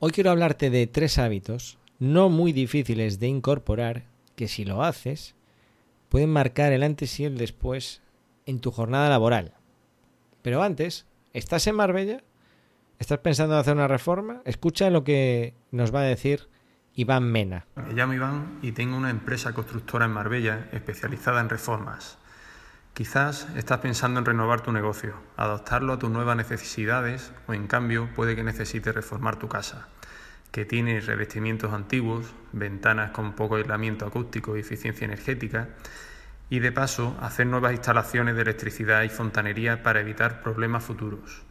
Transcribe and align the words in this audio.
Hoy 0.00 0.12
quiero 0.12 0.30
hablarte 0.30 0.70
de 0.70 0.86
tres 0.86 1.18
hábitos 1.18 1.76
no 1.98 2.28
muy 2.28 2.52
difíciles 2.52 3.18
de 3.18 3.26
incorporar 3.26 4.04
que 4.36 4.46
si 4.46 4.64
lo 4.64 4.84
haces 4.84 5.34
pueden 6.08 6.30
marcar 6.30 6.72
el 6.72 6.84
antes 6.84 7.18
y 7.18 7.24
el 7.24 7.36
después 7.36 8.00
en 8.46 8.60
tu 8.60 8.70
jornada 8.70 9.08
laboral. 9.08 9.54
Pero 10.40 10.62
antes, 10.62 11.08
¿estás 11.32 11.66
en 11.66 11.74
Marbella? 11.74 12.22
¿Estás 13.00 13.18
pensando 13.18 13.54
en 13.54 13.60
hacer 13.60 13.74
una 13.74 13.88
reforma? 13.88 14.40
Escucha 14.44 14.88
lo 14.88 15.02
que 15.02 15.54
nos 15.72 15.92
va 15.92 16.02
a 16.02 16.04
decir 16.04 16.48
Iván 16.94 17.24
Mena. 17.24 17.66
Me 17.74 17.92
llamo 17.92 18.14
Iván 18.14 18.60
y 18.62 18.70
tengo 18.70 18.96
una 18.96 19.10
empresa 19.10 19.52
constructora 19.52 20.04
en 20.04 20.12
Marbella 20.12 20.68
especializada 20.70 21.40
en 21.40 21.48
reformas. 21.48 22.18
Quizás 22.98 23.46
estás 23.54 23.78
pensando 23.78 24.18
en 24.18 24.26
renovar 24.26 24.60
tu 24.60 24.72
negocio, 24.72 25.14
adaptarlo 25.36 25.92
a 25.92 26.00
tus 26.00 26.10
nuevas 26.10 26.36
necesidades 26.36 27.30
o 27.46 27.54
en 27.54 27.68
cambio 27.68 28.08
puede 28.16 28.34
que 28.34 28.42
necesites 28.42 28.92
reformar 28.92 29.36
tu 29.36 29.46
casa, 29.46 29.86
que 30.50 30.64
tiene 30.64 30.98
revestimientos 31.00 31.72
antiguos, 31.72 32.34
ventanas 32.50 33.12
con 33.12 33.34
poco 33.34 33.54
aislamiento 33.54 34.04
acústico 34.04 34.56
y 34.56 34.62
eficiencia 34.62 35.04
energética 35.04 35.68
y 36.50 36.58
de 36.58 36.72
paso 36.72 37.16
hacer 37.20 37.46
nuevas 37.46 37.70
instalaciones 37.70 38.34
de 38.34 38.42
electricidad 38.42 39.04
y 39.04 39.10
fontanería 39.10 39.84
para 39.84 40.00
evitar 40.00 40.42
problemas 40.42 40.82
futuros. 40.82 41.42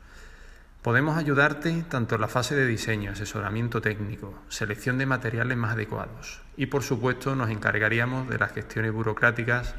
Podemos 0.81 1.17
ayudarte 1.17 1.85
tanto 1.87 2.15
en 2.15 2.21
la 2.21 2.27
fase 2.27 2.55
de 2.55 2.67
diseño, 2.67 3.13
asesoramiento 3.13 3.79
técnico, 3.79 4.37
selección 4.49 4.97
de 4.97 5.05
materiales 5.05 5.57
más 5.57 5.75
adecuados 5.75 6.41
y 6.57 6.65
por 6.65 6.83
supuesto 6.83 7.37
nos 7.37 7.49
encargaríamos 7.49 8.27
de 8.27 8.37
las 8.37 8.51
gestiones 8.51 8.91
burocráticas 8.91 9.75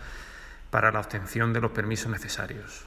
para 0.71 0.93
la 0.93 1.01
obtención 1.01 1.53
de 1.53 1.61
los 1.61 1.73
permisos 1.73 2.11
necesarios. 2.11 2.87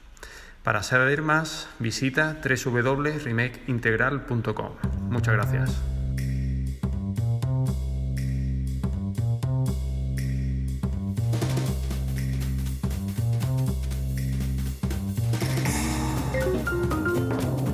Para 0.64 0.84
saber 0.84 1.24
más, 1.24 1.68
visita 1.80 2.38
www.remakeintegral.com. 2.44 4.72
Muchas 5.10 5.34
gracias. 5.34 5.82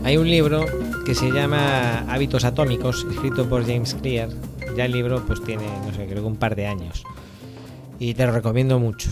Hay 0.08 0.16
un 0.16 0.30
libro 0.30 0.66
que 1.06 1.14
se 1.14 1.32
llama 1.32 2.10
Hábitos 2.10 2.46
Atómicos, 2.46 3.06
escrito 3.12 3.50
por 3.50 3.68
James 3.68 3.94
Clear. 3.94 4.30
Ya 4.78 4.86
el 4.86 4.94
libro 4.94 5.22
pues 5.26 5.44
tiene, 5.44 5.66
no 5.86 5.94
sé, 5.94 6.06
creo 6.06 6.22
que 6.22 6.30
un 6.30 6.38
par 6.38 6.56
de 6.56 6.66
años. 6.66 7.04
Y 8.00 8.14
te 8.14 8.26
lo 8.26 8.32
recomiendo 8.32 8.80
mucho. 8.80 9.10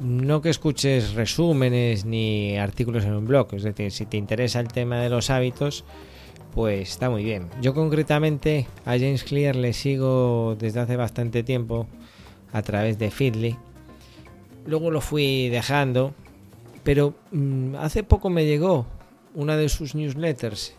No 0.00 0.42
que 0.42 0.50
escuches 0.50 1.14
resúmenes 1.14 2.04
ni 2.04 2.58
artículos 2.58 3.04
en 3.04 3.14
un 3.14 3.26
blog, 3.26 3.54
es 3.54 3.62
decir, 3.62 3.90
si 3.90 4.04
te 4.04 4.18
interesa 4.18 4.60
el 4.60 4.68
tema 4.68 5.00
de 5.00 5.08
los 5.08 5.30
hábitos, 5.30 5.84
pues 6.54 6.90
está 6.90 7.08
muy 7.08 7.24
bien. 7.24 7.48
Yo 7.62 7.74
concretamente 7.74 8.66
a 8.84 8.92
James 8.92 9.24
Clear 9.24 9.56
le 9.56 9.72
sigo 9.72 10.56
desde 10.58 10.80
hace 10.80 10.96
bastante 10.96 11.42
tiempo 11.42 11.86
a 12.52 12.62
través 12.62 12.98
de 12.98 13.10
Feedly. 13.10 13.56
Luego 14.66 14.90
lo 14.90 15.00
fui 15.00 15.48
dejando, 15.48 16.14
pero 16.82 17.14
mm, 17.30 17.76
hace 17.76 18.02
poco 18.02 18.30
me 18.30 18.44
llegó 18.44 18.86
una 19.34 19.56
de 19.56 19.68
sus 19.68 19.94
newsletters 19.94 20.74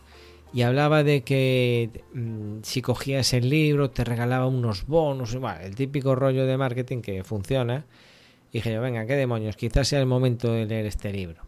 y 0.54 0.62
hablaba 0.62 1.04
de 1.04 1.22
que 1.22 2.04
mm, 2.14 2.60
si 2.64 2.82
cogías 2.82 3.34
el 3.34 3.50
libro 3.50 3.90
te 3.90 4.04
regalaba 4.04 4.48
unos 4.48 4.88
bonos, 4.88 5.38
el 5.62 5.76
típico 5.76 6.16
rollo 6.16 6.46
de 6.46 6.58
marketing 6.58 7.02
que 7.02 7.24
funciona. 7.24 7.86
Y 8.52 8.60
dije 8.60 8.74
yo, 8.74 8.82
venga, 8.82 9.06
qué 9.06 9.16
demonios, 9.16 9.56
quizás 9.56 9.88
sea 9.88 10.00
el 10.00 10.06
momento 10.06 10.52
de 10.52 10.66
leer 10.66 10.86
este 10.86 11.12
libro. 11.12 11.44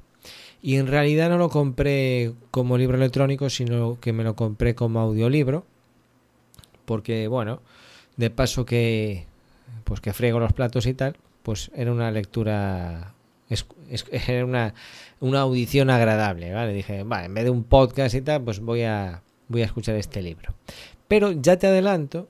Y 0.62 0.76
en 0.76 0.88
realidad 0.88 1.30
no 1.30 1.38
lo 1.38 1.50
compré 1.50 2.34
como 2.52 2.78
libro 2.78 2.98
electrónico, 2.98 3.50
sino 3.50 4.00
que 4.00 4.12
me 4.12 4.24
lo 4.24 4.36
compré 4.36 4.76
como 4.76 5.00
audiolibro. 5.00 5.66
Porque, 6.86 7.28
bueno, 7.28 7.62
de 8.18 8.30
paso 8.30 8.66
que 8.66 9.26
pues 9.84 10.02
que 10.02 10.14
friego 10.14 10.40
los 10.40 10.54
platos 10.54 10.86
y 10.86 10.94
tal, 10.94 11.16
pues 11.42 11.72
era 11.74 11.92
una 11.92 12.12
lectura 12.12 13.14
es, 13.50 13.66
era 14.12 14.46
una, 14.46 14.74
una, 15.20 15.42
audición 15.42 15.90
agradable, 15.90 16.54
¿vale? 16.54 16.74
Dije, 16.74 17.04
vale, 17.04 17.26
en 17.26 17.34
vez 17.34 17.44
de 17.46 17.50
un 17.50 17.64
podcast 17.64 18.14
y 18.16 18.22
tal, 18.22 18.44
pues 18.44 18.60
voy 18.60 18.84
a, 18.84 19.24
voy 19.48 19.64
a 19.64 19.66
escuchar 19.66 19.96
este 19.96 20.22
libro. 20.22 20.54
Pero 21.08 21.32
ya 21.32 21.58
te 21.58 21.68
adelanto 21.68 22.28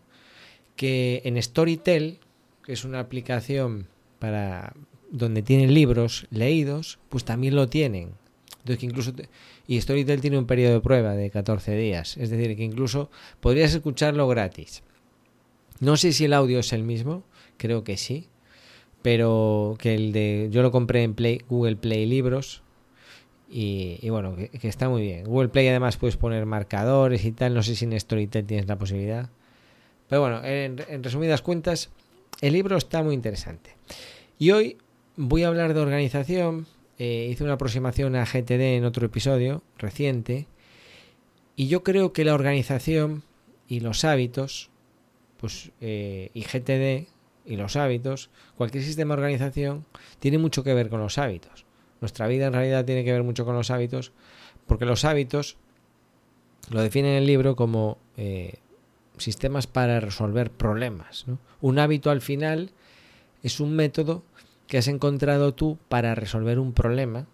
que 0.76 1.22
en 1.26 1.42
Storytel, 1.42 2.20
que 2.64 2.74
es 2.74 2.86
una 2.86 3.02
aplicación 3.02 3.88
para 4.20 4.74
donde 5.12 5.42
tienen 5.42 5.74
libros 5.74 6.28
leídos, 6.30 7.00
pues 7.10 7.26
también 7.26 7.56
lo 7.56 7.68
tienen. 7.68 8.12
Entonces 8.60 8.78
que 8.78 8.86
incluso 8.86 9.14
y 9.68 9.80
Storytel 9.80 10.20
tiene 10.20 10.38
un 10.38 10.48
periodo 10.48 10.74
de 10.74 10.82
prueba 10.82 11.14
de 11.14 11.30
14 11.30 11.76
días, 11.76 12.18
es 12.18 12.32
decir, 12.32 12.58
que 12.58 12.64
incluso 12.64 13.12
podrías 13.40 13.74
escucharlo 13.74 14.28
gratis. 14.28 14.82
No 15.80 15.96
sé 15.96 16.12
si 16.12 16.26
el 16.26 16.34
audio 16.34 16.60
es 16.60 16.74
el 16.74 16.84
mismo, 16.84 17.24
creo 17.58 17.84
que 17.84 17.96
sí, 17.96 18.28
pero 19.02 19.78
que 19.80 19.94
el 19.94 20.12
de 20.12 20.50
yo 20.52 20.62
lo 20.62 20.72
compré 20.72 21.04
en 21.04 21.14
Play, 21.14 21.42
Google 21.48 21.76
Play 21.76 22.06
Libros 22.06 22.64
y, 23.48 24.10
bueno, 24.10 24.36
que, 24.36 24.68
está 24.68 24.90
muy 24.90 25.02
bien. 25.02 25.26
Google 25.26 25.50
Play 25.50 25.68
además 25.68 25.98
puedes 25.98 26.18
poner 26.18 26.46
marcadores 26.46 27.24
y 27.26 27.32
tal, 27.32 27.54
no 27.54 27.64
sé 27.64 27.76
si 27.76 27.86
en 27.86 28.00
Storytel 28.00 28.46
tienes 28.46 28.68
la 28.68 28.78
posibilidad. 28.78 29.30
Pero 30.08 30.22
bueno, 30.22 30.44
en, 30.44 31.04
resumidas 31.04 31.42
cuentas, 31.42 31.90
el 32.42 32.54
libro 32.54 32.78
está 32.78 33.04
muy 33.04 33.16
interesante. 33.16 33.76
Y 34.38 34.52
hoy 34.52 34.78
voy 35.16 35.44
a 35.44 35.48
hablar 35.48 35.74
de 35.74 35.82
organización. 35.82 36.68
Eh, 36.98 37.28
hice 37.32 37.44
una 37.44 37.54
aproximación 37.54 38.16
a 38.16 38.26
GTD 38.26 38.78
en 38.78 38.86
otro 38.86 39.06
episodio 39.06 39.64
reciente. 39.78 40.48
Y 41.56 41.68
yo 41.68 41.84
creo 41.84 42.14
que 42.14 42.24
la 42.24 42.34
organización 42.34 43.24
y 43.68 43.82
los 43.82 44.06
hábitos, 44.06 44.70
pues, 45.38 45.72
eh, 45.82 46.32
y 46.34 46.42
GTD 46.42 47.08
y 47.46 47.56
los 47.56 47.76
hábitos, 47.76 48.30
cualquier 48.56 48.84
sistema 48.84 49.16
de 49.16 49.22
organización 49.22 49.86
tiene 50.20 50.38
mucho 50.38 50.64
que 50.64 50.74
ver 50.74 50.90
con 50.90 51.00
los 51.00 51.18
hábitos. 51.18 51.66
Nuestra 52.00 52.28
vida 52.28 52.48
en 52.48 52.54
realidad 52.54 52.86
tiene 52.86 53.04
que 53.04 53.12
ver 53.12 53.24
mucho 53.24 53.44
con 53.44 53.56
los 53.56 53.72
hábitos, 53.72 54.14
porque 54.68 54.86
los 54.86 55.04
hábitos 55.04 55.58
lo 56.70 56.82
define 56.82 57.12
en 57.12 57.18
el 57.18 57.26
libro 57.26 57.56
como 57.56 57.98
eh, 58.16 58.60
sistemas 59.20 59.68
para 59.68 60.00
resolver 60.00 60.52
problemas. 60.52 61.26
Un 61.62 61.80
hábito 61.80 62.12
al 62.12 62.22
final 62.22 62.72
es 63.44 63.60
un 63.60 63.76
método 63.76 64.24
que 64.68 64.78
has 64.78 64.88
encontrado 64.88 65.54
tú 65.54 65.78
para 65.88 66.16
resolver 66.16 66.60
un 66.60 66.74
problema. 66.74 67.28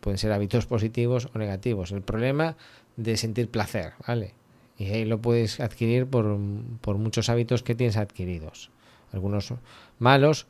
Pueden 0.00 0.18
ser 0.18 0.32
hábitos 0.32 0.66
positivos 0.66 1.28
o 1.34 1.38
negativos. 1.38 1.92
El 1.92 2.02
problema 2.02 2.56
de 2.96 3.16
sentir 3.16 3.48
placer, 3.48 3.94
¿vale? 4.06 4.34
Y 4.78 4.86
ahí 4.86 5.04
lo 5.04 5.20
puedes 5.20 5.60
adquirir 5.60 6.06
por, 6.06 6.38
por 6.80 6.98
muchos 6.98 7.28
hábitos 7.28 7.62
que 7.62 7.74
tienes 7.74 7.96
adquiridos 7.96 8.70
algunos 9.12 9.54
malos 9.98 10.46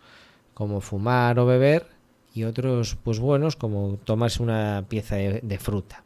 como 0.54 0.80
fumar 0.80 1.38
o 1.38 1.46
beber 1.46 1.86
y 2.34 2.44
otros 2.44 2.96
pues 3.02 3.18
buenos 3.18 3.56
como 3.56 3.98
tomarse 4.04 4.42
una 4.42 4.86
pieza 4.88 5.16
de, 5.16 5.58
fruta. 5.58 6.04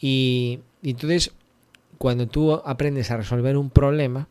Y, 0.00 0.60
entonces 0.82 1.32
cuando 2.00 2.26
tú 2.26 2.54
aprendes 2.64 3.10
a 3.10 3.18
resolver 3.18 3.58
un 3.58 3.68
problema 3.68 4.26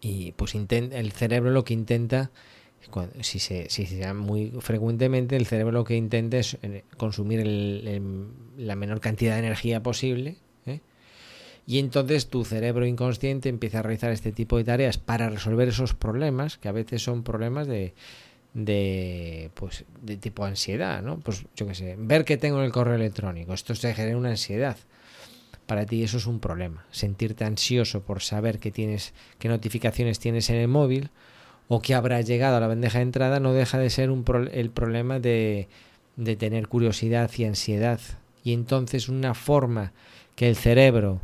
y 0.00 0.32
pues 0.32 0.54
el 0.54 1.12
cerebro 1.12 1.50
lo 1.50 1.62
que 1.62 1.74
intenta 1.74 2.30
si 3.20 3.38
se, 3.38 3.68
si 3.68 3.84
se 3.84 4.14
muy 4.14 4.50
frecuentemente 4.60 5.36
el 5.36 5.44
cerebro 5.44 5.72
lo 5.72 5.84
que 5.84 5.94
intenta 5.94 6.38
es 6.38 6.56
eh, 6.62 6.84
consumir 6.96 7.44
la 8.56 8.76
menor 8.76 9.00
cantidad 9.00 9.34
de 9.34 9.40
energía 9.40 9.82
posible 9.82 10.38
y 11.66 11.80
entonces 11.80 12.28
tu 12.28 12.46
cerebro 12.46 12.86
inconsciente 12.86 13.50
empieza 13.50 13.80
a 13.80 13.82
realizar 13.82 14.10
este 14.10 14.32
tipo 14.32 14.56
de 14.56 14.64
tareas 14.64 14.96
para 14.96 15.28
resolver 15.28 15.68
esos 15.68 15.92
problemas, 15.92 16.56
que 16.56 16.68
a 16.68 16.72
veces 16.72 17.02
son 17.02 17.24
problemas 17.24 17.66
de, 17.66 17.92
de 18.54 19.50
pues 19.54 19.84
de 20.00 20.16
tipo 20.16 20.44
ansiedad, 20.44 21.02
¿no? 21.02 21.18
Pues 21.18 21.44
yo 21.56 21.66
qué 21.66 21.74
sé, 21.74 21.96
ver 21.98 22.24
que 22.24 22.36
tengo 22.36 22.60
en 22.60 22.64
el 22.64 22.72
correo 22.72 22.94
electrónico, 22.94 23.52
esto 23.52 23.74
se 23.74 23.92
genera 23.94 24.16
una 24.16 24.30
ansiedad. 24.30 24.76
Para 25.66 25.84
ti 25.84 26.02
eso 26.02 26.16
es 26.18 26.26
un 26.26 26.38
problema, 26.38 26.86
sentirte 26.90 27.44
ansioso 27.44 28.02
por 28.02 28.22
saber 28.22 28.58
que 28.58 28.70
tienes 28.70 29.14
qué 29.38 29.48
notificaciones 29.48 30.18
tienes 30.18 30.48
en 30.50 30.56
el 30.56 30.68
móvil 30.68 31.10
o 31.68 31.82
que 31.82 31.94
habrá 31.94 32.20
llegado 32.20 32.56
a 32.56 32.60
la 32.60 32.68
bandeja 32.68 32.98
de 32.98 33.02
entrada 33.02 33.40
no 33.40 33.52
deja 33.52 33.78
de 33.78 33.90
ser 33.90 34.10
un 34.10 34.24
el 34.52 34.70
problema 34.70 35.18
de, 35.18 35.68
de 36.14 36.36
tener 36.36 36.68
curiosidad 36.68 37.30
y 37.36 37.44
ansiedad. 37.44 38.00
Y 38.44 38.52
entonces 38.52 39.08
una 39.08 39.34
forma 39.34 39.92
que 40.36 40.48
el 40.48 40.54
cerebro 40.54 41.20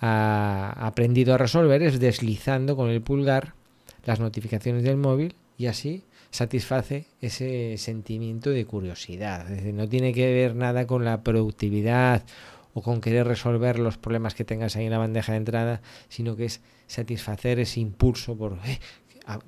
ha 0.00 0.74
aprendido 0.78 1.34
a 1.34 1.38
resolver 1.38 1.82
es 1.82 2.00
deslizando 2.00 2.76
con 2.76 2.88
el 2.88 3.02
pulgar 3.02 3.54
las 4.04 4.20
notificaciones 4.20 4.82
del 4.82 4.96
móvil 4.96 5.34
y 5.58 5.66
así 5.66 6.04
satisface 6.30 7.06
ese 7.20 7.76
sentimiento 7.76 8.50
de 8.50 8.64
curiosidad. 8.64 9.42
Es 9.50 9.58
decir, 9.58 9.74
no 9.74 9.88
tiene 9.88 10.12
que 10.12 10.32
ver 10.32 10.56
nada 10.56 10.86
con 10.86 11.04
la 11.04 11.22
productividad 11.22 12.24
o 12.74 12.82
con 12.82 13.00
querer 13.00 13.26
resolver 13.26 13.78
los 13.78 13.98
problemas 13.98 14.34
que 14.34 14.44
tengas 14.44 14.76
ahí 14.76 14.86
en 14.86 14.92
la 14.92 14.98
bandeja 14.98 15.32
de 15.32 15.38
entrada, 15.38 15.82
sino 16.08 16.36
que 16.36 16.46
es 16.46 16.60
satisfacer 16.86 17.58
ese 17.58 17.80
impulso 17.80 18.36
por 18.36 18.58
eh, 18.64 18.78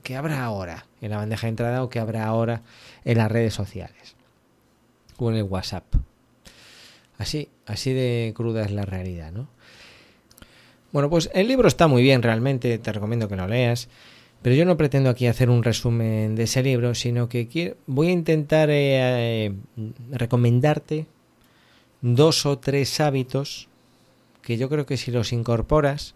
¿qué 0.03 0.17
habrá 0.17 0.45
ahora 0.45 0.87
en 1.01 1.11
la 1.11 1.17
bandeja 1.17 1.47
de 1.47 1.51
entrada 1.51 1.83
o 1.83 1.89
qué 1.89 1.99
habrá 1.99 2.27
ahora 2.27 2.63
en 3.05 3.19
las 3.19 3.31
redes 3.31 3.55
sociales 3.55 4.17
o 5.17 5.31
en 5.31 5.37
el 5.37 5.45
WhatsApp. 5.45 5.85
Así, 7.19 7.49
así 7.67 7.93
de 7.93 8.33
cruda 8.35 8.65
es 8.65 8.73
la 8.73 8.85
realidad, 8.85 9.33
¿no? 9.33 9.49
Bueno, 10.93 11.11
pues 11.11 11.31
el 11.35 11.49
libro 11.49 11.67
está 11.67 11.89
muy 11.89 12.03
bien 12.03 12.23
realmente, 12.23 12.79
te 12.79 12.93
recomiendo 12.93 13.29
que 13.29 13.37
lo 13.37 13.49
leas, 13.49 13.89
pero 14.43 14.55
yo 14.55 14.65
no 14.65 14.77
pretendo 14.77 15.11
aquí 15.11 15.27
hacer 15.27 15.51
un 15.51 15.63
resumen 15.63 16.37
de 16.37 16.45
ese 16.45 16.63
libro, 16.63 16.95
sino 16.95 17.29
que 17.29 17.49
quiero, 17.49 17.77
voy 17.87 18.09
a 18.09 18.13
intentar 18.13 18.71
eh, 18.71 19.47
eh, 19.47 19.53
recomendarte 20.11 21.07
dos 22.05 22.45
o 22.45 22.59
tres 22.59 23.01
hábitos 23.01 23.69
que 24.43 24.59
yo 24.59 24.69
creo 24.69 24.85
que 24.85 24.99
si 24.99 25.11
los 25.11 25.33
incorporas, 25.33 26.15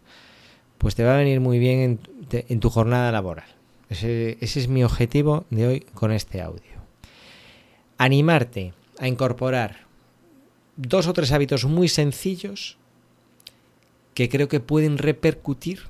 pues 0.76 0.94
te 0.94 1.02
va 1.02 1.14
a 1.14 1.18
venir 1.18 1.40
muy 1.40 1.58
bien 1.58 1.98
en, 2.30 2.60
tu 2.60 2.68
jornada 2.68 3.10
laboral. 3.10 3.46
Ese, 3.88 4.36
es 4.38 4.68
mi 4.68 4.84
objetivo 4.84 5.46
de 5.48 5.66
hoy 5.66 5.80
con 5.94 6.12
este 6.12 6.42
audio. 6.42 6.76
Animarte 7.96 8.74
a 8.98 9.08
incorporar 9.08 9.86
dos 10.76 11.06
o 11.06 11.14
tres 11.14 11.32
hábitos 11.32 11.64
muy 11.64 11.88
sencillos 11.88 12.76
que 14.12 14.28
creo 14.28 14.48
que 14.48 14.60
pueden 14.60 14.98
repercutir 14.98 15.84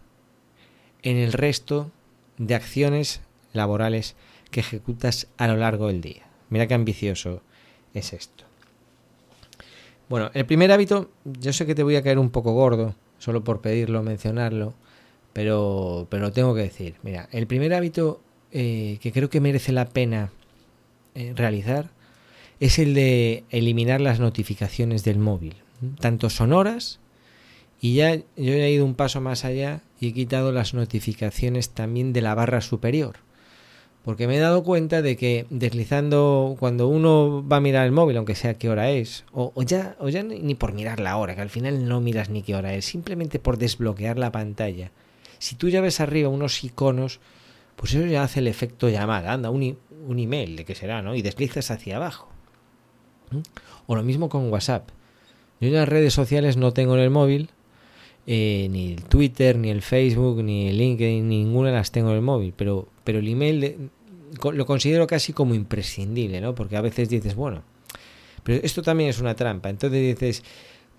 en 1.03 1.17
el 1.17 1.33
resto 1.33 1.91
de 2.37 2.55
acciones 2.55 3.21
laborales 3.53 4.15
que 4.53 4.61
ejecutas 4.61 5.27
a 5.39 5.49
lo 5.49 5.57
largo 5.57 5.89
del 5.89 6.03
día. 6.03 6.29
Mira 6.51 6.69
qué 6.69 6.75
ambicioso 6.75 7.43
es 7.95 8.13
esto. 8.13 8.48
Bueno, 10.09 10.31
el 10.33 10.47
primer 10.47 10.73
hábito, 10.73 11.11
yo 11.25 11.53
sé 11.53 11.67
que 11.67 11.75
te 11.75 11.83
voy 11.83 11.97
a 11.97 12.03
caer 12.03 12.19
un 12.19 12.31
poco 12.31 12.53
gordo, 12.53 12.95
solo 13.19 13.45
por 13.45 13.61
pedirlo, 13.61 14.03
mencionarlo, 14.03 14.75
pero, 15.33 16.07
pero 16.09 16.23
lo 16.23 16.33
tengo 16.33 16.55
que 16.55 16.63
decir. 16.63 16.95
Mira, 17.03 17.29
el 17.31 17.47
primer 17.47 17.75
hábito 17.75 18.21
eh, 18.51 18.99
que 19.03 19.13
creo 19.13 19.29
que 19.29 19.41
merece 19.41 19.73
la 19.73 19.87
pena 19.87 20.31
eh, 21.15 21.35
realizar 21.37 21.91
es 22.59 22.79
el 22.79 22.95
de 22.95 23.45
eliminar 23.51 24.01
las 24.01 24.19
notificaciones 24.19 25.05
del 25.05 25.19
móvil, 25.19 25.57
tanto 26.01 26.31
sonoras, 26.31 27.01
y 27.81 27.95
ya 27.95 28.17
yo 28.17 28.25
he 28.37 28.71
ido 28.73 28.85
un 28.85 28.95
paso 28.95 29.21
más 29.21 29.45
allá 29.45 29.83
y 30.01 30.09
he 30.09 30.13
quitado 30.15 30.53
las 30.53 30.75
notificaciones 30.75 31.71
también 31.71 32.13
de 32.13 32.23
la 32.23 32.35
barra 32.35 32.61
superior 32.61 33.28
porque 34.05 34.27
me 34.27 34.37
he 34.37 34.41
dado 34.41 34.63
cuenta 34.63 35.03
de 35.03 35.17
que 35.17 35.47
deslizando 35.51 36.57
cuando 36.59 36.89
uno 36.89 37.47
va 37.47 37.57
a 37.57 37.61
mirar 37.61 37.85
el 37.85 37.93
móvil, 37.93 38.17
aunque 38.17 38.35
sea 38.35 38.55
qué 38.55 38.71
hora 38.71 38.91
es, 38.91 39.25
o, 39.33 39.53
ya, 39.63 39.97
o 40.01 40.09
ya 40.09 40.23
ni 40.23 40.55
por 40.55 40.73
mirar 40.73 41.01
la 41.01 41.17
hora, 41.17 41.35
que 41.35 41.43
al 41.43 41.51
final 41.51 41.87
no 41.89 42.01
miras 42.01 42.31
ni 42.31 42.43
qué 42.43 42.55
hora 42.55 42.75
es, 42.75 42.85
simplemente 42.85 43.39
por 43.39 43.59
desbloquear 43.59 44.19
la 44.19 44.33
pantalla. 44.33 44.91
Si 45.39 45.57
tú 45.57 45.69
ya 45.69 45.81
ves 45.81 46.01
arriba 46.01 46.29
unos 46.29 46.65
iconos, 46.65 47.21
pues 47.77 47.95
eso 47.95 48.07
ya 48.07 48.23
hace 48.23 48.41
el 48.41 48.49
efecto 48.49 48.89
llamada, 48.89 49.33
anda, 49.33 49.51
un, 49.51 49.79
un 50.07 50.19
email, 50.19 50.57
de 50.57 50.65
qué 50.65 50.75
será, 50.75 51.03
¿no? 51.03 51.15
Y 51.15 51.23
deslizas 51.23 51.71
hacia 51.71 51.97
abajo. 51.97 52.29
O 53.87 53.95
lo 53.95 54.03
mismo 54.03 54.29
con 54.29 54.51
WhatsApp. 54.51 54.89
Yo 55.61 55.71
las 55.71 55.89
redes 55.89 56.15
sociales 56.15 56.57
no 56.57 56.73
tengo 56.73 56.95
en 56.95 57.03
el 57.03 57.11
móvil, 57.11 57.51
eh, 58.27 58.69
ni 58.71 58.93
el 58.93 59.05
Twitter, 59.05 59.57
ni 59.57 59.71
el 59.71 59.83
Facebook, 59.83 60.43
ni 60.43 60.69
el 60.69 60.79
LinkedIn, 60.79 61.29
ninguna 61.29 61.71
las 61.73 61.93
tengo 61.93 62.11
en 62.11 62.17
el 62.17 62.23
móvil, 62.23 62.53
pero, 62.57 62.89
pero 63.09 63.21
el 63.21 63.29
email 63.29 63.91
lo 64.53 64.67
considero 64.67 65.07
casi 65.07 65.33
como 65.33 65.55
imprescindible, 65.55 66.43
¿no? 66.43 66.55
Porque 66.55 66.77
a 66.77 66.83
veces 66.83 67.09
dices, 67.09 67.35
bueno, 67.35 67.63
pero 68.43 68.61
esto 68.63 68.83
también 68.83 69.09
es 69.09 69.19
una 69.19 69.35
trampa. 69.35 69.71
Entonces 69.71 69.99
dices, 69.99 70.45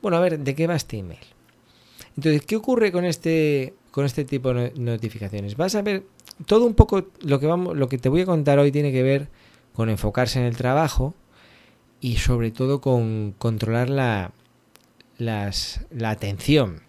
bueno, 0.02 0.18
a 0.18 0.20
ver, 0.20 0.40
¿de 0.40 0.56
qué 0.56 0.66
va 0.66 0.76
este 0.76 0.98
email? 0.98 1.20
Entonces, 2.18 2.44
¿qué 2.48 2.56
ocurre 2.56 2.92
con 2.92 3.06
este 3.06 3.76
con 3.92 4.06
este 4.06 4.26
tipo 4.26 4.52
de 4.52 4.74
notificaciones? 4.76 5.56
Vas 5.56 5.76
a 5.76 5.84
ver 5.84 6.04
todo 6.48 6.66
un 6.66 6.74
poco 6.74 7.10
lo 7.22 7.40
que 7.40 7.46
vamos 7.46 7.78
lo 7.78 7.88
que 7.88 8.00
te 8.00 8.10
voy 8.10 8.22
a 8.22 8.26
contar 8.26 8.58
hoy 8.58 8.72
tiene 8.72 8.92
que 8.92 9.04
ver 9.04 9.30
con 9.76 9.92
enfocarse 9.92 10.40
en 10.40 10.46
el 10.46 10.58
trabajo 10.58 11.14
y 12.02 12.16
sobre 12.16 12.50
todo 12.50 12.82
con 12.82 13.36
controlar 13.38 13.88
la 13.92 14.34
la 15.20 16.10
atención, 16.10 16.82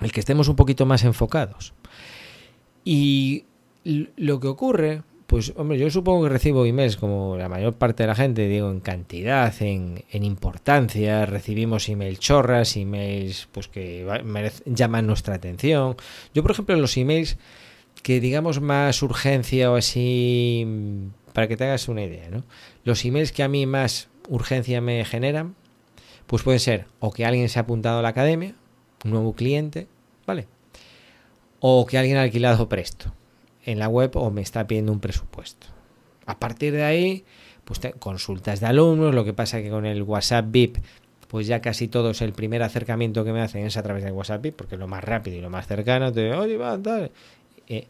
el 0.00 0.12
que 0.12 0.20
estemos 0.20 0.46
un 0.46 0.54
poquito 0.54 0.86
más 0.86 1.02
enfocados. 1.02 1.74
Y 2.84 3.46
lo 4.16 4.40
que 4.40 4.48
ocurre 4.48 5.02
pues 5.28 5.52
hombre, 5.56 5.76
yo 5.78 5.90
supongo 5.90 6.22
que 6.22 6.30
recibo 6.30 6.64
emails 6.64 6.96
como 6.96 7.36
la 7.36 7.50
mayor 7.50 7.74
parte 7.74 8.02
de 8.02 8.06
la 8.06 8.14
gente, 8.14 8.48
digo, 8.48 8.70
en 8.70 8.80
cantidad, 8.80 9.54
en, 9.60 10.02
importancia, 10.10 11.26
recibimos 11.26 11.86
email 11.90 12.18
chorras, 12.18 12.78
emails 12.78 13.46
pues 13.52 13.68
que 13.68 14.06
llaman 14.64 15.06
nuestra 15.06 15.34
atención. 15.34 15.96
Yo, 16.32 16.40
por 16.40 16.52
ejemplo, 16.52 16.74
los 16.76 16.96
emails 16.96 17.36
que 18.02 18.20
digamos 18.20 18.62
más 18.62 19.02
urgencia 19.02 19.70
o 19.70 19.76
así, 19.76 20.66
para 21.34 21.46
que 21.46 21.58
te 21.58 21.64
hagas 21.64 21.88
una 21.88 22.04
idea, 22.04 22.30
¿no? 22.30 22.44
Los 22.84 23.04
emails 23.04 23.30
que 23.30 23.42
a 23.42 23.48
mí 23.48 23.66
más 23.66 24.08
urgencia 24.30 24.80
me 24.80 25.04
generan, 25.04 25.56
pues 26.26 26.42
pueden 26.42 26.60
ser 26.60 26.86
o 27.00 27.12
que 27.12 27.26
alguien 27.26 27.50
se 27.50 27.58
ha 27.58 27.62
apuntado 27.62 27.98
a 27.98 28.02
la 28.02 28.08
academia, 28.08 28.54
un 29.04 29.10
nuevo 29.10 29.34
cliente, 29.34 29.88
¿vale? 30.26 30.46
O 31.60 31.84
que 31.84 31.98
alguien 31.98 32.16
ha 32.16 32.22
alquilado 32.22 32.66
presto 32.70 33.12
en 33.68 33.78
la 33.78 33.88
web 33.88 34.16
o 34.16 34.30
me 34.30 34.40
está 34.40 34.66
pidiendo 34.66 34.92
un 34.92 34.98
presupuesto. 34.98 35.66
A 36.24 36.38
partir 36.38 36.72
de 36.72 36.84
ahí, 36.84 37.24
pues 37.66 37.80
consultas 37.98 38.60
de 38.60 38.66
alumnos, 38.66 39.14
lo 39.14 39.26
que 39.26 39.34
pasa 39.34 39.60
que 39.60 39.68
con 39.68 39.84
el 39.84 40.02
WhatsApp 40.02 40.46
VIP, 40.48 40.78
pues 41.28 41.46
ya 41.46 41.60
casi 41.60 41.86
todo 41.86 42.10
es 42.10 42.22
el 42.22 42.32
primer 42.32 42.62
acercamiento 42.62 43.26
que 43.26 43.32
me 43.34 43.42
hacen 43.42 43.66
es 43.66 43.76
a 43.76 43.82
través 43.82 44.04
del 44.04 44.14
WhatsApp 44.14 44.40
VIP, 44.42 44.56
porque 44.56 44.76
es 44.76 44.78
lo 44.78 44.88
más 44.88 45.04
rápido 45.04 45.36
y 45.36 45.42
lo 45.42 45.50
más 45.50 45.66
cercano, 45.66 46.10
te 46.10 46.32
oye, 46.32 46.56
va, 46.56 46.80
tal. 46.80 47.10
Y 47.68 47.84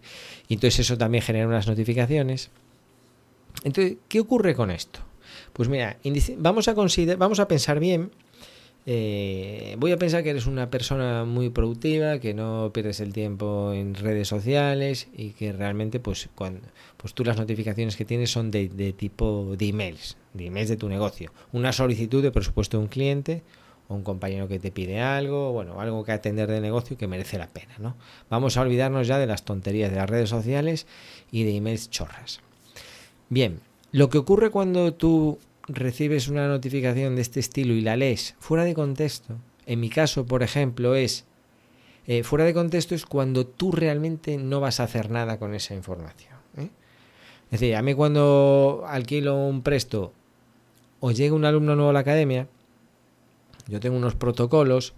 entonces 0.49 0.81
eso 0.81 0.99
también 0.99 1.23
genera 1.23 1.47
unas 1.47 1.69
notificaciones. 1.69 2.51
Entonces, 3.63 3.99
¿qué 4.09 4.19
ocurre 4.19 4.57
con 4.57 4.73
esto? 4.73 4.99
Pues 5.53 5.69
mira, 5.69 5.97
vamos 6.39 6.67
a 6.67 6.75
considerar, 6.75 7.19
vamos 7.19 7.39
a 7.39 7.47
pensar 7.47 7.79
bien 7.79 8.11
eh, 8.90 9.76
voy 9.79 9.93
a 9.93 9.99
pensar 9.99 10.23
que 10.23 10.31
eres 10.31 10.46
una 10.46 10.70
persona 10.70 11.26
muy 11.26 11.50
productiva, 11.50 12.20
que 12.20 12.32
no 12.32 12.70
pierdes 12.73 13.00
el 13.00 13.12
tiempo 13.12 13.75
en 13.75 13.94
redes 13.94 14.29
sociales 14.29 15.08
y 15.14 15.32
que 15.32 15.52
realmente 15.52 16.00
pues 16.00 16.31
cuando 16.35 16.62
pues 16.96 17.12
tú 17.12 17.23
las 17.23 17.37
notificaciones 17.37 17.96
que 17.96 18.06
tienes 18.06 18.31
son 18.31 18.50
de, 18.50 18.94
tipo 18.96 19.56
de 19.58 19.69
emails, 19.69 20.17
de 20.32 20.46
emails 20.46 20.70
de 20.70 20.79
tu 20.79 20.88
negocio. 20.88 21.35
Una 21.52 21.75
solicitud 21.75 22.23
de 22.23 22.31
presupuesto 22.31 22.79
de 22.79 22.85
un 22.85 22.88
cliente 22.88 23.43
o 23.88 23.94
un 23.94 24.02
compañero 24.05 24.49
que 24.49 24.58
te 24.58 24.70
pide 24.70 25.02
algo, 25.02 25.52
bueno, 25.52 25.82
algo 25.82 26.02
que 26.02 26.12
atender 26.12 26.50
de 26.50 26.62
negocio 26.62 26.96
que 26.96 27.06
merece 27.06 27.37
la 27.37 27.49
pena, 27.49 27.75
¿no? 27.79 27.94
Vamos 28.31 28.56
a 28.56 28.62
olvidarnos 28.62 29.06
ya 29.06 29.19
de 29.19 29.26
las 29.26 29.44
tonterías 29.44 29.91
de 29.91 29.99
las 29.99 30.08
redes 30.08 30.31
sociales 30.31 30.87
y 31.31 31.43
de 31.44 31.55
emails 31.55 31.91
chorras. 31.91 32.41
Bien, 33.29 33.61
lo 33.93 34.08
que 34.08 34.17
ocurre 34.17 34.49
cuando 34.49 34.94
tú 34.94 35.38
recibes 35.69 36.29
una 36.29 36.49
notificación 36.49 37.17
de 37.17 37.23
este 37.23 37.41
estilo 37.41 37.75
y 37.75 37.81
la 37.81 37.97
lees 37.97 38.35
fuera 38.38 38.65
de 38.65 38.75
contexto, 38.75 39.37
en 39.67 39.81
mi 39.81 39.91
caso, 39.91 40.26
por 40.26 40.43
ejemplo, 40.43 40.94
es 40.94 41.26
eh, 42.06 42.23
fuera 42.23 42.47
de 42.47 42.55
contexto 42.55 42.94
es 42.94 43.05
cuando 43.05 43.46
tú 43.46 43.70
realmente 43.70 44.39
no 44.39 44.60
vas 44.60 44.81
a 44.81 44.84
hacer 44.84 45.10
nada 45.10 45.39
con 45.39 45.55
esa 45.55 45.75
información. 45.75 46.32
¿eh? 46.56 46.70
Es 47.51 47.60
decir, 47.60 47.77
a 47.77 47.82
mí 47.82 47.93
cuando 47.93 48.84
alquilo 48.87 49.37
un 49.37 49.63
presto 49.63 50.15
o 51.01 51.10
llega 51.10 51.34
un 51.34 51.44
alumno 51.44 51.77
nuevo 51.77 51.91
a 51.91 51.93
la 51.93 51.98
academia, 51.98 52.48
yo 53.67 53.79
tengo 53.79 53.98
unos 53.98 54.15
protocolos 54.15 54.94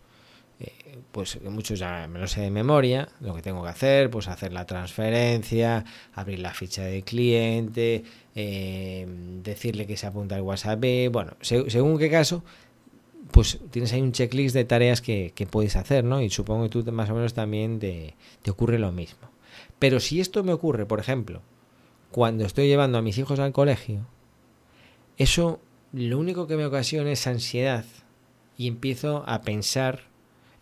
pues 1.12 1.40
muchos 1.43 1.79
ya 1.79 2.07
me 2.09 2.19
lo 2.19 2.26
sé 2.26 2.43
de 2.43 2.50
memoria, 2.50 3.09
lo 3.21 3.35
que 3.35 3.43
tengo 3.43 3.62
que 3.62 3.69
hacer, 3.69 4.11
pues 4.11 4.29
hacer 4.29 4.52
la 4.52 4.67
transferencia, 4.67 5.85
abrir 6.14 6.38
la 6.38 6.55
ficha 6.55 6.85
de 6.85 7.02
cliente, 7.02 8.05
eh, 8.35 9.07
decirle 9.43 9.87
que 9.87 9.97
se 9.97 10.07
apunta 10.07 10.37
al 10.37 10.43
WhatsApp, 10.43 10.85
bueno, 11.11 11.33
según 11.40 11.99
qué 11.99 12.11
caso, 12.11 12.45
pues 13.31 13.59
tienes 13.71 13.93
ahí 13.93 14.00
un 14.00 14.12
checklist 14.12 14.55
de 14.55 14.64
tareas 14.64 15.00
que, 15.00 15.33
puedes 15.50 15.76
hacer, 15.76 16.05
¿no? 16.05 16.21
Y 16.21 16.31
supongo 16.31 16.64
que 16.64 16.83
tú 16.83 16.93
más 16.93 17.11
o 17.11 17.14
menos 17.14 17.35
también 17.35 17.79
te 17.79 18.50
ocurre 18.50 18.79
lo 18.79 18.93
mismo. 18.93 19.31
Pero 19.79 20.00
si 20.00 20.21
esto 20.21 20.45
me 20.45 20.52
ocurre, 20.52 20.87
por 20.87 21.00
ejemplo, 21.00 21.43
cuando 22.11 22.45
estoy 22.45 22.69
llevando 22.69 22.99
a 22.99 23.02
mis 23.02 23.19
hijos 23.19 23.38
al 23.38 23.52
colegio, 23.52 24.07
eso 25.17 25.61
lo 25.93 26.19
único 26.19 26.47
que 26.47 26.57
me 26.57 26.67
ocasiona 26.67 27.11
es 27.12 27.26
ansiedad 27.26 27.85
y 28.57 28.69
empiezo 28.69 29.25
a 29.26 29.43
pensar 29.43 30.10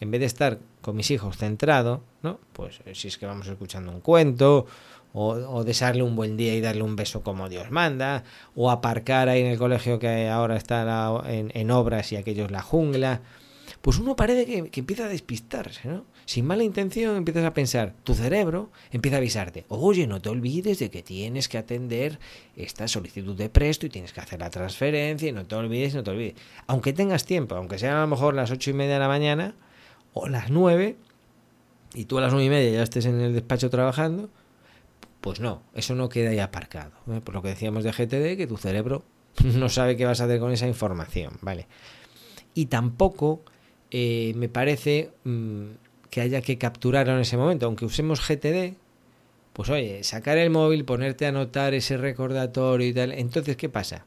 en 0.00 0.10
vez 0.10 0.20
de 0.20 0.26
estar 0.26 0.58
con 0.80 0.96
mis 0.96 1.10
hijos 1.10 1.36
centrado, 1.36 2.02
¿no? 2.22 2.38
Pues 2.52 2.80
eh, 2.86 2.94
si 2.94 3.08
es 3.08 3.18
que 3.18 3.26
vamos 3.26 3.46
escuchando 3.48 3.92
un 3.92 4.00
cuento, 4.00 4.66
o, 5.12 5.64
desearle 5.64 6.02
un 6.02 6.16
buen 6.16 6.36
día 6.36 6.54
y 6.54 6.60
darle 6.60 6.82
un 6.82 6.96
beso 6.96 7.22
como 7.22 7.48
Dios 7.48 7.70
manda, 7.70 8.24
o 8.54 8.70
aparcar 8.70 9.28
ahí 9.28 9.40
en 9.40 9.46
el 9.46 9.58
colegio 9.58 9.98
que 9.98 10.28
ahora 10.28 10.56
está 10.56 11.22
en, 11.26 11.70
obras 11.70 12.12
y 12.12 12.16
aquello 12.16 12.44
es 12.44 12.50
la 12.50 12.62
jungla, 12.62 13.22
pues 13.80 13.98
uno 13.98 14.16
parece 14.16 14.46
que, 14.46 14.70
que, 14.70 14.80
empieza 14.80 15.04
a 15.04 15.08
despistarse, 15.08 15.88
¿no? 15.88 16.04
Sin 16.24 16.46
mala 16.46 16.62
intención 16.62 17.16
empiezas 17.16 17.44
a 17.44 17.54
pensar, 17.54 17.94
tu 18.04 18.14
cerebro 18.14 18.70
empieza 18.90 19.16
a 19.16 19.18
avisarte, 19.18 19.64
oye, 19.68 20.06
no 20.06 20.20
te 20.20 20.28
olvides 20.28 20.78
de 20.78 20.90
que 20.90 21.02
tienes 21.02 21.48
que 21.48 21.58
atender 21.58 22.18
esta 22.54 22.86
solicitud 22.86 23.34
de 23.34 23.48
presto 23.48 23.86
y 23.86 23.88
tienes 23.88 24.12
que 24.12 24.20
hacer 24.20 24.40
la 24.40 24.50
transferencia 24.50 25.28
y 25.28 25.32
no 25.32 25.46
te 25.46 25.54
olvides, 25.54 25.94
no 25.94 26.02
te 26.02 26.10
olvides. 26.10 26.34
Aunque 26.66 26.92
tengas 26.92 27.24
tiempo, 27.24 27.54
aunque 27.54 27.78
sean 27.78 27.96
a 27.96 28.02
lo 28.02 28.08
mejor 28.08 28.34
las 28.34 28.50
ocho 28.50 28.70
y 28.70 28.74
media 28.74 28.94
de 28.94 29.00
la 29.00 29.08
mañana, 29.08 29.54
o 30.12 30.28
las 30.28 30.50
9 30.50 30.96
y 31.94 32.04
tú 32.04 32.18
a 32.18 32.20
las 32.20 32.32
nueve 32.32 32.46
y 32.46 32.50
media 32.50 32.70
ya 32.70 32.82
estés 32.82 33.06
en 33.06 33.20
el 33.20 33.32
despacho 33.32 33.70
trabajando, 33.70 34.28
pues 35.20 35.40
no, 35.40 35.62
eso 35.74 35.94
no 35.94 36.08
queda 36.08 36.30
ahí 36.30 36.38
aparcado. 36.38 36.92
¿eh? 37.10 37.20
Por 37.22 37.34
lo 37.34 37.42
que 37.42 37.48
decíamos 37.48 37.84
de 37.84 37.92
GTD, 37.92 38.36
que 38.36 38.46
tu 38.46 38.56
cerebro 38.56 39.04
no 39.44 39.68
sabe 39.68 39.96
qué 39.96 40.04
vas 40.04 40.20
a 40.20 40.24
hacer 40.24 40.38
con 40.40 40.52
esa 40.52 40.66
información, 40.66 41.32
¿vale? 41.40 41.66
Y 42.54 42.66
tampoco 42.66 43.42
eh, 43.90 44.32
me 44.36 44.48
parece 44.48 45.10
mm, 45.24 45.64
que 46.10 46.20
haya 46.20 46.42
que 46.42 46.58
capturarlo 46.58 47.14
en 47.14 47.20
ese 47.20 47.36
momento. 47.36 47.66
Aunque 47.66 47.84
usemos 47.84 48.20
GTD, 48.26 48.74
pues 49.52 49.70
oye, 49.70 50.04
sacar 50.04 50.38
el 50.38 50.50
móvil, 50.50 50.84
ponerte 50.84 51.26
a 51.26 51.30
anotar 51.30 51.74
ese 51.74 51.96
recordatorio 51.96 52.86
y 52.86 52.92
tal. 52.92 53.12
Entonces, 53.12 53.56
¿qué 53.56 53.68
pasa? 53.68 54.04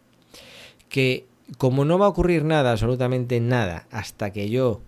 Que 0.89 1.25
como 1.58 1.84
no 1.84 1.98
va 1.98 2.05
a 2.05 2.10
ocurrir 2.10 2.46
nada, 2.46 2.72
absolutamente 2.72 3.39
nada, 3.39 3.88
hasta 3.91 4.31
que 4.31 4.50
yo 4.50 4.81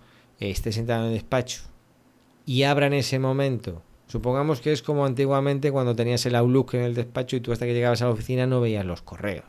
esté 0.50 0.72
sentado 0.72 1.04
en 1.04 1.08
el 1.08 1.14
despacho 1.14 1.62
y 2.46 2.64
abra 2.64 2.88
en 2.88 2.94
ese 2.94 3.20
momento, 3.20 3.82
supongamos 4.08 4.60
que 4.62 4.72
es 4.72 4.82
como 4.82 5.06
antiguamente 5.06 5.72
cuando 5.72 5.96
tenías 5.96 6.26
el 6.26 6.36
Outlook 6.36 6.76
en 6.76 6.82
el 6.82 6.96
despacho 6.96 7.36
y 7.36 7.40
tú 7.40 7.52
hasta 7.52 7.66
que 7.66 7.74
llegabas 7.74 8.02
a 8.02 8.06
la 8.06 8.12
oficina 8.12 8.46
no 8.46 8.62
veías 8.62 8.86
los 8.86 9.02
correos. 9.02 9.46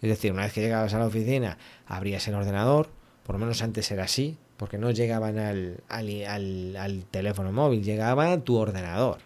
Es 0.00 0.08
decir, 0.08 0.32
una 0.32 0.42
vez 0.42 0.52
que 0.52 0.60
llegabas 0.60 0.94
a 0.94 0.98
la 0.98 1.06
oficina, 1.06 1.58
abrías 1.86 2.26
el 2.26 2.34
ordenador, 2.34 2.88
por 3.24 3.36
lo 3.36 3.38
menos 3.38 3.62
antes 3.62 3.90
era 3.90 4.04
así, 4.04 4.36
porque 4.56 4.78
no 4.78 4.90
llegaban 4.90 5.38
al, 5.38 5.82
al, 5.88 7.04
teléfono 7.10 7.52
móvil, 7.52 7.84
llegaba 7.84 8.32
a 8.32 8.40
tu 8.40 8.56
ordenador. 8.56 9.18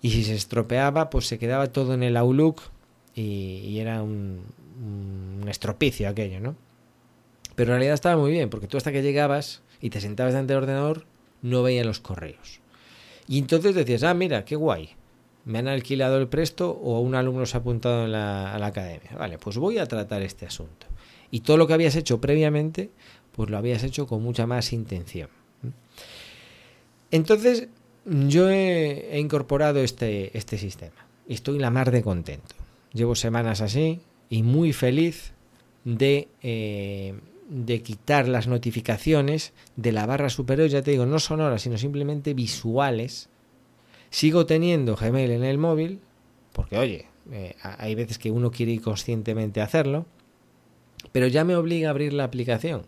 Y 0.00 0.10
si 0.10 0.24
se 0.24 0.34
estropeaba, 0.34 1.10
pues 1.10 1.26
se 1.26 1.38
quedaba 1.38 1.68
todo 1.68 1.94
en 1.94 2.02
el 2.02 2.16
Outlook 2.16 2.62
y, 3.14 3.78
era 3.78 4.02
un, 4.02 4.44
un, 4.80 5.48
estropicio 5.48 6.08
aquello, 6.08 6.40
¿no? 6.40 6.56
Pero 7.54 7.72
en 7.72 7.78
realidad 7.78 7.94
estaba 7.94 8.16
muy 8.16 8.32
bien, 8.32 8.50
porque 8.50 8.66
tú 8.66 8.76
hasta 8.76 8.90
que 8.90 9.02
llegabas 9.02 9.61
y 9.82 9.90
te 9.90 10.00
sentabas 10.00 10.32
delante 10.32 10.54
del 10.54 10.62
ordenador, 10.62 11.04
no 11.42 11.62
veías 11.62 11.84
los 11.84 12.00
correos. 12.00 12.60
Y 13.28 13.38
entonces 13.38 13.74
decías, 13.74 14.02
ah, 14.04 14.14
mira, 14.14 14.46
qué 14.46 14.56
guay, 14.56 14.90
me 15.44 15.58
han 15.58 15.68
alquilado 15.68 16.16
el 16.16 16.28
presto 16.28 16.70
o 16.70 17.00
un 17.00 17.14
alumno 17.14 17.44
se 17.44 17.58
ha 17.58 17.60
apuntado 17.60 18.06
en 18.06 18.12
la, 18.12 18.54
a 18.54 18.58
la 18.58 18.66
academia. 18.66 19.10
Vale, 19.18 19.36
pues 19.36 19.58
voy 19.58 19.76
a 19.76 19.86
tratar 19.86 20.22
este 20.22 20.46
asunto. 20.46 20.86
Y 21.30 21.40
todo 21.40 21.58
lo 21.58 21.66
que 21.66 21.74
habías 21.74 21.96
hecho 21.96 22.20
previamente, 22.20 22.90
pues 23.32 23.50
lo 23.50 23.58
habías 23.58 23.82
hecho 23.84 24.06
con 24.06 24.22
mucha 24.22 24.46
más 24.46 24.72
intención. 24.72 25.28
Entonces, 27.10 27.68
yo 28.06 28.48
he, 28.50 29.18
incorporado 29.18 29.80
este, 29.80 30.36
este 30.36 30.56
sistema 30.56 31.02
estoy 31.28 31.58
la 31.58 31.70
mar 31.70 31.90
de 31.90 32.02
contento. 32.02 32.54
Llevo 32.92 33.14
semanas 33.14 33.60
así 33.60 34.00
y 34.28 34.42
muy 34.42 34.72
feliz 34.72 35.32
de, 35.84 36.28
eh, 36.42 37.14
de 37.52 37.82
quitar 37.82 38.28
las 38.28 38.48
notificaciones 38.48 39.52
de 39.76 39.92
la 39.92 40.06
barra 40.06 40.30
superior, 40.30 40.68
ya 40.68 40.82
te 40.82 40.92
digo, 40.92 41.06
no 41.06 41.18
sonoras, 41.18 41.62
sino 41.62 41.78
simplemente 41.78 42.34
visuales 42.34 43.28
Sigo 44.12 44.44
teniendo 44.44 44.94
Gmail 44.94 45.30
en 45.30 45.42
el 45.42 45.56
móvil, 45.56 45.98
porque 46.52 46.76
oye, 46.76 47.06
eh, 47.30 47.56
hay 47.62 47.94
veces 47.94 48.18
que 48.18 48.30
uno 48.30 48.50
quiere 48.50 48.72
ir 48.72 48.82
conscientemente 48.82 49.62
hacerlo, 49.62 50.04
pero 51.12 51.28
ya 51.28 51.44
me 51.44 51.56
obliga 51.56 51.88
a 51.88 51.92
abrir 51.92 52.12
la 52.12 52.24
aplicación. 52.24 52.82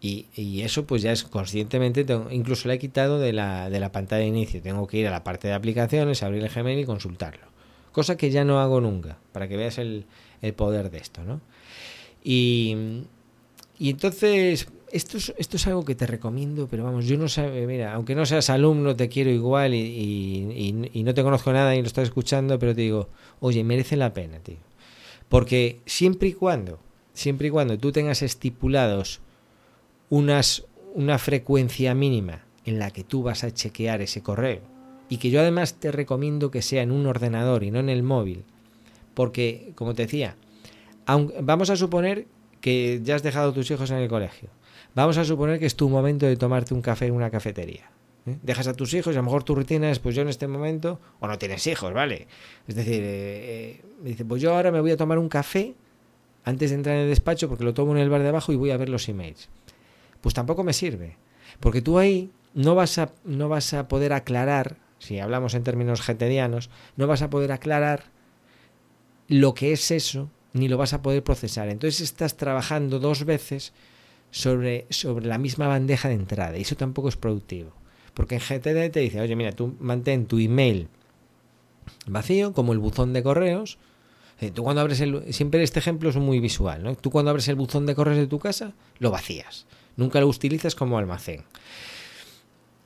Y, 0.00 0.26
eso 0.62 0.86
pues 0.86 1.02
ya 1.02 1.12
es 1.12 1.22
conscientemente, 1.22 2.04
incluso 2.30 2.66
la 2.66 2.74
he 2.74 2.78
quitado 2.80 3.20
de 3.20 3.32
la, 3.32 3.70
de 3.70 3.78
la 3.78 3.92
pantalla 3.92 4.22
de 4.22 4.26
inicio. 4.26 4.60
Tengo 4.60 4.88
que 4.88 4.98
ir 4.98 5.06
a 5.06 5.12
la 5.12 5.22
parte 5.22 5.46
de 5.46 5.54
aplicaciones, 5.54 6.24
abrir 6.24 6.42
el 6.42 6.50
Gmail 6.50 6.80
y 6.80 6.84
consultarlo. 6.84 7.46
Cosa 7.92 8.16
que 8.16 8.30
ya 8.30 8.44
no 8.44 8.58
hago 8.58 8.80
nunca, 8.80 9.18
para 9.30 9.46
que 9.46 9.56
veas 9.56 9.78
el, 9.78 10.04
el 10.42 10.52
poder 10.52 10.90
de 10.90 10.98
esto, 10.98 11.22
¿no? 11.22 11.40
Y, 12.24 13.04
y 13.78 13.90
entonces, 13.90 14.68
esto 14.92 15.18
es, 15.18 15.32
esto 15.38 15.56
es 15.56 15.66
algo 15.66 15.84
que 15.84 15.94
te 15.94 16.06
recomiendo, 16.06 16.66
pero 16.68 16.84
vamos, 16.84 17.06
yo 17.06 17.16
no 17.16 17.28
sé, 17.28 17.48
mira, 17.66 17.94
aunque 17.94 18.14
no 18.14 18.26
seas 18.26 18.50
alumno, 18.50 18.96
te 18.96 19.08
quiero 19.08 19.30
igual 19.30 19.74
y, 19.74 20.90
y, 20.92 21.02
no 21.02 21.14
te 21.14 21.22
conozco 21.22 21.52
nada 21.52 21.76
y 21.76 21.80
lo 21.80 21.86
estás 21.86 22.04
escuchando, 22.04 22.58
pero 22.58 22.74
te 22.74 22.82
digo, 22.82 23.08
oye, 23.40 23.62
merece 23.62 23.96
la 23.96 24.12
pena, 24.12 24.40
tío. 24.40 24.56
Porque 25.28 25.80
siempre 25.86 26.28
y 26.28 26.32
cuando, 26.32 26.80
siempre 27.12 27.48
y 27.48 27.50
cuando 27.50 27.78
tú 27.78 27.92
tengas 27.92 28.22
estipulados 28.22 29.20
unas, 30.10 30.64
una 30.94 31.18
frecuencia 31.18 31.94
mínima 31.94 32.44
en 32.64 32.78
la 32.78 32.90
que 32.90 33.04
tú 33.04 33.22
vas 33.22 33.44
a 33.44 33.52
chequear 33.52 34.00
ese 34.00 34.22
correo, 34.22 34.62
y 35.08 35.18
que 35.18 35.30
yo 35.30 35.40
además 35.40 35.74
te 35.74 35.92
recomiendo 35.92 36.50
que 36.50 36.62
sea 36.62 36.82
en 36.82 36.90
un 36.90 37.06
ordenador 37.06 37.62
y 37.62 37.70
no 37.70 37.78
en 37.78 37.88
el 37.88 38.02
móvil, 38.02 38.44
porque, 39.14 39.72
como 39.74 39.94
te 39.94 40.02
decía, 40.02 40.36
vamos 41.42 41.70
a 41.70 41.76
suponer 41.76 42.26
que 42.60 43.00
ya 43.02 43.14
has 43.14 43.22
dejado 43.22 43.50
a 43.50 43.54
tus 43.54 43.70
hijos 43.70 43.90
en 43.90 43.98
el 43.98 44.08
colegio 44.08 44.50
Vamos 44.98 45.16
a 45.16 45.24
suponer 45.24 45.60
que 45.60 45.66
es 45.66 45.76
tu 45.76 45.88
momento 45.88 46.26
de 46.26 46.36
tomarte 46.36 46.74
un 46.74 46.82
café 46.82 47.06
en 47.06 47.14
una 47.14 47.30
cafetería. 47.30 47.90
¿eh? 48.26 48.36
Dejas 48.42 48.66
a 48.66 48.74
tus 48.74 48.92
hijos 48.94 49.14
y 49.14 49.16
a 49.16 49.20
lo 49.20 49.24
mejor 49.24 49.44
tu 49.44 49.54
rutina 49.54 49.90
es, 49.90 49.98
pues 49.98 50.14
yo 50.16 50.22
en 50.22 50.28
este 50.28 50.48
momento, 50.48 50.98
o 51.20 51.28
no 51.28 51.38
tienes 51.38 51.66
hijos, 51.68 51.92
¿vale? 51.92 52.26
Es 52.66 52.74
decir, 52.74 53.02
eh, 53.02 53.04
eh, 53.04 53.84
dice, 54.02 54.24
pues 54.24 54.42
yo 54.42 54.54
ahora 54.54 54.72
me 54.72 54.80
voy 54.80 54.90
a 54.90 54.96
tomar 54.96 55.18
un 55.18 55.28
café 55.28 55.74
antes 56.44 56.70
de 56.70 56.76
entrar 56.76 56.96
en 56.96 57.02
el 57.02 57.08
despacho 57.10 57.48
porque 57.48 57.62
lo 57.62 57.74
tomo 57.74 57.92
en 57.92 57.98
el 57.98 58.10
bar 58.10 58.22
de 58.22 58.28
abajo 58.28 58.52
y 58.52 58.56
voy 58.56 58.70
a 58.70 58.76
ver 58.76 58.88
los 58.88 59.08
emails. 59.08 59.48
Pues 60.20 60.34
tampoco 60.34 60.64
me 60.64 60.72
sirve, 60.72 61.16
porque 61.60 61.80
tú 61.80 61.98
ahí 61.98 62.32
no 62.54 62.74
vas 62.74 62.98
a, 62.98 63.12
no 63.24 63.48
vas 63.48 63.74
a 63.74 63.86
poder 63.86 64.12
aclarar, 64.12 64.78
si 64.98 65.20
hablamos 65.20 65.54
en 65.54 65.62
términos 65.62 66.00
getedianos, 66.00 66.70
no 66.96 67.06
vas 67.06 67.22
a 67.22 67.30
poder 67.30 67.52
aclarar 67.52 68.06
lo 69.28 69.54
que 69.54 69.70
es 69.70 69.92
eso, 69.92 70.28
ni 70.52 70.68
lo 70.68 70.76
vas 70.76 70.92
a 70.92 71.02
poder 71.02 71.22
procesar. 71.22 71.68
Entonces 71.68 72.00
estás 72.00 72.36
trabajando 72.36 72.98
dos 72.98 73.24
veces 73.24 73.72
sobre, 74.30 74.86
sobre 74.90 75.26
la 75.26 75.38
misma 75.38 75.68
bandeja 75.68 76.08
de 76.08 76.14
entrada 76.14 76.58
y 76.58 76.62
eso 76.62 76.76
tampoco 76.76 77.08
es 77.08 77.16
productivo. 77.16 77.72
Porque 78.14 78.36
en 78.36 78.40
GTD 78.40 78.90
te 78.92 79.00
dice, 79.00 79.20
oye, 79.20 79.36
mira, 79.36 79.52
tú 79.52 79.76
mantén 79.78 80.26
tu 80.26 80.38
email 80.38 80.88
vacío, 82.06 82.52
como 82.52 82.72
el 82.72 82.78
buzón 82.78 83.12
de 83.12 83.22
correos. 83.22 83.78
Eh, 84.40 84.50
tú 84.50 84.62
cuando 84.62 84.80
abres 84.80 85.00
el... 85.00 85.32
Siempre 85.32 85.62
este 85.62 85.78
ejemplo 85.78 86.10
es 86.10 86.16
muy 86.16 86.40
visual, 86.40 86.82
¿no? 86.82 86.94
Tú 86.96 87.10
cuando 87.10 87.30
abres 87.30 87.48
el 87.48 87.56
buzón 87.56 87.86
de 87.86 87.94
correos 87.94 88.18
de 88.18 88.26
tu 88.26 88.38
casa, 88.38 88.72
lo 88.98 89.10
vacías. 89.10 89.66
Nunca 89.96 90.20
lo 90.20 90.26
utilizas 90.26 90.74
como 90.74 90.98
almacén. 90.98 91.44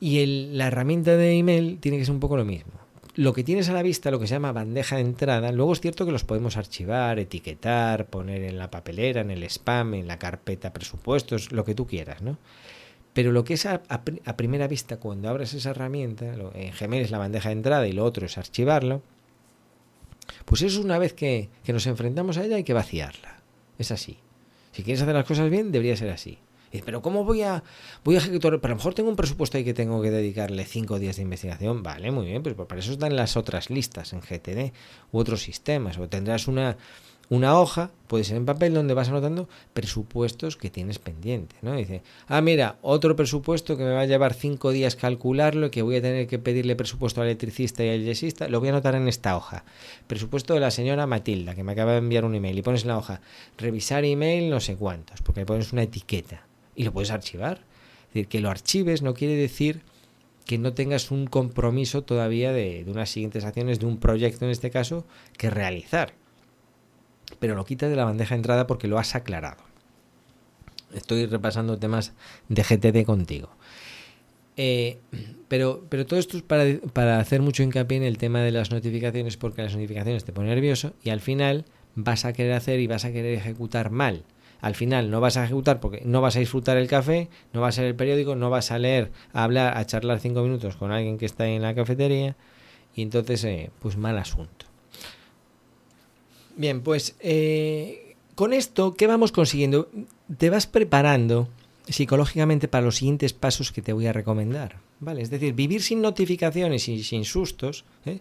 Y 0.00 0.18
el, 0.18 0.58
la 0.58 0.66
herramienta 0.66 1.16
de 1.16 1.32
email 1.38 1.78
tiene 1.78 1.98
que 1.98 2.04
ser 2.04 2.14
un 2.14 2.20
poco 2.20 2.36
lo 2.36 2.44
mismo 2.44 2.81
lo 3.14 3.32
que 3.34 3.44
tienes 3.44 3.68
a 3.68 3.72
la 3.72 3.82
vista, 3.82 4.10
lo 4.10 4.18
que 4.18 4.26
se 4.26 4.34
llama 4.34 4.52
bandeja 4.52 4.96
de 4.96 5.02
entrada, 5.02 5.52
luego 5.52 5.72
es 5.72 5.80
cierto 5.80 6.06
que 6.06 6.12
los 6.12 6.24
podemos 6.24 6.56
archivar, 6.56 7.18
etiquetar, 7.18 8.06
poner 8.06 8.42
en 8.42 8.58
la 8.58 8.70
papelera, 8.70 9.20
en 9.20 9.30
el 9.30 9.42
spam, 9.44 9.94
en 9.94 10.06
la 10.06 10.18
carpeta 10.18 10.72
presupuestos, 10.72 11.52
lo 11.52 11.64
que 11.64 11.74
tú 11.74 11.86
quieras, 11.86 12.22
¿no? 12.22 12.38
Pero 13.12 13.30
lo 13.32 13.44
que 13.44 13.54
es 13.54 13.66
a, 13.66 13.82
primera 14.36 14.66
vista, 14.66 14.96
cuando 14.96 15.28
abres 15.28 15.52
esa 15.52 15.70
herramienta, 15.70 16.32
en 16.54 16.72
Gmail 16.72 17.02
es 17.02 17.10
la 17.10 17.18
bandeja 17.18 17.50
de 17.50 17.54
entrada 17.54 17.86
y 17.86 17.92
lo 17.92 18.04
otro 18.04 18.24
es 18.24 18.38
archivarlo, 18.38 19.02
pues 20.46 20.62
eso 20.62 20.80
una 20.80 20.96
vez 20.96 21.12
que, 21.12 21.50
que 21.62 21.74
nos 21.74 21.86
enfrentamos 21.86 22.38
a 22.38 22.44
ella 22.44 22.56
hay 22.56 22.64
que 22.64 22.72
vaciarla. 22.72 23.42
Es 23.78 23.90
así. 23.90 24.18
Si 24.72 24.82
quieres 24.82 25.02
hacer 25.02 25.14
las 25.14 25.26
cosas 25.26 25.50
bien, 25.50 25.72
debería 25.72 25.96
ser 25.96 26.08
así 26.08 26.38
pero 26.80 27.02
¿cómo 27.02 27.24
voy 27.24 27.42
a, 27.42 27.62
voy 28.04 28.14
a 28.14 28.18
ejecutar? 28.18 28.58
Pero 28.60 28.72
a 28.72 28.74
lo 28.74 28.76
mejor 28.76 28.94
tengo 28.94 29.10
un 29.10 29.16
presupuesto 29.16 29.58
ahí 29.58 29.64
que 29.64 29.74
tengo 29.74 30.00
que 30.00 30.10
dedicarle 30.10 30.64
cinco 30.64 30.98
días 30.98 31.16
de 31.16 31.22
investigación. 31.22 31.82
Vale, 31.82 32.10
muy 32.10 32.26
bien, 32.26 32.42
pues 32.42 32.54
para 32.54 32.80
eso 32.80 32.92
están 32.92 33.14
las 33.14 33.36
otras 33.36 33.68
listas 33.68 34.12
en 34.12 34.20
GTD 34.20 34.72
u 35.12 35.18
otros 35.18 35.42
sistemas. 35.42 35.98
O 35.98 36.08
tendrás 36.08 36.48
una, 36.48 36.76
una 37.32 37.58
hoja, 37.58 37.90
puede 38.08 38.24
ser 38.24 38.36
en 38.36 38.44
papel, 38.44 38.74
donde 38.74 38.94
vas 38.94 39.08
anotando 39.08 39.48
presupuestos 39.72 40.56
que 40.56 40.68
tienes 40.70 40.98
pendiente, 40.98 41.56
¿no? 41.62 41.74
Dice, 41.74 42.02
ah, 42.28 42.40
mira, 42.40 42.76
otro 42.82 43.16
presupuesto 43.16 43.76
que 43.76 43.84
me 43.84 43.92
va 43.92 44.00
a 44.00 44.06
llevar 44.06 44.34
cinco 44.34 44.70
días 44.70 44.96
calcularlo 44.96 45.66
y 45.66 45.70
que 45.70 45.82
voy 45.82 45.96
a 45.96 46.02
tener 46.02 46.26
que 46.26 46.38
pedirle 46.38 46.76
presupuesto 46.76 47.20
al 47.20 47.28
electricista 47.28 47.84
y 47.84 47.88
al 47.88 48.04
yesista, 48.04 48.48
lo 48.48 48.60
voy 48.60 48.68
a 48.68 48.72
anotar 48.72 48.94
en 48.96 49.08
esta 49.08 49.36
hoja. 49.36 49.64
Presupuesto 50.06 50.54
de 50.54 50.60
la 50.60 50.70
señora 50.70 51.06
Matilda, 51.06 51.54
que 51.54 51.64
me 51.64 51.72
acaba 51.72 51.92
de 51.92 51.98
enviar 51.98 52.24
un 52.24 52.34
email, 52.34 52.58
y 52.58 52.62
pones 52.62 52.82
en 52.82 52.88
la 52.88 52.98
hoja, 52.98 53.20
revisar 53.56 54.04
email 54.04 54.50
no 54.50 54.60
sé 54.60 54.76
cuántos, 54.76 55.22
porque 55.22 55.40
le 55.40 55.46
pones 55.46 55.72
una 55.72 55.84
etiqueta 55.84 56.51
y 56.74 56.84
lo 56.84 56.92
puedes 56.92 57.10
archivar. 57.10 57.64
Es 58.08 58.14
decir, 58.14 58.28
que 58.28 58.40
lo 58.40 58.50
archives 58.50 59.02
no 59.02 59.14
quiere 59.14 59.36
decir 59.36 59.82
que 60.44 60.58
no 60.58 60.74
tengas 60.74 61.10
un 61.10 61.26
compromiso 61.26 62.02
todavía 62.02 62.52
de, 62.52 62.84
unas 62.88 63.10
siguientes 63.10 63.44
acciones, 63.44 63.78
de 63.78 63.86
un 63.86 63.98
proyecto 63.98 64.44
en 64.44 64.50
este 64.50 64.70
caso, 64.70 65.06
que 65.38 65.50
realizar. 65.50 66.14
Pero 67.38 67.54
lo 67.54 67.64
quitas 67.64 67.90
de 67.90 67.96
la 67.96 68.04
bandeja 68.04 68.34
de 68.34 68.40
entrada 68.40 68.66
porque 68.66 68.88
lo 68.88 68.98
has 68.98 69.14
aclarado. 69.14 69.62
Estoy 70.94 71.26
repasando 71.26 71.78
temas 71.78 72.12
de 72.48 72.62
GTD 72.62 73.04
contigo. 73.06 73.50
Eh, 74.56 74.98
pero, 75.48 75.86
pero 75.88 76.04
todo 76.04 76.20
esto 76.20 76.36
es 76.36 76.42
para, 76.42 76.64
para 76.92 77.18
hacer 77.18 77.40
mucho 77.40 77.62
hincapié 77.62 77.96
en 77.96 78.02
el 78.02 78.18
tema 78.18 78.40
de 78.42 78.50
las 78.50 78.70
notificaciones, 78.70 79.38
porque 79.38 79.62
las 79.62 79.74
notificaciones 79.74 80.24
te 80.24 80.32
ponen 80.32 80.50
nervioso 80.50 80.92
y 81.02 81.10
al 81.10 81.20
final 81.20 81.64
vas 81.94 82.24
a 82.26 82.32
querer 82.32 82.52
hacer 82.52 82.80
y 82.80 82.86
vas 82.86 83.04
a 83.04 83.12
querer 83.12 83.34
ejecutar 83.34 83.90
mal 83.90 84.24
al 84.62 84.74
final 84.74 85.10
no 85.10 85.20
vas 85.20 85.36
a 85.36 85.44
ejecutar 85.44 85.80
porque 85.80 86.00
no 86.06 86.22
vas 86.22 86.36
a 86.36 86.38
disfrutar 86.38 86.78
el 86.78 86.88
café, 86.88 87.28
no 87.52 87.60
vas 87.60 87.76
a 87.76 87.82
leer 87.82 87.90
el 87.90 87.96
periódico, 87.96 88.36
no 88.36 88.48
vas 88.48 88.70
a 88.70 88.78
leer, 88.78 89.10
a 89.34 89.44
hablar, 89.44 89.76
a 89.76 89.84
charlar 89.84 90.20
cinco 90.20 90.42
minutos 90.42 90.76
con 90.76 90.92
alguien 90.92 91.18
que 91.18 91.26
está 91.26 91.46
en 91.46 91.60
la 91.60 91.74
cafetería 91.74 92.36
y 92.94 93.02
entonces, 93.02 93.44
eh, 93.44 93.70
pues 93.80 93.96
mal 93.96 94.16
asunto. 94.16 94.66
Bien, 96.56 96.80
pues 96.80 97.16
eh, 97.20 98.14
con 98.34 98.52
esto, 98.52 98.94
¿qué 98.94 99.06
vamos 99.06 99.32
consiguiendo? 99.32 99.90
Te 100.38 100.48
vas 100.48 100.66
preparando 100.66 101.48
psicológicamente 101.88 102.68
para 102.68 102.84
los 102.84 102.96
siguientes 102.96 103.32
pasos 103.32 103.72
que 103.72 103.82
te 103.82 103.92
voy 103.92 104.06
a 104.06 104.12
recomendar. 104.12 104.76
¿Vale? 105.00 105.22
Es 105.22 105.30
decir, 105.30 105.54
vivir 105.54 105.82
sin 105.82 106.00
notificaciones 106.00 106.88
y 106.88 107.02
sin 107.02 107.24
sustos. 107.24 107.84
¿eh? 108.06 108.20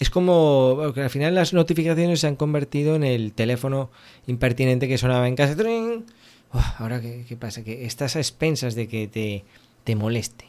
Es 0.00 0.08
como 0.08 0.92
que 0.94 1.02
al 1.02 1.10
final 1.10 1.34
las 1.34 1.52
notificaciones 1.52 2.20
se 2.20 2.26
han 2.26 2.34
convertido 2.34 2.96
en 2.96 3.04
el 3.04 3.34
teléfono 3.34 3.90
impertinente 4.26 4.88
que 4.88 4.96
sonaba 4.96 5.28
en 5.28 5.36
casa. 5.36 5.54
ahora, 6.78 7.02
¿qué, 7.02 7.36
pasa? 7.38 7.62
Que 7.62 7.84
estás 7.84 8.16
a 8.16 8.18
expensas 8.18 8.74
de 8.74 8.88
que 8.88 9.08
te, 9.08 9.44
te 9.84 9.94
moleste. 9.96 10.46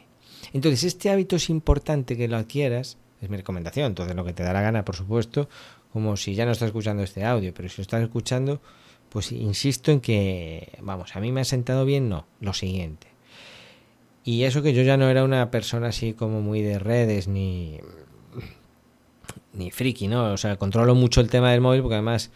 Entonces, 0.54 0.86
este 0.86 1.10
hábito 1.10 1.36
es 1.36 1.50
importante 1.50 2.16
que 2.16 2.30
lo 2.30 2.38
adquieras, 2.38 2.98
es 3.22 3.30
mi 3.30 3.36
recomendación, 3.36 3.88
entonces 3.88 4.16
lo 4.16 4.24
que 4.24 4.32
te 4.32 4.42
da 4.42 4.54
la 4.54 4.62
gana, 4.62 4.86
por 4.86 4.96
supuesto, 4.96 5.50
como 5.92 6.16
si 6.16 6.34
ya 6.34 6.46
no 6.46 6.54
estás 6.54 6.68
escuchando 6.68 7.04
este 7.04 7.26
audio, 7.26 7.54
pero 7.54 7.68
si 7.68 7.78
lo 7.78 7.82
estás 7.82 8.02
escuchando, 8.02 8.62
pues 9.10 9.34
insisto 9.34 9.92
en 9.92 10.00
que, 10.00 10.80
vamos, 10.82 11.14
a 11.18 11.20
mí 11.20 11.34
me 11.34 11.42
ha 11.42 11.46
sentado 11.46 11.84
bien, 11.84 12.08
no, 12.08 12.26
lo 12.40 12.54
siguiente. 12.54 13.08
Y 14.24 14.44
eso 14.44 14.62
que 14.62 14.74
yo 14.74 14.82
ya 14.84 14.96
no 14.96 15.10
era 15.10 15.26
una 15.26 15.52
persona 15.52 15.88
así 15.88 16.14
como 16.14 16.40
muy 16.40 16.62
de 16.62 16.80
redes 16.80 17.28
ni 17.28 17.80
ni 19.54 19.72
friki, 19.72 20.08
¿no? 20.08 20.34
O 20.34 20.38
sea, 20.38 20.56
controlo 20.58 20.96
mucho 20.96 21.22
el 21.22 21.30
tema 21.30 21.52
del 21.52 21.62
móvil 21.62 21.82
porque 21.82 21.96
además 21.96 22.32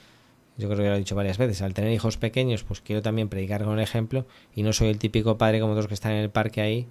yo 0.58 0.68
creo 0.70 0.80
que 0.80 0.90
lo 0.90 0.96
he 0.96 1.00
dicho 1.00 1.16
varias 1.16 1.38
veces, 1.38 1.62
al 1.62 1.74
tener 1.74 1.92
hijos 1.92 2.18
pequeños, 2.18 2.64
pues 2.64 2.82
quiero 2.82 3.02
también 3.02 3.28
predicar 3.28 3.64
con 3.64 3.74
el 3.74 3.84
ejemplo 3.84 4.26
y 4.56 4.64
no 4.64 4.72
soy 4.72 4.88
el 4.90 5.00
típico 5.00 5.38
padre 5.38 5.60
como 5.60 5.74
otros 5.74 5.88
que 5.88 5.94
están 5.94 6.14
en 6.14 6.20
el 6.20 6.30
parque 6.30 6.62
ahí, 6.62 6.88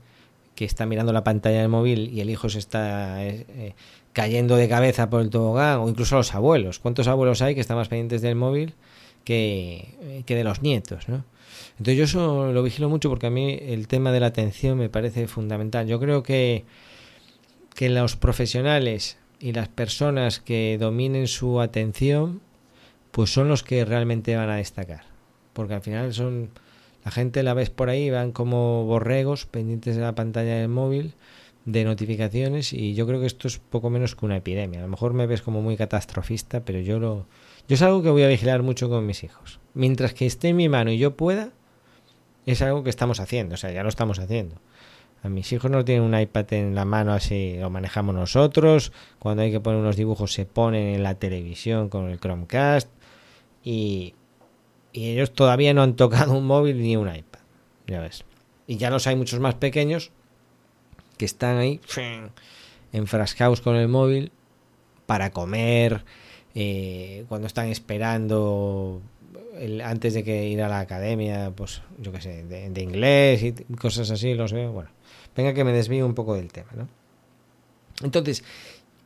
que 0.54 0.64
está 0.64 0.86
mirando 0.86 1.12
la 1.12 1.24
pantalla 1.24 1.60
del 1.60 1.68
móvil 1.68 2.10
y 2.12 2.20
el 2.20 2.30
hijo 2.30 2.48
se 2.48 2.58
está 2.58 3.24
eh, 3.24 3.46
eh, 3.48 3.74
cayendo 4.12 4.56
de 4.56 4.68
cabeza 4.68 5.08
por 5.08 5.22
el 5.22 5.30
tobogán, 5.30 5.80
o 5.80 5.88
incluso 5.88 6.16
los 6.16 6.34
abuelos. 6.34 6.78
¿Cuántos 6.78 7.08
abuelos 7.08 7.40
hay 7.42 7.54
que 7.54 7.60
están 7.60 7.76
más 7.76 7.88
pendientes 7.88 8.20
del 8.20 8.36
móvil 8.36 8.74
que, 9.24 9.94
eh, 10.02 10.22
que 10.26 10.36
de 10.36 10.44
los 10.44 10.62
nietos, 10.62 11.08
¿no? 11.08 11.24
Entonces 11.78 11.96
yo 11.96 12.04
eso 12.04 12.52
lo 12.52 12.62
vigilo 12.62 12.88
mucho 12.88 13.08
porque 13.08 13.26
a 13.26 13.30
mí 13.30 13.58
el 13.60 13.88
tema 13.88 14.12
de 14.12 14.20
la 14.20 14.26
atención 14.26 14.78
me 14.78 14.88
parece 14.88 15.26
fundamental. 15.26 15.86
Yo 15.86 15.98
creo 15.98 16.22
que, 16.22 16.64
que 17.74 17.88
los 17.88 18.16
profesionales 18.16 19.18
y 19.40 19.52
las 19.52 19.68
personas 19.68 20.40
que 20.40 20.76
dominen 20.78 21.28
su 21.28 21.60
atención 21.60 22.40
pues 23.14 23.32
son 23.32 23.48
los 23.48 23.62
que 23.62 23.84
realmente 23.84 24.34
van 24.34 24.50
a 24.50 24.56
destacar. 24.56 25.04
Porque 25.52 25.74
al 25.74 25.82
final 25.82 26.12
son. 26.12 26.50
La 27.04 27.12
gente 27.12 27.44
la 27.44 27.54
ves 27.54 27.70
por 27.70 27.88
ahí, 27.88 28.10
van 28.10 28.32
como 28.32 28.84
borregos 28.86 29.46
pendientes 29.46 29.94
de 29.94 30.02
la 30.02 30.14
pantalla 30.14 30.56
del 30.56 30.68
móvil, 30.68 31.14
de 31.64 31.84
notificaciones, 31.84 32.72
y 32.72 32.94
yo 32.94 33.06
creo 33.06 33.20
que 33.20 33.26
esto 33.26 33.46
es 33.46 33.58
poco 33.58 33.88
menos 33.88 34.16
que 34.16 34.24
una 34.24 34.38
epidemia. 34.38 34.80
A 34.80 34.82
lo 34.82 34.88
mejor 34.88 35.12
me 35.12 35.26
ves 35.26 35.42
como 35.42 35.62
muy 35.62 35.76
catastrofista, 35.76 36.64
pero 36.64 36.80
yo 36.80 36.98
lo. 36.98 37.26
Yo 37.68 37.74
es 37.74 37.82
algo 37.82 38.02
que 38.02 38.10
voy 38.10 38.24
a 38.24 38.28
vigilar 38.28 38.62
mucho 38.64 38.88
con 38.88 39.06
mis 39.06 39.22
hijos. 39.22 39.60
Mientras 39.74 40.12
que 40.12 40.26
esté 40.26 40.48
en 40.48 40.56
mi 40.56 40.68
mano 40.68 40.90
y 40.90 40.98
yo 40.98 41.16
pueda, 41.16 41.50
es 42.46 42.62
algo 42.62 42.82
que 42.82 42.90
estamos 42.90 43.20
haciendo, 43.20 43.54
o 43.54 43.58
sea, 43.58 43.70
ya 43.70 43.84
lo 43.84 43.88
estamos 43.90 44.18
haciendo. 44.18 44.56
A 45.24 45.30
mis 45.30 45.50
hijos 45.52 45.70
no 45.70 45.86
tienen 45.86 46.04
un 46.04 46.18
iPad 46.18 46.52
en 46.52 46.74
la 46.74 46.84
mano 46.84 47.14
así, 47.14 47.56
lo 47.58 47.70
manejamos 47.70 48.14
nosotros. 48.14 48.92
Cuando 49.18 49.42
hay 49.42 49.50
que 49.50 49.58
poner 49.58 49.80
unos 49.80 49.96
dibujos 49.96 50.34
se 50.34 50.44
ponen 50.44 50.88
en 50.88 51.02
la 51.02 51.14
televisión 51.14 51.88
con 51.88 52.10
el 52.10 52.20
Chromecast 52.20 52.90
y, 53.64 54.14
ellos 54.92 55.32
todavía 55.32 55.72
no 55.72 55.82
han 55.82 55.96
tocado 55.96 56.34
un 56.34 56.46
móvil 56.46 56.82
ni 56.82 56.96
un 56.96 57.08
iPad. 57.08 57.40
Ya 57.86 58.00
ves. 58.00 58.24
Y 58.66 58.76
ya 58.76 58.90
los 58.90 59.06
hay 59.06 59.16
muchos 59.16 59.40
más 59.40 59.54
pequeños 59.54 60.12
que 61.16 61.24
están 61.24 61.56
ahí 61.56 61.80
enfrascados 62.92 63.62
con 63.62 63.76
el 63.76 63.88
móvil 63.88 64.30
para 65.06 65.30
comer, 65.30 66.04
eh, 66.54 67.24
cuando 67.28 67.46
están 67.46 67.68
esperando 67.68 69.00
antes 69.84 70.14
de 70.14 70.24
que 70.24 70.48
ir 70.48 70.62
a 70.62 70.68
la 70.68 70.80
academia, 70.80 71.52
pues 71.54 71.82
yo 71.98 72.12
qué 72.12 72.20
sé, 72.20 72.44
de, 72.44 72.82
inglés 72.82 73.42
y 73.42 73.52
cosas 73.74 74.10
así, 74.10 74.34
los 74.34 74.52
veo. 74.52 74.72
Bueno, 74.72 74.90
venga 75.36 75.54
que 75.54 75.64
me 75.64 75.72
desvío 75.72 76.06
un 76.06 76.14
poco 76.14 76.34
del 76.34 76.52
tema, 76.52 76.70
¿no? 76.76 76.88
Entonces, 78.02 78.44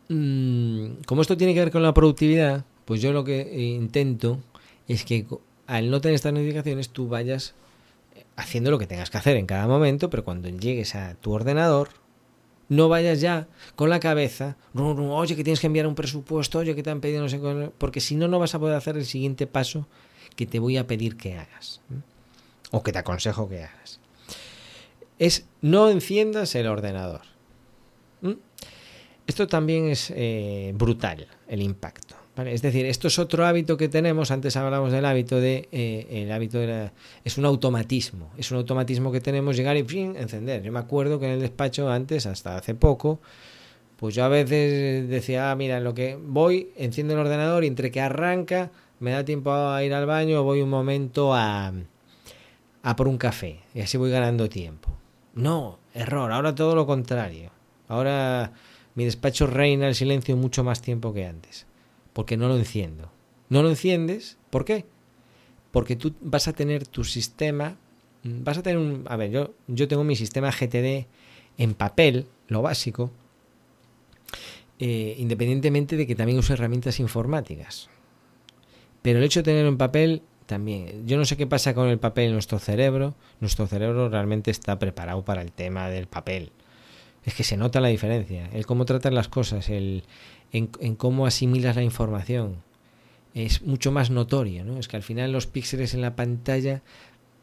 mm, 0.08 1.02
como 1.06 1.22
esto 1.22 1.36
tiene 1.36 1.54
que 1.54 1.60
ver 1.60 1.70
con 1.70 1.82
la 1.82 1.94
productividad, 1.94 2.64
pues 2.84 3.00
yo 3.02 3.12
lo 3.12 3.24
que 3.24 3.40
intento 3.58 4.38
es 4.86 5.04
que 5.04 5.26
al 5.66 5.90
no 5.90 6.00
tener 6.00 6.14
estas 6.14 6.32
notificaciones 6.32 6.88
tú 6.90 7.08
vayas 7.08 7.54
haciendo 8.36 8.70
lo 8.70 8.78
que 8.78 8.86
tengas 8.86 9.10
que 9.10 9.18
hacer 9.18 9.36
en 9.36 9.46
cada 9.46 9.66
momento, 9.66 10.08
pero 10.10 10.24
cuando 10.24 10.48
llegues 10.48 10.94
a 10.94 11.14
tu 11.16 11.32
ordenador, 11.32 11.90
no 12.68 12.88
vayas 12.88 13.20
ya 13.20 13.48
con 13.76 13.90
la 13.90 14.00
cabeza, 14.00 14.56
oye, 14.74 15.36
que 15.36 15.44
tienes 15.44 15.60
que 15.60 15.66
enviar 15.66 15.86
un 15.86 15.94
presupuesto, 15.94 16.58
oye, 16.58 16.74
que 16.74 16.82
te 16.82 16.90
han 16.90 17.00
pedido 17.00 17.22
no 17.22 17.28
sé 17.28 17.40
porque 17.78 18.00
si 18.00 18.14
no, 18.14 18.28
no 18.28 18.38
vas 18.38 18.54
a 18.54 18.58
poder 18.58 18.76
hacer 18.76 18.96
el 18.96 19.06
siguiente 19.06 19.46
paso 19.46 19.86
que 20.38 20.46
te 20.46 20.60
voy 20.60 20.76
a 20.76 20.86
pedir 20.86 21.16
que 21.16 21.34
hagas, 21.34 21.80
o 22.70 22.84
que 22.84 22.92
te 22.92 23.00
aconsejo 23.00 23.48
que 23.48 23.64
hagas. 23.64 23.98
Es 25.18 25.46
no 25.62 25.90
enciendas 25.90 26.54
el 26.54 26.68
ordenador. 26.68 27.22
Esto 29.26 29.48
también 29.48 29.88
es 29.88 30.12
eh, 30.14 30.72
brutal, 30.76 31.26
el 31.48 31.60
impacto. 31.60 32.14
Es 32.46 32.62
decir, 32.62 32.86
esto 32.86 33.08
es 33.08 33.18
otro 33.18 33.44
hábito 33.44 33.76
que 33.76 33.88
tenemos. 33.88 34.30
Antes 34.30 34.56
hablamos 34.56 34.92
del 34.92 35.04
hábito 35.06 35.40
de. 35.40 35.68
Eh, 35.72 36.06
el 36.22 36.30
hábito 36.30 36.58
de 36.58 36.92
es 37.24 37.36
un 37.36 37.44
automatismo. 37.44 38.30
Es 38.38 38.52
un 38.52 38.58
automatismo 38.58 39.10
que 39.10 39.20
tenemos 39.20 39.56
llegar 39.56 39.76
y 39.76 39.82
fin, 39.82 40.14
encender. 40.16 40.62
Yo 40.62 40.70
me 40.70 40.78
acuerdo 40.78 41.18
que 41.18 41.26
en 41.26 41.32
el 41.32 41.40
despacho 41.40 41.90
antes, 41.90 42.26
hasta 42.26 42.56
hace 42.56 42.76
poco, 42.76 43.18
pues 43.96 44.14
yo 44.14 44.22
a 44.24 44.28
veces 44.28 45.08
decía, 45.08 45.50
ah, 45.50 45.56
mira, 45.56 45.80
lo 45.80 45.94
que 45.94 46.16
voy, 46.16 46.70
enciendo 46.76 47.14
el 47.14 47.20
ordenador 47.20 47.64
y 47.64 47.66
entre 47.66 47.90
que 47.90 48.00
arranca, 48.00 48.70
me 49.00 49.12
da 49.12 49.24
tiempo 49.24 49.52
a 49.52 49.82
ir 49.84 49.94
al 49.94 50.06
baño, 50.06 50.42
voy 50.42 50.60
un 50.60 50.70
momento 50.70 51.34
a, 51.34 51.72
a 52.82 52.96
por 52.96 53.08
un 53.08 53.18
café. 53.18 53.60
Y 53.74 53.80
así 53.80 53.96
voy 53.96 54.10
ganando 54.10 54.48
tiempo. 54.48 54.90
No, 55.34 55.78
error. 55.94 56.32
Ahora 56.32 56.54
todo 56.54 56.74
lo 56.74 56.86
contrario. 56.86 57.50
Ahora 57.88 58.52
mi 58.94 59.04
despacho 59.04 59.46
reina 59.46 59.88
el 59.88 59.94
silencio 59.94 60.36
mucho 60.36 60.64
más 60.64 60.82
tiempo 60.82 61.12
que 61.12 61.26
antes 61.26 61.68
porque 62.18 62.36
no 62.36 62.48
lo 62.48 62.56
enciendo. 62.56 63.12
No 63.48 63.62
lo 63.62 63.68
enciendes, 63.68 64.38
¿por 64.50 64.64
qué? 64.64 64.86
Porque 65.70 65.94
tú 65.94 66.14
vas 66.20 66.48
a 66.48 66.52
tener 66.52 66.84
tu 66.84 67.04
sistema, 67.04 67.76
vas 68.24 68.58
a 68.58 68.62
tener 68.64 68.76
un... 68.76 69.04
A 69.06 69.14
ver, 69.14 69.30
yo, 69.30 69.54
yo 69.68 69.86
tengo 69.86 70.02
mi 70.02 70.16
sistema 70.16 70.50
GTD 70.50 71.06
en 71.58 71.74
papel, 71.74 72.26
lo 72.48 72.60
básico, 72.60 73.12
eh, 74.80 75.14
independientemente 75.16 75.96
de 75.96 76.08
que 76.08 76.16
también 76.16 76.40
uso 76.40 76.54
herramientas 76.54 76.98
informáticas. 76.98 77.88
Pero 79.02 79.18
el 79.18 79.24
hecho 79.24 79.40
de 79.40 79.44
tenerlo 79.44 79.68
en 79.68 79.78
papel 79.78 80.22
también. 80.46 81.06
Yo 81.06 81.16
no 81.18 81.24
sé 81.24 81.36
qué 81.36 81.46
pasa 81.46 81.74
con 81.74 81.88
el 81.88 81.98
papel 81.98 82.26
en 82.26 82.32
nuestro 82.32 82.58
cerebro. 82.58 83.14
Nuestro 83.40 83.66
cerebro 83.66 84.08
realmente 84.08 84.50
está 84.50 84.78
preparado 84.78 85.24
para 85.24 85.42
el 85.42 85.52
tema 85.52 85.88
del 85.88 86.06
papel. 86.06 86.50
Es 87.24 87.34
que 87.34 87.44
se 87.44 87.56
nota 87.56 87.80
la 87.80 87.88
diferencia. 87.88 88.48
El 88.52 88.66
cómo 88.66 88.84
tratar 88.84 89.12
las 89.12 89.28
cosas, 89.28 89.68
el, 89.68 90.04
en, 90.52 90.96
cómo 90.96 91.26
asimilas 91.26 91.76
la 91.76 91.82
información. 91.82 92.56
Es 93.34 93.62
mucho 93.62 93.92
más 93.92 94.10
notorio, 94.10 94.64
¿no? 94.64 94.78
Es 94.78 94.88
que 94.88 94.96
al 94.96 95.02
final 95.02 95.32
los 95.32 95.46
píxeles 95.46 95.94
en 95.94 96.00
la 96.00 96.16
pantalla, 96.16 96.82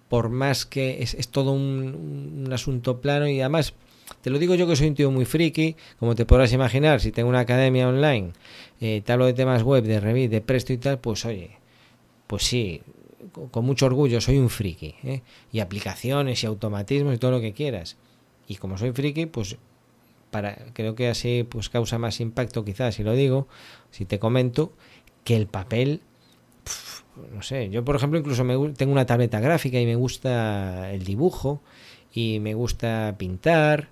por 0.09 0.29
más 0.29 0.65
que 0.65 1.03
es, 1.03 1.29
todo 1.29 1.51
un, 1.51 2.49
asunto 2.51 3.01
plano 3.01 3.27
y 3.27 3.39
además, 3.39 3.73
te 4.21 4.29
lo 4.29 4.39
digo 4.39 4.55
yo 4.55 4.67
que 4.67 4.75
soy 4.75 4.87
un 4.87 4.95
tío 4.95 5.11
muy 5.11 5.25
friki, 5.25 5.75
como 5.99 6.15
te 6.15 6.25
podrás 6.25 6.51
imaginar, 6.53 7.01
si 7.01 7.11
tengo 7.11 7.29
una 7.29 7.41
academia 7.41 7.87
online, 7.87 8.31
eh, 8.81 9.01
te 9.05 9.11
hablo 9.11 9.25
de 9.25 9.33
temas 9.33 9.63
web, 9.63 9.83
de 9.83 9.99
Revit, 9.99 10.31
de 10.31 10.41
Presto 10.41 10.73
y 10.73 10.77
tal, 10.77 10.99
pues 10.99 11.25
oye, 11.25 11.51
pues 12.27 12.43
sí, 12.43 12.81
con 13.51 13.65
mucho 13.65 13.85
orgullo 13.85 14.21
soy 14.21 14.37
un 14.37 14.49
friki, 14.49 14.95
¿eh? 15.03 15.21
y 15.51 15.59
aplicaciones 15.59 16.43
y 16.43 16.47
automatismos 16.47 17.15
y 17.15 17.17
todo 17.17 17.31
lo 17.31 17.41
que 17.41 17.53
quieras. 17.53 17.97
Y 18.47 18.55
como 18.55 18.77
soy 18.77 18.91
friki, 18.91 19.25
pues 19.25 19.57
creo 20.73 20.95
que 20.95 21.09
así 21.09 21.45
pues 21.47 21.69
causa 21.69 21.97
más 21.97 22.19
impacto 22.19 22.65
quizás 22.65 22.95
si 22.95 23.03
lo 23.03 23.13
digo, 23.13 23.47
si 23.91 24.05
te 24.05 24.19
comento, 24.19 24.73
que 25.23 25.35
el 25.35 25.47
papel, 25.47 26.01
no 27.33 27.41
sé, 27.41 27.69
yo 27.69 27.83
por 27.85 27.95
ejemplo 27.95 28.19
incluso 28.19 28.43
me, 28.43 28.73
tengo 28.73 28.91
una 28.91 29.05
tableta 29.05 29.39
gráfica 29.39 29.79
y 29.79 29.85
me 29.85 29.95
gusta 29.95 30.91
el 30.91 31.03
dibujo 31.03 31.61
y 32.13 32.39
me 32.39 32.53
gusta 32.53 33.15
pintar 33.17 33.89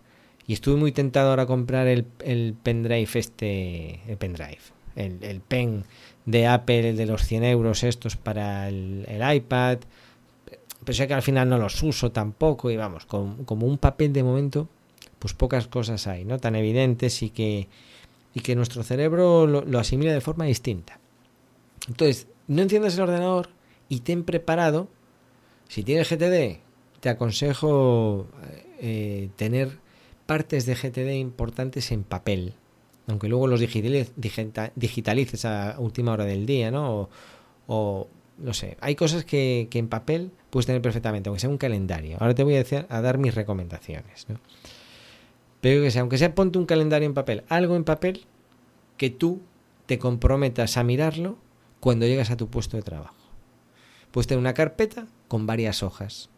y 0.47 0.53
estuve 0.53 0.75
muy 0.75 0.91
tentado 0.91 1.29
ahora 1.29 1.43
a 1.43 1.47
comprar 1.47 1.88
el, 1.88 2.06
el 2.23 2.56
pendrive 2.62 3.10
este, 3.13 4.01
el 4.08 4.17
pendrive, 4.17 4.60
el, 4.95 5.41
pen 5.41 5.86
de 6.25 6.47
Apple 6.47 6.93
de 6.93 7.06
los 7.06 7.23
100 7.23 7.43
euros 7.45 7.84
estos 7.84 8.17
para 8.17 8.67
el, 8.69 9.06
iPad, 9.36 9.79
pero 10.84 10.93
sé 10.93 11.08
que 11.08 11.13
al 11.13 11.21
final 11.21 11.49
no 11.49 11.58
los 11.58 11.82
uso 11.82 12.12
tampoco 12.12 12.69
y 12.69 12.77
vamos, 12.77 13.06
como 13.06 13.67
un 13.67 13.77
papel 13.77 14.12
de 14.12 14.23
momento 14.23 14.67
pues 15.23 15.34
pocas 15.34 15.67
cosas 15.67 16.06
hay, 16.08 16.25
¿no? 16.25 16.38
Tan 16.38 16.53
evidentes 16.58 17.23
y 17.23 17.29
que, 17.29 17.69
y 18.34 18.41
que 18.41 18.58
nuestro 18.58 18.84
cerebro 18.84 19.47
lo, 19.47 19.79
asimila 19.79 20.12
de 20.12 20.19
forma 20.19 20.43
distinta. 20.43 20.99
Entonces, 21.88 22.27
no 22.49 22.62
enciendas 22.62 22.95
el 22.95 23.03
ordenador 23.03 23.47
y 23.88 24.01
ten 24.01 24.25
preparado, 24.25 24.89
si 25.69 25.82
tienes 25.84 26.10
GTD, 26.10 26.60
te 26.99 27.08
aconsejo 27.08 28.27
eh, 28.82 29.29
tener 29.38 29.79
partes 30.25 30.65
de 30.65 30.75
GTD 30.75 31.13
importantes 31.15 31.91
en 31.91 32.03
papel, 32.03 32.53
aunque 33.07 33.27
luego 33.27 33.47
los 33.47 33.59
digitalices 33.59 35.45
a 35.45 35.75
última 35.79 36.13
hora 36.13 36.25
del 36.25 36.45
día, 36.45 36.71
¿no? 36.71 37.09
O, 37.67 38.07
no 38.38 38.53
sé, 38.53 38.77
hay 38.81 38.95
cosas 38.95 39.25
que, 39.25 39.67
que, 39.69 39.79
en 39.79 39.88
papel 39.88 40.31
puedes 40.49 40.65
tener 40.65 40.81
perfectamente, 40.81 41.29
aunque 41.29 41.39
sea 41.39 41.49
un 41.49 41.57
calendario. 41.57 42.17
Ahora 42.19 42.33
te 42.33 42.43
voy 42.43 42.55
a, 42.55 42.57
decir, 42.57 42.86
a 42.89 43.01
dar 43.01 43.17
mis 43.17 43.36
recomendaciones. 43.36 44.27
¿no? 44.27 44.39
Pero 45.62 45.81
que 45.81 45.91
sea, 45.91 46.01
aunque 46.01 46.17
sea 46.17 46.33
ponte 46.33 46.57
un 46.57 46.65
calendario 46.65 47.05
en 47.05 47.13
papel, 47.13 47.43
algo 47.47 47.75
en 47.75 47.83
papel 47.83 48.25
que 48.97 49.09
tú 49.09 49.41
te 49.86 49.99
comprometas 49.99 50.77
a 50.77 50.83
mirarlo 50.83 51.38
cuando 51.79 52.05
llegas 52.05 52.31
a 52.31 52.38
tu 52.38 52.49
puesto 52.49 52.75
de 52.75 52.83
trabajo. 52.83 53.15
Puedes 54.12 54.27
tener 54.27 54.39
una 54.39 54.53
carpeta 54.53 55.07
con 55.27 55.45
varias 55.45 55.83
hojas 55.83 56.29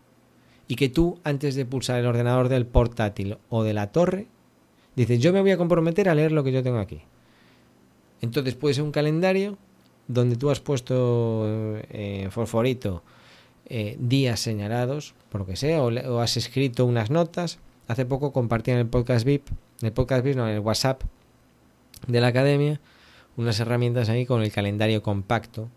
y 0.67 0.75
que 0.75 0.89
tú 0.89 1.19
antes 1.23 1.55
de 1.55 1.65
pulsar 1.65 1.99
el 1.99 2.05
ordenador 2.05 2.49
del 2.49 2.65
portátil 2.65 3.37
o 3.49 3.63
de 3.63 3.73
la 3.73 3.91
torre 3.91 4.27
Dices, 4.95 5.19
yo 5.19 5.33
me 5.33 5.41
voy 5.41 5.51
a 5.51 5.57
comprometer 5.57 6.07
a 6.07 6.15
leer 6.15 6.31
lo 6.31 6.43
que 6.43 6.51
yo 6.51 6.63
tengo 6.63 6.79
aquí. 6.79 7.01
Entonces 8.21 8.55
puede 8.55 8.73
ser 8.73 8.83
un 8.83 8.91
calendario 8.91 9.57
donde 10.07 10.37
tú 10.37 10.49
has 10.49 10.59
puesto 10.59 11.43
eh, 11.89 12.27
fosforito 12.31 13.03
eh, 13.65 13.97
días 13.99 14.39
señalados, 14.39 15.13
por 15.29 15.41
lo 15.41 15.47
que 15.47 15.57
sea, 15.57 15.83
o, 15.83 16.19
has 16.19 16.37
escrito 16.37 16.85
unas 16.85 17.09
notas. 17.09 17.59
Hace 17.87 18.05
poco 18.05 18.31
compartí 18.31 18.71
en 18.71 18.77
el 18.77 18.87
podcast 18.87 19.25
VIP, 19.25 19.49
en 19.81 19.87
el 19.87 19.91
podcast 19.91 20.23
VIP, 20.23 20.37
no, 20.37 20.47
en 20.47 20.55
el 20.55 20.59
WhatsApp 20.61 21.03
de 22.07 22.21
la 22.21 22.27
academia, 22.27 22.79
unas 23.35 23.59
herramientas 23.59 24.09
ahí 24.09 24.25
con 24.25 24.41
el 24.41 24.51
calendario 24.51 25.03
compacto. 25.03 25.69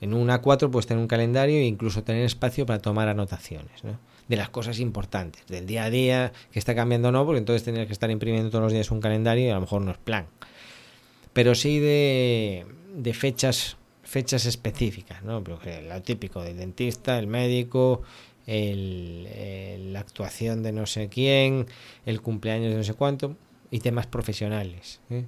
En 0.00 0.14
un 0.14 0.28
A4 0.28 0.70
puedes 0.70 0.86
tener 0.86 1.00
un 1.00 1.08
calendario 1.08 1.56
e 1.56 1.64
incluso 1.64 2.02
tener 2.02 2.24
espacio 2.24 2.64
para 2.64 2.80
tomar 2.80 3.08
anotaciones 3.08 3.82
de 4.28 4.36
las 4.36 4.50
cosas 4.50 4.78
importantes, 4.80 5.46
del 5.46 5.66
día 5.66 5.84
a 5.84 5.90
día, 5.90 6.32
que 6.50 6.58
está 6.58 6.74
cambiando 6.74 7.08
o 7.08 7.12
no, 7.12 7.24
porque 7.24 7.38
entonces 7.38 7.64
tener 7.64 7.86
que 7.86 7.92
estar 7.92 8.10
imprimiendo 8.10 8.50
todos 8.50 8.64
los 8.64 8.72
días 8.72 8.90
un 8.90 9.00
calendario 9.00 9.46
y 9.46 9.50
a 9.50 9.54
lo 9.54 9.60
mejor 9.62 9.82
no 9.82 9.90
es 9.90 9.98
plan. 9.98 10.26
Pero 11.32 11.54
sí 11.54 11.78
de, 11.78 12.66
de 12.94 13.14
fechas 13.14 13.76
fechas 14.12 14.44
específicas, 14.44 15.22
¿no? 15.22 15.42
Lo 15.42 16.02
típico 16.02 16.42
del 16.42 16.58
dentista, 16.58 17.18
el 17.18 17.26
médico, 17.26 18.02
la 18.46 20.00
actuación 20.00 20.62
de 20.62 20.70
no 20.70 20.84
sé 20.84 21.08
quién, 21.08 21.66
el 22.04 22.20
cumpleaños 22.20 22.72
de 22.72 22.76
no 22.76 22.84
sé 22.84 22.92
cuánto 22.92 23.36
y 23.70 23.80
temas 23.80 24.06
profesionales. 24.06 25.00
¿eh? 25.08 25.24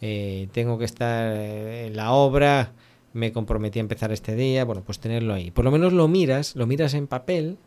Eh, 0.00 0.48
tengo 0.50 0.76
que 0.76 0.86
estar 0.86 1.36
en 1.36 1.94
la 1.94 2.10
obra, 2.12 2.72
me 3.12 3.32
comprometí 3.32 3.78
a 3.78 3.82
empezar 3.82 4.10
este 4.10 4.34
día, 4.34 4.64
bueno, 4.64 4.82
pues 4.84 4.98
tenerlo 4.98 5.32
ahí. 5.32 5.52
Por 5.52 5.64
lo 5.64 5.70
menos 5.70 5.92
lo 5.92 6.08
miras, 6.08 6.56
lo 6.56 6.66
miras 6.66 6.94
en 6.94 7.06
papel 7.06 7.58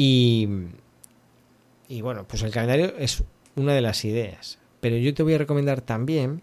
y, 0.00 0.46
bueno, 2.02 2.24
pues 2.28 2.44
el 2.44 2.52
calendario 2.52 2.96
es 2.98 3.24
una 3.56 3.74
de 3.74 3.80
las 3.80 4.04
ideas. 4.04 4.60
Pero 4.78 4.96
yo 4.96 5.12
te 5.12 5.24
voy 5.24 5.34
a 5.34 5.38
recomendar 5.38 5.80
también 5.80 6.42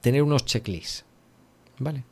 tener 0.00 0.24
unos 0.24 0.44
checklists. 0.46 1.04
¿Vale? 1.78 2.02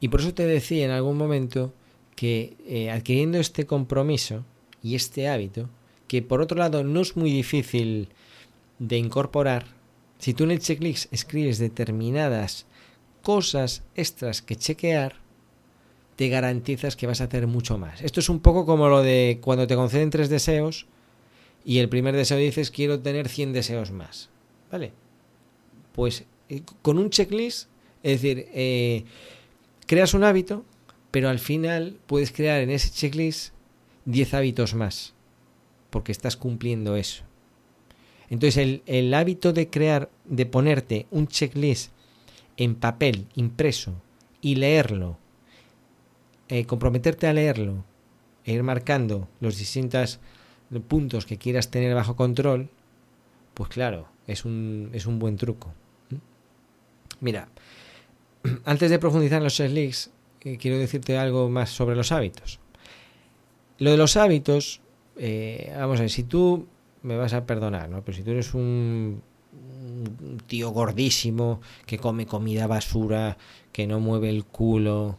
Y 0.00 0.08
por 0.08 0.22
eso 0.22 0.34
te 0.34 0.44
decía 0.44 0.84
en 0.84 0.90
algún 0.90 1.16
momento 1.16 1.72
que 2.16 2.56
eh, 2.66 2.90
adquiriendo 2.90 3.38
este 3.38 3.64
compromiso 3.64 4.44
y 4.82 4.96
este 4.96 5.28
hábito, 5.28 5.70
que 6.08 6.20
por 6.20 6.40
otro 6.40 6.58
lado 6.58 6.82
no 6.82 7.00
es 7.00 7.16
muy 7.16 7.30
difícil 7.30 8.08
de 8.80 8.98
incorporar, 8.98 9.66
si 10.18 10.34
tú 10.34 10.42
en 10.42 10.50
el 10.50 10.58
checklist 10.58 11.12
escribes 11.12 11.58
determinadas 11.58 12.66
cosas 13.22 13.84
extras 13.94 14.42
que 14.42 14.56
chequear, 14.56 15.20
te 16.16 16.28
garantizas 16.28 16.96
que 16.96 17.06
vas 17.06 17.20
a 17.20 17.24
hacer 17.24 17.46
mucho 17.46 17.78
más. 17.78 18.02
Esto 18.02 18.20
es 18.20 18.28
un 18.28 18.40
poco 18.40 18.66
como 18.66 18.88
lo 18.88 19.02
de 19.02 19.38
cuando 19.42 19.66
te 19.66 19.76
conceden 19.76 20.10
tres 20.10 20.28
deseos 20.28 20.86
y 21.64 21.78
el 21.78 21.88
primer 21.88 22.16
deseo 22.16 22.38
dices 22.38 22.70
quiero 22.70 23.00
tener 23.00 23.28
100 23.28 23.52
deseos 23.52 23.90
más. 23.90 24.30
¿Vale? 24.70 24.92
Pues 25.92 26.24
eh, 26.48 26.62
con 26.82 26.98
un 26.98 27.10
checklist 27.10 27.68
es 28.06 28.22
decir, 28.22 28.46
eh, 28.54 29.04
creas 29.84 30.14
un 30.14 30.22
hábito, 30.22 30.64
pero 31.10 31.28
al 31.28 31.40
final 31.40 31.98
puedes 32.06 32.30
crear 32.30 32.60
en 32.60 32.70
ese 32.70 32.90
checklist 32.90 33.52
10 34.04 34.34
hábitos 34.34 34.74
más, 34.74 35.12
porque 35.90 36.12
estás 36.12 36.36
cumpliendo 36.36 36.94
eso. 36.94 37.24
Entonces 38.30 38.80
el, 38.86 39.12
hábito 39.12 39.52
de 39.52 39.68
crear, 39.70 40.08
de 40.24 40.46
ponerte 40.46 41.06
un 41.10 41.26
checklist 41.26 41.90
en 42.56 42.76
papel, 42.76 43.26
impreso, 43.34 44.00
y 44.40 44.54
leerlo, 44.54 45.18
eh, 46.48 46.66
comprometerte 46.66 47.26
a 47.26 47.32
leerlo, 47.32 47.84
e 48.44 48.52
ir 48.52 48.62
marcando 48.62 49.28
los 49.40 49.58
distintos 49.58 50.20
puntos 50.88 51.26
que 51.26 51.38
quieras 51.38 51.70
tener 51.70 51.94
bajo 51.94 52.16
control, 52.16 52.70
pues 53.54 53.70
claro, 53.70 54.08
es 54.26 54.44
un, 54.44 54.90
es 54.92 55.06
un 55.06 55.18
buen 55.18 55.36
truco. 55.36 55.72
Mira, 57.20 57.48
antes 58.64 58.90
de 58.90 58.98
profundizar 58.98 59.38
en 59.38 59.44
los 59.44 59.56
slicks, 59.56 60.10
eh, 60.42 60.58
quiero 60.58 60.78
decirte 60.78 61.18
algo 61.18 61.48
más 61.48 61.70
sobre 61.70 61.96
los 61.96 62.12
hábitos. 62.12 62.60
Lo 63.78 63.90
de 63.90 63.96
los 63.96 64.16
hábitos, 64.16 64.80
eh, 65.16 65.72
vamos 65.76 65.98
a 65.98 66.02
ver, 66.02 66.10
si 66.10 66.22
tú 66.22 66.66
me 67.02 67.16
vas 67.16 67.32
a 67.34 67.46
perdonar, 67.46 67.88
¿no? 67.88 68.02
Pero 68.04 68.16
si 68.16 68.22
tú 68.22 68.30
eres 68.30 68.54
un, 68.54 69.22
tío 70.46 70.70
gordísimo 70.70 71.60
que 71.86 71.98
come 71.98 72.26
comida 72.26 72.66
basura, 72.66 73.36
que 73.72 73.86
no 73.86 74.00
mueve 74.00 74.28
el 74.28 74.44
culo 74.44 75.18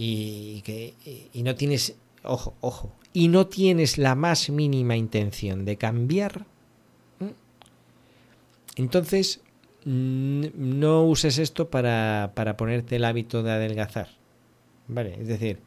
y 0.00 0.62
que 0.62 0.94
y 1.32 1.42
no 1.42 1.56
tienes, 1.56 1.96
ojo, 2.22 2.54
ojo, 2.60 2.94
y 3.12 3.26
no 3.26 3.48
tienes 3.48 3.98
la 3.98 4.14
más 4.14 4.48
mínima 4.48 4.96
intención 4.96 5.64
de 5.64 5.76
cambiar, 5.76 6.46
entonces 8.76 9.40
no 9.84 11.04
uses 11.04 11.38
esto 11.38 11.68
para, 11.68 12.32
ponerte 12.56 12.94
el 12.94 13.04
hábito 13.04 13.42
de 13.42 13.50
adelgazar. 13.50 14.10
¿Vale? 14.86 15.16
Es 15.20 15.26
decir, 15.26 15.58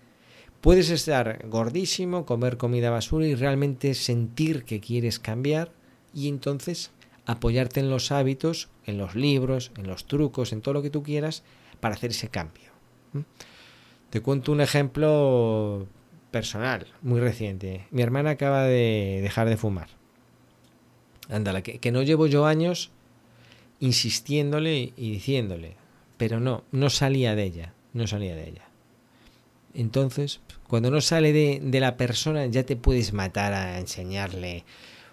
puedes 0.62 0.92
estar 0.92 1.46
gordísimo, 1.50 2.26
comer 2.26 2.56
comida 2.56 2.90
basura 2.90 3.28
y 3.28 3.36
realmente 3.36 3.94
sentir 3.96 4.64
que 4.64 4.80
quieres 4.80 5.20
cambiar 5.20 5.74
y 6.14 6.30
entonces 6.30 6.92
apoyarte 7.26 7.82
en 7.82 7.90
los 7.90 8.14
hábitos, 8.14 8.70
en 8.86 8.98
los 8.98 9.14
libros, 9.14 9.74
en 9.76 9.88
los 9.88 10.06
trucos, 10.06 10.54
en 10.54 10.62
todo 10.62 10.76
lo 10.76 10.82
que 10.82 10.90
tú 10.90 11.04
quieras 11.04 11.44
para 11.82 11.96
hacer 11.96 12.12
ese 12.12 12.30
cambio. 12.30 12.72
Te 14.12 14.22
cuento 14.22 14.52
un 14.52 14.62
ejemplo 14.62 15.88
personal, 16.30 16.86
muy 17.02 17.20
reciente. 17.20 17.88
Mi 17.90 18.04
hermana 18.04 18.32
acaba 18.32 18.66
de 18.66 19.20
dejar 19.24 19.50
de 19.50 19.58
fumar. 19.58 19.88
Ándala, 21.30 21.64
que 21.64 21.92
no 21.92 22.04
llevo 22.04 22.28
yo 22.28 22.46
años 22.46 22.92
insistiéndole 23.82 24.94
y 24.96 25.12
diciéndole, 25.12 25.76
pero 26.18 26.40
no, 26.40 26.64
no 26.72 26.90
salía 26.90 27.36
de 27.36 27.44
ella, 27.44 27.74
no 27.94 28.08
salía 28.08 28.36
de 28.36 28.48
ella. 28.48 28.62
Entonces, 29.74 30.40
cuando 30.68 30.92
no 30.92 31.02
sale 31.02 31.34
de, 31.34 31.80
la 31.80 31.98
persona, 31.98 32.46
ya 32.46 32.64
te 32.64 32.76
puedes 32.76 33.12
matar 33.12 33.54
a 33.54 33.80
enseñarle 33.80 34.64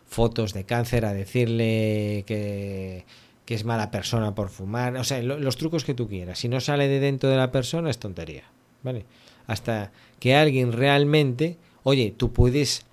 fotos 0.07 0.53
de 0.53 0.65
cáncer, 0.65 1.05
a 1.07 1.15
decirle 1.15 2.25
que, 2.27 3.07
que 3.47 3.55
es 3.55 3.65
mala 3.65 3.91
persona 3.91 4.35
por 4.35 4.51
fumar, 4.51 4.97
o 4.97 5.05
sea, 5.05 5.23
los 5.23 5.57
trucos 5.57 5.85
que 5.85 5.95
tú 5.95 6.09
quieras. 6.09 6.39
Si 6.39 6.49
no 6.49 6.61
sale 6.61 6.89
de 6.89 7.01
dentro 7.01 7.31
de 7.31 7.37
la 7.37 7.51
persona, 7.51 7.89
es 7.89 7.99
tontería, 7.99 8.45
¿vale? 8.83 9.05
Hasta 9.47 9.93
que 10.21 10.35
alguien 10.35 10.73
realmente, 10.73 11.57
oye, 11.83 12.15
tú 12.17 12.33
puedes 12.33 12.85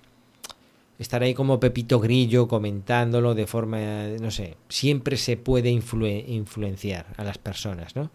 estar 0.98 1.22
ahí 1.22 1.34
como 1.34 1.60
Pepito 1.60 2.00
Grillo 2.00 2.48
comentándolo 2.48 3.34
de 3.34 3.46
forma, 3.46 4.06
no 4.20 4.30
sé, 4.30 4.56
siempre 4.68 5.16
se 5.16 5.36
puede 5.36 5.70
influenciar 5.70 7.06
a 7.16 7.24
las 7.24 7.38
personas, 7.38 7.96
¿no? 7.96 8.10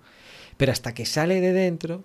Pero 0.57 0.71
hasta 0.71 0.93
que 0.93 1.05
sale 1.05 1.41
de 1.41 1.53
dentro, 1.53 2.03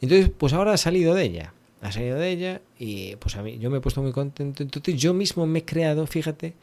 entonces, 0.00 0.30
pues 0.36 0.52
ahora 0.52 0.72
ha 0.72 0.78
salido 0.78 1.14
de 1.14 1.24
ella, 1.24 1.54
ha 1.82 1.92
salido 1.92 2.18
de 2.18 2.30
ella 2.30 2.62
y 2.78 3.16
pues 3.16 3.36
a 3.36 3.42
mí, 3.42 3.58
yo 3.58 3.70
me 3.70 3.78
he 3.78 3.80
puesto 3.80 4.02
muy 4.02 4.12
contento. 4.12 4.62
Entonces 4.62 4.96
yo 4.96 5.14
mismo 5.14 5.46
me 5.46 5.60
he 5.60 5.64
creado, 5.64 6.06
fíjate, 6.06 6.54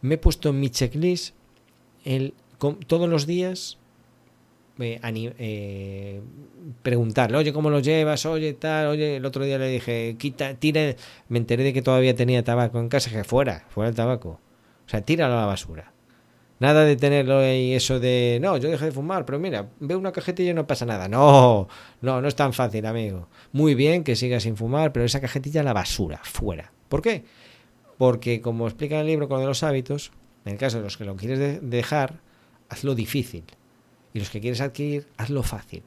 me 0.00 0.14
he 0.14 0.18
puesto 0.18 0.50
en 0.50 0.60
mi 0.60 0.70
checklist 0.70 1.34
el, 2.04 2.34
todos 2.86 3.08
los 3.08 3.26
días 3.26 3.78
eh, 4.78 6.20
preguntarle, 6.82 7.36
oye, 7.36 7.52
¿cómo 7.52 7.70
lo 7.70 7.80
llevas? 7.80 8.24
Oye, 8.26 8.54
tal, 8.54 8.88
oye, 8.88 9.16
el 9.16 9.24
otro 9.24 9.44
día 9.44 9.58
le 9.58 9.68
dije, 9.68 10.16
quita, 10.18 10.54
tire, 10.54 10.96
me 11.28 11.38
enteré 11.38 11.64
de 11.64 11.72
que 11.72 11.82
todavía 11.82 12.14
tenía 12.14 12.42
tabaco 12.44 12.78
en 12.78 12.88
casa, 12.88 13.10
que 13.10 13.24
fuera, 13.24 13.66
fuera 13.68 13.88
el 13.88 13.94
tabaco. 13.94 14.40
O 14.86 14.88
sea, 14.88 15.02
tíralo 15.02 15.34
a 15.34 15.40
la 15.40 15.46
basura. 15.46 15.92
Nada 16.58 16.84
de 16.84 16.96
tenerlo 16.96 17.38
ahí 17.38 17.72
eso 17.72 18.00
de, 18.00 18.38
no, 18.42 18.58
yo 18.58 18.70
dejé 18.70 18.86
de 18.86 18.92
fumar, 18.92 19.24
pero 19.24 19.38
mira, 19.38 19.70
veo 19.80 19.98
una 19.98 20.12
cajetilla 20.12 20.50
y 20.50 20.54
no 20.54 20.66
pasa 20.66 20.84
nada. 20.84 21.08
No, 21.08 21.68
no, 22.02 22.20
no 22.20 22.28
es 22.28 22.36
tan 22.36 22.52
fácil, 22.52 22.84
amigo. 22.84 23.28
Muy 23.52 23.74
bien 23.74 24.04
que 24.04 24.14
sigas 24.14 24.42
sin 24.42 24.56
fumar, 24.56 24.92
pero 24.92 25.06
esa 25.06 25.20
cajetilla 25.20 25.62
a 25.62 25.64
la 25.64 25.72
basura, 25.72 26.20
fuera. 26.22 26.72
¿Por 26.88 27.00
qué? 27.00 27.24
Porque, 27.96 28.42
como 28.42 28.66
explica 28.66 29.00
el 29.00 29.06
libro 29.06 29.28
con 29.28 29.44
los 29.44 29.62
hábitos, 29.62 30.12
en 30.44 30.52
el 30.52 30.58
caso 30.58 30.78
de 30.78 30.84
los 30.84 30.98
que 30.98 31.04
lo 31.04 31.16
quieres 31.16 31.60
dejar, 31.62 32.20
hazlo 32.68 32.94
difícil 32.94 33.44
y 34.14 34.18
los 34.18 34.30
que 34.30 34.40
quieres 34.40 34.60
adquirir, 34.60 35.06
hazlo 35.16 35.42
fácil. 35.42 35.82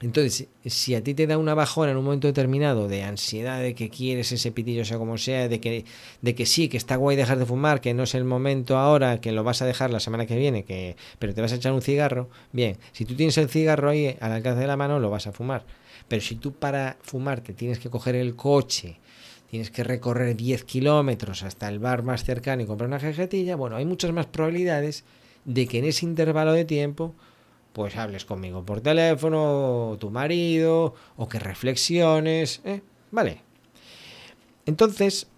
Entonces, 0.00 0.46
si 0.64 0.94
a 0.94 1.02
ti 1.02 1.12
te 1.12 1.26
da 1.26 1.38
una 1.38 1.54
bajona 1.54 1.90
en 1.90 1.96
un 1.96 2.04
momento 2.04 2.28
determinado 2.28 2.86
de 2.86 3.02
ansiedad 3.02 3.60
de 3.60 3.74
que 3.74 3.90
quieres 3.90 4.30
ese 4.30 4.52
pitillo, 4.52 4.84
sea 4.84 4.96
como 4.96 5.18
sea, 5.18 5.48
de 5.48 5.60
que, 5.60 5.86
de 6.22 6.34
que 6.36 6.46
sí, 6.46 6.68
que 6.68 6.76
está 6.76 6.94
guay 6.94 7.16
dejar 7.16 7.40
de 7.40 7.46
fumar, 7.46 7.80
que 7.80 7.94
no 7.94 8.04
es 8.04 8.14
el 8.14 8.22
momento 8.22 8.78
ahora, 8.78 9.20
que 9.20 9.32
lo 9.32 9.42
vas 9.42 9.60
a 9.60 9.66
dejar 9.66 9.90
la 9.90 9.98
semana 9.98 10.24
que 10.24 10.36
viene, 10.36 10.62
que, 10.62 10.96
pero 11.18 11.34
te 11.34 11.40
vas 11.40 11.52
a 11.52 11.56
echar 11.56 11.72
un 11.72 11.82
cigarro, 11.82 12.30
bien, 12.52 12.78
si 12.92 13.04
tú 13.04 13.16
tienes 13.16 13.36
el 13.38 13.48
cigarro 13.48 13.90
ahí 13.90 14.16
al 14.20 14.30
alcance 14.30 14.60
de 14.60 14.68
la 14.68 14.76
mano, 14.76 15.00
lo 15.00 15.10
vas 15.10 15.26
a 15.26 15.32
fumar. 15.32 15.64
Pero 16.06 16.22
si 16.22 16.36
tú 16.36 16.52
para 16.52 16.96
fumarte 17.02 17.52
tienes 17.52 17.80
que 17.80 17.90
coger 17.90 18.14
el 18.14 18.36
coche, 18.36 19.00
tienes 19.50 19.72
que 19.72 19.82
recorrer 19.82 20.36
10 20.36 20.62
kilómetros 20.62 21.42
hasta 21.42 21.68
el 21.68 21.80
bar 21.80 22.04
más 22.04 22.22
cercano 22.22 22.62
y 22.62 22.66
comprar 22.66 22.86
una 22.86 23.00
cajetilla, 23.00 23.56
bueno, 23.56 23.74
hay 23.74 23.84
muchas 23.84 24.12
más 24.12 24.26
probabilidades 24.26 25.04
de 25.44 25.66
que 25.66 25.78
en 25.78 25.84
ese 25.84 26.06
intervalo 26.06 26.52
de 26.52 26.64
tiempo 26.64 27.14
pues 27.72 27.96
hables 27.96 28.24
conmigo 28.24 28.64
por 28.64 28.80
teléfono, 28.80 29.96
tu 30.00 30.10
marido, 30.10 30.94
o 31.16 31.28
que 31.28 31.38
reflexiones, 31.38 32.60
¿eh? 32.64 32.82
¿vale? 33.12 33.42
Entonces, 34.66 35.28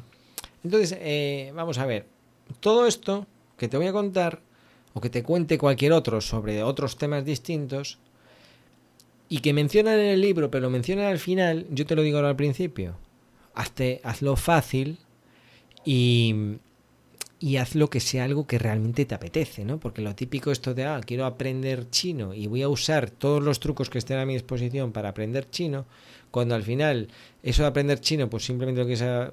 entonces 0.64 0.98
eh, 1.00 1.50
vamos 1.54 1.78
a 1.78 1.86
ver, 1.86 2.06
todo 2.60 2.86
esto 2.86 3.26
que 3.56 3.68
te 3.68 3.78
voy 3.78 3.86
a 3.86 3.92
contar 3.92 4.42
o 4.92 5.00
que 5.00 5.10
te 5.10 5.22
cuente 5.22 5.56
cualquier 5.56 5.92
otro 5.92 6.20
sobre 6.20 6.62
otros 6.62 6.98
temas 6.98 7.24
distintos 7.24 7.98
y 9.28 9.40
que 9.40 9.52
mencionan 9.52 9.98
en 9.98 10.06
el 10.06 10.20
libro, 10.20 10.50
pero 10.50 10.62
lo 10.62 10.70
mencionan 10.70 11.06
al 11.06 11.18
final, 11.18 11.66
yo 11.70 11.86
te 11.86 11.96
lo 11.96 12.02
digo 12.02 12.18
ahora 12.18 12.30
al 12.30 12.36
principio. 12.36 12.96
Hazte, 13.54 14.00
hazlo 14.04 14.36
fácil 14.36 14.98
y, 15.84 16.58
y 17.40 17.56
hazlo 17.56 17.88
que 17.88 18.00
sea 18.00 18.24
algo 18.24 18.46
que 18.46 18.58
realmente 18.58 19.04
te 19.04 19.14
apetece, 19.14 19.64
¿no? 19.64 19.78
Porque 19.78 20.02
lo 20.02 20.14
típico 20.14 20.50
esto 20.50 20.74
de, 20.74 20.84
ah, 20.84 21.00
quiero 21.04 21.24
aprender 21.24 21.88
chino 21.90 22.34
y 22.34 22.46
voy 22.46 22.62
a 22.62 22.68
usar 22.68 23.10
todos 23.10 23.42
los 23.42 23.60
trucos 23.60 23.90
que 23.90 23.98
estén 23.98 24.18
a 24.18 24.26
mi 24.26 24.32
disposición 24.34 24.92
para 24.92 25.10
aprender 25.10 25.48
chino, 25.48 25.86
cuando 26.30 26.54
al 26.54 26.62
final 26.62 27.08
eso 27.42 27.62
de 27.62 27.68
aprender 27.68 28.00
chino, 28.00 28.28
pues 28.28 28.44
simplemente 28.44 28.80
lo 28.80 28.86
que 28.86 28.96
sea 28.96 29.32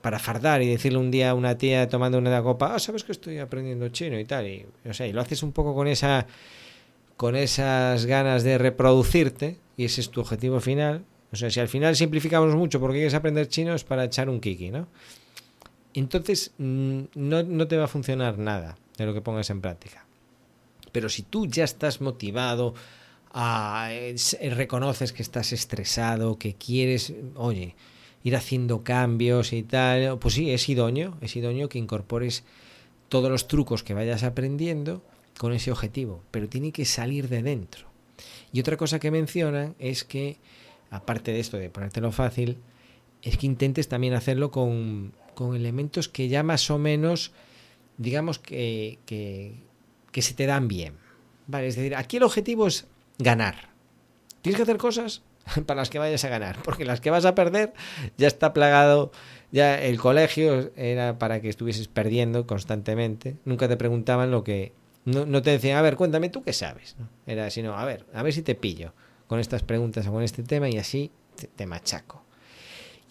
para 0.00 0.18
fardar 0.18 0.62
y 0.62 0.68
decirle 0.68 0.98
un 0.98 1.10
día 1.10 1.30
a 1.30 1.34
una 1.34 1.58
tía 1.58 1.88
tomando 1.88 2.18
una 2.18 2.42
copa, 2.42 2.74
ah, 2.74 2.78
sabes 2.78 3.04
que 3.04 3.12
estoy 3.12 3.38
aprendiendo 3.38 3.88
chino 3.88 4.18
y 4.18 4.24
tal, 4.24 4.46
y, 4.46 4.66
o 4.88 4.94
sea, 4.94 5.06
y 5.06 5.12
lo 5.12 5.20
haces 5.20 5.42
un 5.42 5.52
poco 5.52 5.74
con 5.74 5.88
esa 5.88 6.26
con 7.16 7.36
esas 7.36 8.06
ganas 8.06 8.42
de 8.42 8.58
reproducirte 8.58 9.58
y 9.76 9.84
ese 9.84 10.00
es 10.00 10.10
tu 10.10 10.20
objetivo 10.20 10.60
final. 10.60 11.04
O 11.32 11.36
sea, 11.36 11.50
si 11.50 11.60
al 11.60 11.68
final 11.68 11.96
simplificamos 11.96 12.54
mucho 12.54 12.80
porque 12.80 12.96
quieres 12.96 13.14
aprender 13.14 13.48
chino 13.48 13.74
es 13.74 13.84
para 13.84 14.04
echar 14.04 14.28
un 14.28 14.40
kiki, 14.40 14.70
¿no? 14.70 14.88
Entonces 15.94 16.52
mm, 16.58 17.02
no, 17.14 17.42
no 17.42 17.68
te 17.68 17.76
va 17.76 17.84
a 17.84 17.88
funcionar 17.88 18.38
nada 18.38 18.76
de 18.98 19.06
lo 19.06 19.14
que 19.14 19.20
pongas 19.20 19.50
en 19.50 19.60
práctica. 19.60 20.04
Pero 20.92 21.08
si 21.08 21.22
tú 21.22 21.46
ya 21.46 21.64
estás 21.64 22.00
motivado, 22.00 22.74
a, 23.34 23.90
reconoces 24.52 25.12
que 25.12 25.22
estás 25.22 25.52
estresado, 25.52 26.38
que 26.38 26.54
quieres, 26.54 27.12
oye, 27.34 27.74
ir 28.22 28.36
haciendo 28.36 28.84
cambios 28.84 29.52
y 29.52 29.64
tal, 29.64 30.18
pues 30.20 30.34
sí, 30.34 30.52
es 30.52 30.68
idóneo, 30.68 31.18
es 31.20 31.34
idóneo 31.34 31.68
que 31.68 31.78
incorpores 31.78 32.44
todos 33.08 33.30
los 33.30 33.48
trucos 33.48 33.82
que 33.82 33.92
vayas 33.92 34.22
aprendiendo 34.22 35.02
con 35.36 35.52
ese 35.52 35.72
objetivo, 35.72 36.22
pero 36.30 36.48
tiene 36.48 36.70
que 36.70 36.84
salir 36.84 37.28
de 37.28 37.42
dentro. 37.42 37.88
Y 38.52 38.60
otra 38.60 38.76
cosa 38.76 39.00
que 39.00 39.10
mencionan 39.10 39.74
es 39.80 40.04
que, 40.04 40.38
aparte 40.90 41.32
de 41.32 41.40
esto 41.40 41.56
de 41.56 41.70
ponértelo 41.70 42.12
fácil, 42.12 42.58
es 43.22 43.36
que 43.36 43.46
intentes 43.46 43.88
también 43.88 44.14
hacerlo 44.14 44.52
con, 44.52 45.12
con 45.34 45.54
elementos 45.54 46.08
que 46.08 46.28
ya 46.28 46.42
más 46.42 46.70
o 46.70 46.78
menos, 46.78 47.32
digamos 47.98 48.38
que, 48.38 48.98
que, 49.06 50.22
se 50.22 50.34
te 50.34 50.46
dan 50.46 50.68
bien. 50.68 50.94
Vale, 51.46 51.68
es 51.68 51.76
decir, 51.76 51.94
aquí 51.96 52.16
el 52.16 52.22
objetivo 52.22 52.66
es 52.66 52.86
ganar. 53.18 53.68
Tienes 54.42 54.56
que 54.56 54.62
hacer 54.62 54.78
cosas 54.78 55.22
para 55.66 55.80
las 55.80 55.90
que 55.90 55.98
vayas 55.98 56.24
a 56.24 56.28
ganar, 56.28 56.58
porque 56.62 56.84
las 56.84 57.00
que 57.00 57.10
vas 57.10 57.24
a 57.24 57.34
perder 57.34 57.74
ya 58.16 58.26
está 58.26 58.52
plagado, 58.52 59.12
ya 59.52 59.80
el 59.80 59.98
colegio 59.98 60.72
era 60.76 61.18
para 61.18 61.40
que 61.40 61.48
estuvieses 61.48 61.88
perdiendo 61.88 62.46
constantemente, 62.46 63.36
nunca 63.44 63.68
te 63.68 63.76
preguntaban 63.76 64.30
lo 64.30 64.44
que 64.44 64.72
no, 65.04 65.26
no 65.26 65.42
te 65.42 65.50
decían, 65.50 65.76
a 65.76 65.82
ver, 65.82 65.96
cuéntame 65.96 66.30
tú 66.30 66.42
qué 66.42 66.52
sabes. 66.52 66.96
Era 67.26 67.50
sino, 67.50 67.76
a 67.76 67.84
ver, 67.84 68.06
a 68.14 68.22
ver 68.22 68.32
si 68.32 68.42
te 68.42 68.54
pillo 68.54 68.92
con 69.26 69.40
estas 69.40 69.62
preguntas 69.62 70.06
o 70.06 70.12
con 70.12 70.22
este 70.22 70.42
tema 70.42 70.68
y 70.68 70.78
así 70.78 71.10
te, 71.56 71.66
machaco. 71.66 72.23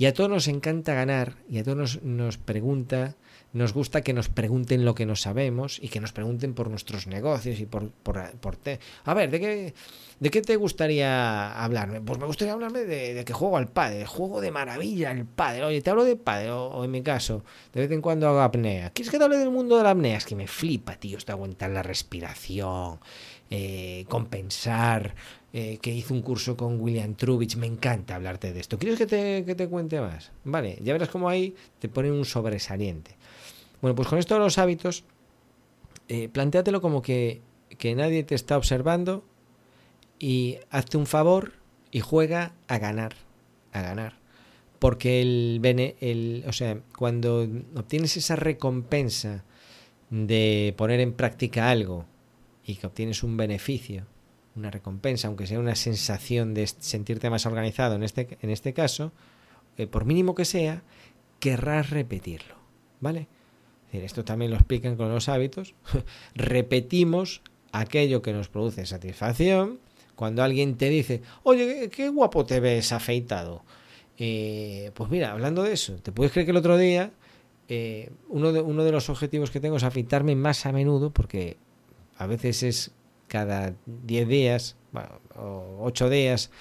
Y 0.04 0.06
a 0.06 0.14
todos 0.14 0.30
nos 0.30 0.50
encanta 0.50 0.94
ganar 0.94 1.38
y 1.50 1.60
a 1.60 1.64
todos 1.64 1.78
nos, 1.78 2.04
nos 2.04 2.38
pregunta 2.38 3.16
nos 3.54 3.72
gusta 3.72 4.02
que 4.02 4.14
nos 4.14 4.30
pregunten 4.30 4.84
lo 4.84 4.96
que 4.96 5.06
no 5.06 5.16
sabemos 5.16 5.80
y 5.82 5.90
que 5.90 6.02
nos 6.02 6.12
pregunten 6.12 6.56
por 6.56 6.70
nuestros 6.70 7.06
negocios 7.08 7.60
y 7.60 7.68
por, 7.68 7.92
por, 7.92 8.32
por 8.38 8.58
te... 8.58 8.80
A 9.06 9.14
ver, 9.14 9.30
¿de 9.30 9.40
qué, 9.40 9.74
¿de 10.20 10.30
qué 10.32 10.42
te 10.42 10.56
gustaría 10.56 11.54
hablarme? 11.54 12.02
Pues 12.02 12.20
me 12.20 12.26
gustaría 12.26 12.54
hablarme 12.54 12.84
de, 12.84 13.24
que 13.24 13.32
juego 13.32 13.56
al 13.56 13.68
padre, 13.68 14.08
juego 14.08 14.42
de 14.42 14.52
maravilla 14.52 15.12
el 15.12 15.26
padre. 15.26 15.64
Oye, 15.64 15.82
te 15.82 15.92
hablo 15.92 16.04
de 16.04 16.16
padre, 16.16 16.50
o, 16.52 16.84
en 16.84 16.90
mi 16.90 17.04
caso, 17.04 17.46
de 17.74 17.82
vez 17.82 17.92
en 17.92 18.02
cuando 18.02 18.28
hago 18.28 18.42
apnea. 18.42 18.90
¿Quieres 18.90 19.12
que 19.12 19.20
te 19.20 19.24
hable 19.24 19.38
del 19.38 19.52
mundo 19.52 19.78
de 19.78 19.84
la 19.84 19.92
apnea? 19.92 20.18
Es 20.18 20.26
que 20.26 20.36
me 20.36 20.48
flipa, 20.48 20.96
tío, 20.96 21.20
esto 21.20 21.32
aguantar 21.32 21.70
la 21.70 21.84
respiración, 21.84 23.00
eh, 23.52 24.06
compensar, 24.10 25.14
eh, 25.56 25.78
que 25.80 25.92
hice 25.92 26.14
un 26.14 26.24
curso 26.24 26.58
con 26.58 26.82
William 26.82 27.14
Trubich, 27.14 27.58
me 27.58 27.68
encanta 27.68 28.16
hablarte 28.16 28.52
de 28.54 28.60
esto. 28.60 28.80
¿Quieres 28.80 28.98
que 28.98 29.06
te, 29.06 29.46
que 29.46 29.54
te 29.54 29.68
cuente 29.68 30.02
más? 30.02 30.32
Vale, 30.44 30.80
ya 30.82 30.94
verás 30.94 31.10
cómo 31.10 31.30
ahí 31.30 31.54
te 31.78 31.88
ponen 31.88 32.14
un 32.14 32.26
sobresaliente. 32.26 33.12
Bueno, 33.80 33.94
pues 33.94 34.08
con 34.08 34.18
esto 34.18 34.34
de 34.34 34.40
los 34.40 34.58
hábitos, 34.58 35.04
eh, 36.08 36.32
como 36.82 37.04
que, 37.04 37.42
que 37.78 37.94
nadie 37.94 38.24
te 38.24 38.34
está 38.34 38.58
observando 38.58 39.24
y 40.18 40.58
hazte 40.72 40.98
un 40.98 41.06
favor 41.06 41.54
y 41.92 42.00
juega 42.00 42.56
a 42.68 42.80
ganar, 42.80 43.14
a 43.74 43.82
ganar. 43.84 44.18
Porque 44.80 45.22
el, 45.22 45.62
el, 46.02 46.46
o 46.48 46.52
sea, 46.52 46.80
cuando 46.98 47.48
obtienes 47.76 48.18
esa 48.18 48.36
recompensa 48.36 49.46
de 50.10 50.74
poner 50.78 51.00
en 51.00 51.14
práctica 51.14 51.70
algo 51.70 52.06
y 52.66 52.76
que 52.76 52.88
obtienes 52.88 53.22
un 53.22 53.38
beneficio, 53.38 54.08
una 54.56 54.72
recompensa, 54.72 55.28
aunque 55.28 55.48
sea 55.48 55.60
una 55.60 55.76
sensación 55.76 56.54
de 56.54 56.68
sentirte 56.68 57.30
más 57.30 57.46
organizado 57.46 57.96
en 57.96 58.04
este, 58.04 58.38
en 58.42 58.50
este 58.50 58.74
caso, 58.74 59.12
eh, 59.78 59.88
por 59.88 60.06
mínimo 60.06 60.36
que 60.36 60.46
sea, 60.46 60.84
querrás 61.40 61.90
repetirlo, 61.90 62.56
¿vale? 63.00 63.28
esto 63.92 64.26
también 64.26 64.50
lo 64.50 64.58
explican 64.58 64.96
con 64.96 65.10
los 65.10 65.30
hábitos, 65.30 65.76
repetimos 66.36 67.42
aquello 67.72 68.22
que 68.22 68.34
nos 68.34 68.50
produce 68.50 68.86
satisfacción. 68.86 69.80
Cuando 70.16 70.44
alguien 70.44 70.78
te 70.78 70.90
dice, 70.90 71.22
oye, 71.44 71.90
qué, 71.90 72.10
guapo 72.10 72.46
te 72.46 72.60
ves 72.60 72.92
afeitado. 72.92 73.64
Eh, 74.18 74.92
pues 74.94 75.10
mira, 75.10 75.32
hablando 75.32 75.64
de 75.64 75.74
eso, 75.74 75.96
¿te 75.96 76.12
puedes 76.12 76.32
creer 76.32 76.46
que 76.46 76.52
el 76.52 76.58
otro 76.58 76.78
día 76.78 77.12
eh, 77.68 78.12
uno, 78.30 78.52
de, 78.52 78.62
uno 78.62 78.84
de 78.84 78.92
los 78.92 79.10
objetivos 79.10 79.50
que 79.50 79.60
tengo 79.60 79.78
es 79.78 79.84
afeitarme 79.84 80.36
más 80.36 80.66
a 80.66 80.72
menudo 80.72 81.12
porque 81.12 81.58
a 82.18 82.28
veces 82.28 82.62
es 82.62 82.92
cada 83.28 83.74
10 83.86 84.28
días 84.28 84.76
o 85.36 85.80
8 85.82 86.10
días. 86.10 86.52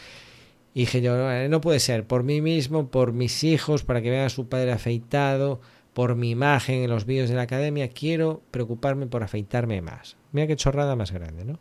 Y 0.74 0.80
dije 0.80 1.02
yo, 1.02 1.16
no 1.48 1.60
puede 1.60 1.80
ser, 1.80 2.06
por 2.06 2.22
mí 2.22 2.40
mismo, 2.40 2.88
por 2.88 3.12
mis 3.12 3.44
hijos, 3.44 3.84
para 3.84 4.00
que 4.00 4.10
vean 4.10 4.26
a 4.26 4.30
su 4.30 4.48
padre 4.48 4.72
afeitado, 4.72 5.60
por 5.92 6.16
mi 6.16 6.30
imagen 6.30 6.82
en 6.82 6.90
los 6.90 7.04
vídeos 7.04 7.28
de 7.28 7.36
la 7.36 7.42
academia, 7.42 7.88
quiero 7.88 8.42
preocuparme 8.50 9.06
por 9.06 9.22
afeitarme 9.22 9.82
más. 9.82 10.16
Mira 10.32 10.46
qué 10.46 10.56
chorrada 10.56 10.96
más 10.96 11.12
grande, 11.12 11.44
¿no? 11.44 11.58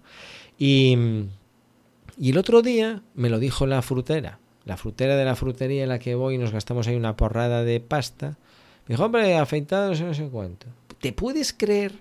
Y, 0.57 0.97
y 2.17 2.29
el 2.29 2.37
otro 2.37 2.61
día 2.61 3.03
me 3.13 3.29
lo 3.29 3.39
dijo 3.39 3.65
la 3.65 3.81
frutera, 3.81 4.39
la 4.63 4.77
frutera 4.77 5.17
de 5.17 5.25
la 5.25 5.35
frutería 5.35 5.83
en 5.83 5.89
la 5.89 5.99
que 5.99 6.15
voy 6.15 6.35
y 6.35 6.37
nos 6.37 6.51
gastamos 6.51 6.87
ahí 6.87 6.95
una 6.95 7.17
porrada 7.17 7.63
de 7.63 7.81
pasta. 7.81 8.37
Me 8.87 8.95
dijo, 8.95 9.05
hombre, 9.05 9.35
afeitado 9.35 9.89
no 9.89 9.95
sé, 9.95 10.03
no 10.05 10.13
sé 10.13 10.29
cuánto. 10.29 10.67
¿Te 11.01 11.11
puedes 11.11 11.51
creer 11.51 11.93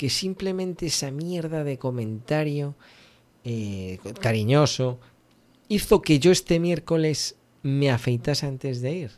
que 0.00 0.08
simplemente 0.08 0.86
esa 0.86 1.10
mierda 1.10 1.62
de 1.62 1.76
comentario 1.76 2.74
eh, 3.44 3.98
cariñoso 4.18 4.98
hizo 5.68 6.00
que 6.00 6.18
yo 6.18 6.32
este 6.32 6.58
miércoles 6.58 7.36
me 7.62 7.90
afeitase 7.90 8.46
antes 8.46 8.80
de 8.80 8.92
ir? 8.94 9.10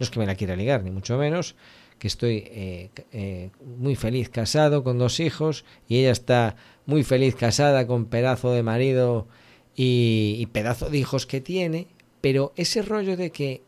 No 0.00 0.02
es 0.02 0.10
que 0.10 0.18
me 0.18 0.26
la 0.26 0.34
quiera 0.34 0.56
ligar, 0.56 0.82
ni 0.82 0.90
mucho 0.90 1.16
menos, 1.16 1.54
que 2.00 2.08
estoy 2.08 2.42
eh, 2.48 2.90
eh, 3.12 3.50
muy 3.78 3.94
feliz 3.94 4.28
casado 4.28 4.82
con 4.82 4.98
dos 4.98 5.20
hijos 5.20 5.64
y 5.86 5.98
ella 5.98 6.10
está 6.10 6.56
muy 6.86 7.04
feliz 7.04 7.36
casada 7.36 7.86
con 7.86 8.06
pedazo 8.06 8.50
de 8.50 8.64
marido 8.64 9.28
y, 9.76 10.44
pedazo 10.50 10.90
de 10.90 10.98
hijos 10.98 11.26
que 11.26 11.40
tiene, 11.40 11.86
pero 12.20 12.52
ese 12.56 12.82
rollo 12.82 13.16
de 13.16 13.30
que 13.30 13.62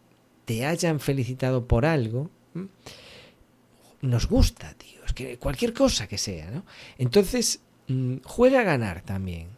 te 0.44 0.66
hayan 0.66 0.98
felicitado 0.98 1.68
por 1.68 1.86
algo 1.86 2.30
nos 4.00 4.26
gusta, 4.26 4.74
tío. 4.74 4.97
Cualquier 5.38 5.72
cosa 5.72 6.06
que 6.06 6.18
sea, 6.18 6.50
¿no? 6.50 6.64
Entonces, 6.98 7.60
mm, 7.88 8.16
juega 8.24 8.60
a 8.60 8.64
ganar 8.64 9.02
también. 9.02 9.48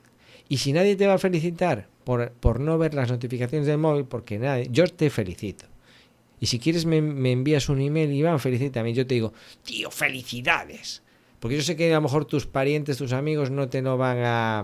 Y 0.48 0.58
si 0.58 0.72
nadie 0.72 0.96
te 0.96 1.06
va 1.06 1.14
a 1.14 1.18
felicitar 1.18 1.88
por, 2.04 2.32
por 2.32 2.60
no 2.60 2.76
ver 2.78 2.94
las 2.94 3.10
notificaciones 3.10 3.66
del 3.66 3.78
móvil, 3.78 4.04
porque 4.04 4.38
nadie, 4.38 4.68
yo 4.70 4.86
te 4.86 5.10
felicito. 5.10 5.66
Y 6.40 6.46
si 6.46 6.58
quieres 6.58 6.86
me, 6.86 6.96
envías 6.96 7.68
un 7.68 7.80
email, 7.80 8.10
Iván, 8.10 8.40
felicítame. 8.40 8.94
Yo 8.94 9.06
te 9.06 9.14
digo, 9.14 9.34
tío, 9.62 9.90
felicidades. 9.90 11.02
Porque 11.38 11.56
yo 11.56 11.62
sé 11.62 11.76
que 11.76 11.92
a 11.92 11.96
lo 11.96 12.00
mejor 12.00 12.24
tus 12.24 12.46
parientes, 12.46 12.96
tus 12.96 13.12
amigos 13.12 13.50
no 13.50 13.68
te 13.68 13.82
lo 13.82 13.98
van 13.98 14.18
a, 14.18 14.60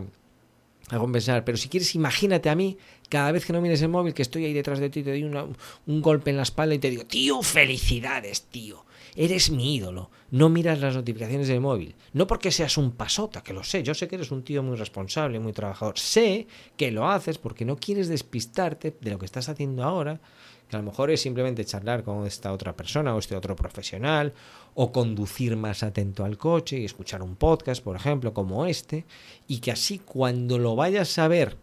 a 0.88 0.99
compensar. 0.99 1.44
Pero 1.44 1.59
si 1.59 1.68
quieres, 1.68 1.94
imagínate 1.94 2.49
a 2.49 2.55
mí, 2.55 2.79
cada 3.11 3.31
vez 3.31 3.44
que 3.44 3.53
no 3.53 3.61
mires 3.61 3.83
el 3.83 3.90
móvil, 3.90 4.14
que 4.14 4.22
estoy 4.22 4.46
ahí 4.46 4.55
detrás 4.55 4.79
de 4.79 4.88
ti, 4.88 5.03
te 5.03 5.11
doy 5.11 5.25
un 5.25 6.03
golpe 6.03 6.31
en 6.31 6.38
la 6.38 6.44
espalda 6.44 6.75
y 6.75 6.79
te 6.79 6.88
digo, 6.88 7.05
tío, 7.05 7.42
felicidades, 7.42 8.44
tío. 8.44 8.86
Eres 9.16 9.50
mi 9.50 9.76
ídolo. 9.76 10.11
No 10.31 10.48
miras 10.48 10.81
las 10.81 10.94
notificaciones 10.94 11.48
del 11.48 11.61
móvil. 11.61 11.94
No 12.12 12.26
porque 12.26 12.52
seas 12.52 12.76
un 12.76 12.92
pasota, 12.92 13.42
que 13.42 13.52
lo 13.52 13.64
sé. 13.64 13.83
Yo 13.83 13.94
sé 13.94 14.07
que 14.07 14.16
eres 14.16 14.31
un 14.31 14.44
tío 14.44 14.62
muy 14.62 14.76
responsable, 14.76 15.40
muy 15.40 15.52
trabajador. 15.52 15.98
Sé 15.98 16.46
que 16.76 16.90
lo 16.90 17.09
haces 17.09 17.38
porque 17.38 17.64
no 17.64 17.76
quieres 17.76 18.09
despistarte 18.09 18.96
de 19.00 19.11
lo 19.11 19.18
que 19.18 19.26
estás 19.26 19.48
haciendo 19.48 19.83
ahora 19.83 20.20
que 20.68 20.76
a 20.76 20.81
lo 20.81 20.85
mejor 20.85 21.11
es 21.11 21.20
simplemente 21.20 21.64
charlar 21.64 22.02
con 22.02 22.26
esta 22.26 22.52
otra 22.52 22.74
persona 22.74 23.14
o 23.14 23.18
este 23.18 23.37
otro 23.37 23.55
profesional, 23.55 24.33
o 24.74 24.92
conducir 24.92 25.57
más 25.57 25.83
atento 25.83 26.24
al 26.24 26.37
coche 26.37 26.79
y 26.79 26.85
escuchar 26.85 27.22
un 27.22 27.37
podcast, 27.37 27.83
por 27.83 27.96
ejemplo, 27.96 28.35
como 28.35 28.66
este, 28.66 29.05
y 29.46 29.59
que 29.59 29.72
así 29.72 29.98
cuando 29.98 30.59
lo 30.59 30.76
vayas 30.76 31.18
a 31.18 31.29
ver 31.29 31.57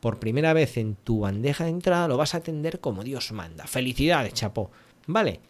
por 0.00 0.18
primera 0.18 0.52
vez 0.52 0.76
en 0.78 0.96
tu 0.96 1.20
bandeja 1.20 1.64
de 1.64 1.70
entrada, 1.70 2.08
lo 2.08 2.16
vas 2.16 2.34
a 2.34 2.38
atender 2.38 2.80
como 2.80 3.04
Dios 3.04 3.32
manda. 3.32 3.66
Felicidades, 3.66 4.34
chapo. 4.34 4.70
¿Vale? 5.06 5.40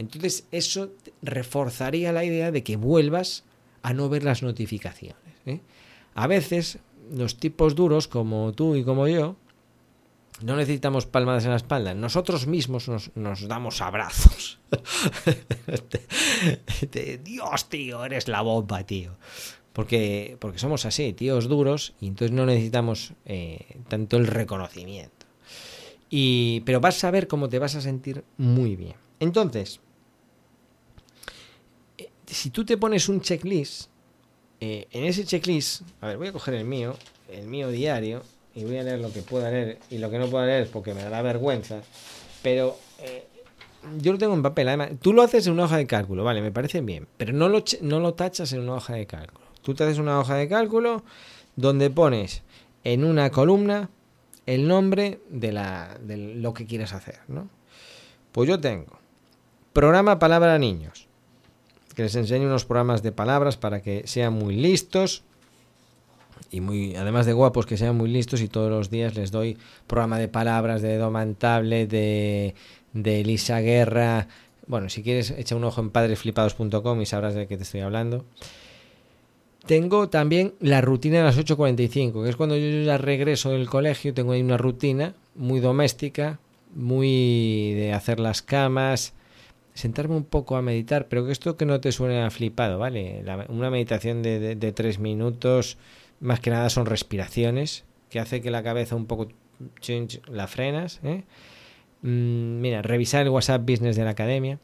Entonces 0.00 0.46
eso 0.50 0.94
reforzaría 1.20 2.10
la 2.10 2.24
idea 2.24 2.50
de 2.50 2.62
que 2.62 2.76
vuelvas 2.76 3.44
a 3.82 3.92
no 3.92 4.08
ver 4.08 4.24
las 4.24 4.42
notificaciones. 4.42 5.20
¿eh? 5.44 5.60
A 6.14 6.26
veces 6.26 6.78
los 7.12 7.36
tipos 7.36 7.74
duros 7.74 8.08
como 8.08 8.54
tú 8.54 8.76
y 8.76 8.82
como 8.82 9.08
yo, 9.08 9.36
no 10.40 10.56
necesitamos 10.56 11.04
palmadas 11.04 11.44
en 11.44 11.50
la 11.50 11.58
espalda, 11.58 11.92
nosotros 11.92 12.46
mismos 12.46 12.88
nos, 12.88 13.46
damos 13.46 13.82
abrazos. 13.82 14.58
Dios, 17.22 17.68
tío, 17.68 18.02
eres 18.02 18.26
la 18.26 18.40
bomba, 18.40 18.84
tío. 18.84 19.18
Porque, 19.74 20.38
porque 20.40 20.58
somos 20.58 20.86
así, 20.86 21.12
tíos 21.12 21.46
duros, 21.46 21.92
y 22.00 22.06
entonces 22.06 22.34
no 22.34 22.46
necesitamos 22.46 23.12
eh, 23.26 23.76
tanto 23.88 24.16
el 24.16 24.26
reconocimiento. 24.26 25.26
Y, 26.08 26.62
pero 26.64 26.80
vas 26.80 27.04
a 27.04 27.10
ver 27.10 27.28
cómo 27.28 27.50
te 27.50 27.58
vas 27.58 27.74
a 27.74 27.82
sentir 27.82 28.24
muy 28.38 28.76
bien. 28.76 28.94
Entonces, 29.20 29.80
si 32.30 32.50
tú 32.50 32.64
te 32.64 32.76
pones 32.76 33.08
un 33.08 33.20
checklist, 33.20 33.90
eh, 34.60 34.86
en 34.92 35.04
ese 35.04 35.24
checklist, 35.24 35.82
a 36.00 36.08
ver, 36.08 36.18
voy 36.18 36.28
a 36.28 36.32
coger 36.32 36.54
el 36.54 36.64
mío, 36.64 36.94
el 37.30 37.46
mío 37.46 37.68
diario, 37.68 38.22
y 38.54 38.64
voy 38.64 38.78
a 38.78 38.82
leer 38.82 39.00
lo 39.00 39.12
que 39.12 39.22
pueda 39.22 39.50
leer 39.50 39.78
y 39.90 39.98
lo 39.98 40.10
que 40.10 40.18
no 40.18 40.28
pueda 40.28 40.46
leer 40.46 40.68
porque 40.70 40.92
me 40.94 41.02
da 41.02 41.22
vergüenza, 41.22 41.82
pero 42.42 42.76
eh, 42.98 43.26
yo 43.98 44.12
lo 44.12 44.18
tengo 44.18 44.34
en 44.34 44.42
papel. 44.42 44.68
Además, 44.68 44.90
tú 45.00 45.12
lo 45.12 45.22
haces 45.22 45.46
en 45.46 45.54
una 45.54 45.64
hoja 45.64 45.76
de 45.76 45.86
cálculo, 45.86 46.24
vale, 46.24 46.42
me 46.42 46.52
parece 46.52 46.80
bien, 46.80 47.06
pero 47.16 47.32
no 47.32 47.48
lo, 47.48 47.62
no 47.82 48.00
lo 48.00 48.14
tachas 48.14 48.52
en 48.52 48.60
una 48.60 48.74
hoja 48.74 48.94
de 48.94 49.06
cálculo. 49.06 49.46
Tú 49.62 49.74
te 49.74 49.84
haces 49.84 49.98
una 49.98 50.18
hoja 50.18 50.34
de 50.34 50.48
cálculo 50.48 51.04
donde 51.56 51.90
pones 51.90 52.42
en 52.84 53.04
una 53.04 53.30
columna 53.30 53.90
el 54.46 54.66
nombre 54.66 55.20
de, 55.28 55.52
la, 55.52 55.98
de 56.00 56.16
lo 56.16 56.54
que 56.54 56.66
quieres 56.66 56.92
hacer, 56.92 57.20
¿no? 57.28 57.48
Pues 58.32 58.48
yo 58.48 58.60
tengo 58.60 58.98
programa 59.72 60.18
palabra 60.18 60.58
niños, 60.58 61.06
que 61.94 62.02
les 62.02 62.14
enseño 62.14 62.46
unos 62.46 62.64
programas 62.64 63.02
de 63.02 63.12
palabras 63.12 63.56
para 63.56 63.82
que 63.82 64.06
sean 64.06 64.32
muy 64.32 64.56
listos 64.56 65.22
y 66.50 66.60
muy 66.60 66.96
además 66.96 67.26
de 67.26 67.32
guapos 67.32 67.66
que 67.66 67.76
sean 67.76 67.96
muy 67.96 68.08
listos 68.08 68.40
y 68.40 68.48
todos 68.48 68.70
los 68.70 68.90
días 68.90 69.14
les 69.14 69.30
doy 69.30 69.56
programa 69.86 70.18
de 70.18 70.28
palabras 70.28 70.82
de 70.82 70.96
Domantable 70.96 71.86
de 71.86 72.54
de 72.92 73.20
Elisa 73.20 73.60
Guerra. 73.60 74.28
Bueno 74.66 74.88
si 74.88 75.02
quieres 75.02 75.30
echa 75.30 75.56
un 75.56 75.64
ojo 75.64 75.80
en 75.80 75.90
padresflipados.com 75.90 77.00
y 77.00 77.06
sabrás 77.06 77.34
de 77.34 77.46
qué 77.46 77.56
te 77.56 77.62
estoy 77.62 77.80
hablando. 77.80 78.24
Tengo 79.66 80.08
también 80.08 80.54
la 80.60 80.80
rutina 80.80 81.18
de 81.18 81.24
las 81.24 81.38
8.45 81.38 82.24
que 82.24 82.30
es 82.30 82.36
cuando 82.36 82.56
yo 82.56 82.82
ya 82.82 82.98
regreso 82.98 83.50
del 83.50 83.68
colegio 83.68 84.14
tengo 84.14 84.32
ahí 84.32 84.42
una 84.42 84.56
rutina 84.56 85.14
muy 85.34 85.60
doméstica 85.60 86.38
muy 86.74 87.74
de 87.74 87.92
hacer 87.92 88.20
las 88.20 88.42
camas 88.42 89.12
sentarme 89.80 90.16
un 90.16 90.24
poco 90.24 90.56
a 90.56 90.62
meditar, 90.62 91.08
pero 91.08 91.26
que 91.26 91.32
esto 91.32 91.56
que 91.56 91.66
no 91.66 91.80
te 91.80 91.92
suene 91.92 92.22
a 92.22 92.30
flipado, 92.30 92.78
¿vale? 92.78 93.24
una 93.48 93.70
meditación 93.70 94.22
de, 94.22 94.72
tres 94.74 94.98
minutos 94.98 95.78
más 96.20 96.40
que 96.40 96.50
nada 96.50 96.68
son 96.70 96.86
respiraciones, 96.86 97.84
que 98.10 98.20
hace 98.20 98.40
que 98.40 98.50
la 98.50 98.62
cabeza 98.62 98.94
un 98.94 99.06
poco 99.06 99.28
la 100.30 100.46
frenas. 100.46 101.00
¿eh? 101.02 101.24
Mm, 102.02 102.60
mira, 102.60 102.82
revisar 102.82 103.22
el 103.22 103.30
WhatsApp 103.30 103.62
Business 103.68 103.96
de 103.96 104.04
la 104.04 104.10
academia. 104.10 104.58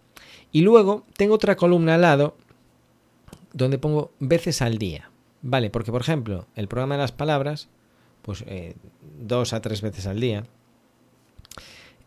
Y 0.52 0.62
luego 0.62 1.04
tengo 1.16 1.34
otra 1.34 1.56
columna 1.56 1.94
al 1.94 2.02
lado 2.02 2.36
donde 3.52 3.78
pongo 3.78 4.12
veces 4.18 4.62
al 4.62 4.78
día. 4.78 5.10
Vale, 5.42 5.70
porque 5.70 5.92
por 5.92 6.00
ejemplo, 6.00 6.46
el 6.56 6.68
programa 6.68 6.96
de 6.96 7.02
las 7.02 7.12
palabras, 7.12 7.68
pues 8.22 8.44
eh, 8.46 8.74
dos 9.18 9.52
a 9.52 9.60
tres 9.60 9.80
veces 9.80 10.06
al 10.06 10.20
día. 10.20 10.44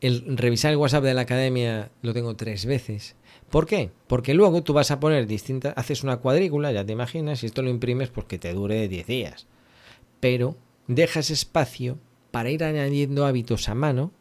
El 0.02 0.38
revisar 0.38 0.72
el 0.72 0.78
WhatsApp 0.78 1.04
de 1.04 1.14
la 1.14 1.22
academia 1.22 1.92
lo 2.02 2.14
tengo 2.14 2.36
tres 2.36 2.66
veces. 2.66 3.16
¿Por 3.50 3.66
qué? 3.66 3.92
Porque 4.08 4.34
luego 4.34 4.64
tú 4.64 4.74
vas 4.74 4.92
a 4.92 5.00
poner 5.00 5.28
distintas, 5.28 5.74
haces 5.76 6.04
una 6.04 6.18
cuadrícula, 6.18 6.72
ya 6.72 6.86
te 6.86 6.94
imaginas, 6.94 7.44
y 7.44 7.48
esto 7.48 7.62
lo 7.62 7.70
imprimes 7.70 8.10
pues 8.10 8.28
que 8.28 8.38
te 8.38 8.54
dure 8.54 8.88
10 8.88 9.08
días. 9.08 9.48
Pero 10.20 10.56
dejas 10.88 11.32
espacio 11.32 11.98
para 12.32 12.50
ir 12.50 12.64
añadiendo 12.64 13.26
hábitos 13.26 13.68
a 13.70 13.76
mano. 13.76 14.12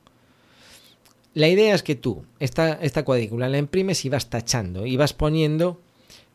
La 1.35 1.49
idea 1.49 1.75
es 1.75 1.83
que 1.83 1.95
tú 1.95 2.25
esta, 2.41 2.73
esta 2.73 3.05
cuadrícula 3.05 3.49
la 3.49 3.59
imprimes 3.59 4.05
y 4.05 4.09
vas 4.09 4.31
tachando 4.31 4.87
y 4.87 4.97
vas 4.97 5.12
poniendo, 5.12 5.81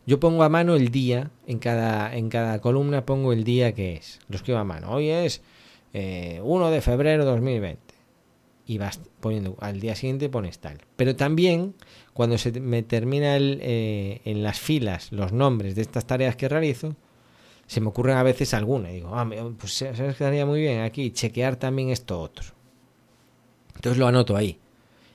yo 0.05 0.19
pongo 0.19 0.43
a 0.43 0.49
mano 0.49 0.75
el 0.75 0.89
día, 0.89 1.31
en 1.47 1.59
cada, 1.59 2.15
en 2.15 2.29
cada 2.29 2.61
columna 2.61 3.05
pongo 3.05 3.33
el 3.33 3.43
día 3.43 3.73
que 3.73 3.95
es, 3.95 4.19
lo 4.29 4.37
escribo 4.37 4.59
a 4.59 4.63
mano. 4.63 4.91
Hoy 4.91 5.09
es 5.09 5.41
1 5.93 5.99
eh, 5.99 6.71
de 6.71 6.81
febrero 6.81 7.25
de 7.25 7.31
2020 7.31 7.82
y 8.65 8.77
vas 8.77 8.99
poniendo 9.19 9.57
al 9.59 9.79
día 9.79 9.95
siguiente 9.95 10.29
pones 10.29 10.59
tal. 10.59 10.79
Pero 10.95 11.15
también 11.15 11.75
cuando 12.13 12.37
se 12.37 12.59
me 12.59 12.83
termina 12.83 13.35
el, 13.35 13.59
eh, 13.61 14.21
en 14.25 14.43
las 14.43 14.59
filas 14.59 15.11
los 15.11 15.33
nombres 15.33 15.75
de 15.75 15.81
estas 15.81 16.05
tareas 16.05 16.35
que 16.35 16.47
realizo, 16.47 16.95
se 17.67 17.81
me 17.81 17.87
ocurren 17.87 18.17
a 18.17 18.23
veces 18.23 18.53
alguna. 18.53 18.91
Y 18.91 18.95
digo, 18.95 19.11
ah, 19.13 19.29
pues 19.57 19.73
se 19.73 19.91
quedaría 20.17 20.45
muy 20.45 20.61
bien 20.61 20.81
aquí 20.81 21.11
chequear 21.11 21.55
también 21.55 21.89
esto 21.89 22.19
otro. 22.19 22.45
Entonces 23.75 23.97
lo 23.97 24.07
anoto 24.07 24.35
ahí. 24.35 24.59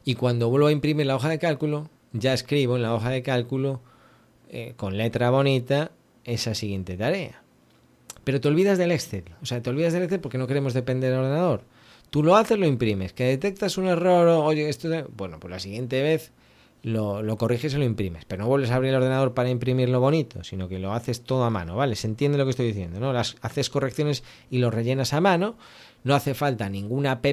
Y 0.04 0.14
cuando 0.14 0.48
vuelvo 0.48 0.66
a 0.66 0.72
imprimir 0.72 1.06
la 1.06 1.16
hoja 1.16 1.28
de 1.28 1.38
cálculo, 1.38 1.90
ya 2.12 2.32
escribo 2.32 2.76
en 2.76 2.82
la 2.82 2.94
hoja 2.94 3.10
de 3.10 3.22
cálculo 3.22 3.80
eh, 4.48 4.74
con 4.76 4.96
letra 4.96 5.30
bonita 5.30 5.92
esa 6.24 6.54
siguiente 6.54 6.96
tarea. 6.96 7.42
Pero 8.24 8.40
te 8.40 8.48
olvidas 8.48 8.78
del 8.78 8.92
Excel. 8.92 9.24
O 9.42 9.46
sea, 9.46 9.62
te 9.62 9.70
olvidas 9.70 9.92
del 9.92 10.02
Excel 10.02 10.20
porque 10.20 10.38
no 10.38 10.46
queremos 10.46 10.74
depender 10.74 11.10
del 11.10 11.20
ordenador. 11.20 11.62
Tú 12.10 12.22
lo 12.22 12.36
haces, 12.36 12.58
lo 12.58 12.66
imprimes. 12.66 13.12
Que 13.12 13.24
detectas 13.24 13.78
un 13.78 13.86
error, 13.86 14.28
oye, 14.28 14.68
esto... 14.68 14.88
Bueno, 15.16 15.38
pues 15.40 15.50
la 15.50 15.58
siguiente 15.58 16.02
vez 16.02 16.32
lo, 16.82 17.22
lo, 17.22 17.36
corriges 17.36 17.74
y 17.74 17.76
lo 17.76 17.84
imprimes. 17.84 18.24
Pero 18.24 18.42
no 18.42 18.48
vuelves 18.48 18.70
a 18.70 18.76
abrir 18.76 18.90
el 18.90 18.96
ordenador 18.96 19.34
para 19.34 19.50
imprimir 19.50 19.88
lo 19.88 20.00
bonito, 20.00 20.42
sino 20.44 20.68
que 20.68 20.78
lo 20.78 20.92
haces 20.92 21.22
todo 21.22 21.44
a 21.44 21.50
mano, 21.50 21.76
¿vale? 21.76 21.96
Se 21.96 22.06
entiende 22.06 22.38
lo 22.38 22.44
que 22.44 22.50
estoy 22.50 22.66
diciendo, 22.66 23.00
¿no? 23.00 23.12
Las, 23.12 23.36
haces 23.42 23.68
correcciones 23.70 24.24
y 24.50 24.58
lo 24.58 24.70
rellenas 24.70 25.12
a 25.12 25.20
mano. 25.20 25.56
No 26.04 26.14
hace 26.14 26.34
falta 26.34 26.68
ninguna 26.68 27.12
app 27.12 27.26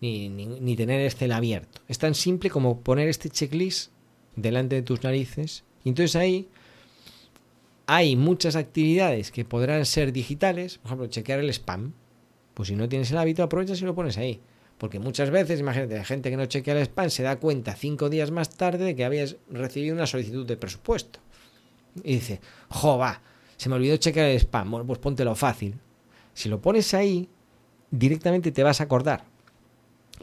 ni, 0.00 0.28
ni, 0.28 0.46
ni 0.46 0.76
tener 0.76 1.00
Excel 1.00 1.32
abierto. 1.32 1.80
Es 1.88 1.98
tan 1.98 2.14
simple 2.14 2.50
como 2.50 2.80
poner 2.80 3.08
este 3.08 3.30
checklist 3.30 3.92
delante 4.34 4.76
de 4.76 4.82
tus 4.82 5.02
narices. 5.04 5.64
Y 5.84 5.90
entonces 5.90 6.16
ahí 6.16 6.48
hay 7.86 8.16
muchas 8.16 8.56
actividades 8.56 9.30
que 9.30 9.44
podrán 9.44 9.84
ser 9.86 10.12
digitales. 10.12 10.78
Por 10.78 10.86
ejemplo, 10.86 11.06
chequear 11.06 11.40
el 11.40 11.50
spam. 11.50 11.92
Pues 12.54 12.68
si 12.68 12.76
no 12.76 12.88
tienes 12.88 13.10
el 13.10 13.18
hábito, 13.18 13.42
aprovecha 13.42 13.74
y 13.74 13.80
lo 13.80 13.94
pones 13.94 14.18
ahí. 14.18 14.40
Porque 14.78 14.98
muchas 14.98 15.30
veces, 15.30 15.60
imagínate, 15.60 16.02
gente 16.04 16.30
que 16.30 16.36
no 16.36 16.46
chequea 16.46 16.74
el 16.74 16.82
spam 16.82 17.08
se 17.08 17.22
da 17.22 17.36
cuenta 17.36 17.74
cinco 17.74 18.10
días 18.10 18.30
más 18.30 18.50
tarde 18.50 18.84
de 18.84 18.96
que 18.96 19.04
habías 19.04 19.36
recibido 19.48 19.94
una 19.94 20.06
solicitud 20.06 20.46
de 20.46 20.56
presupuesto. 20.56 21.20
Y 22.02 22.14
dice, 22.14 22.40
jo, 22.68 22.98
va, 22.98 23.22
se 23.56 23.68
me 23.68 23.76
olvidó 23.76 23.96
chequear 23.96 24.30
el 24.30 24.40
spam. 24.40 24.70
Bueno, 24.70 24.86
pues 24.86 24.98
póntelo 24.98 25.34
fácil. 25.34 25.78
Si 26.34 26.48
lo 26.48 26.60
pones 26.60 26.94
ahí, 26.94 27.28
directamente 27.90 28.50
te 28.50 28.62
vas 28.62 28.80
a 28.80 28.84
acordar. 28.84 29.24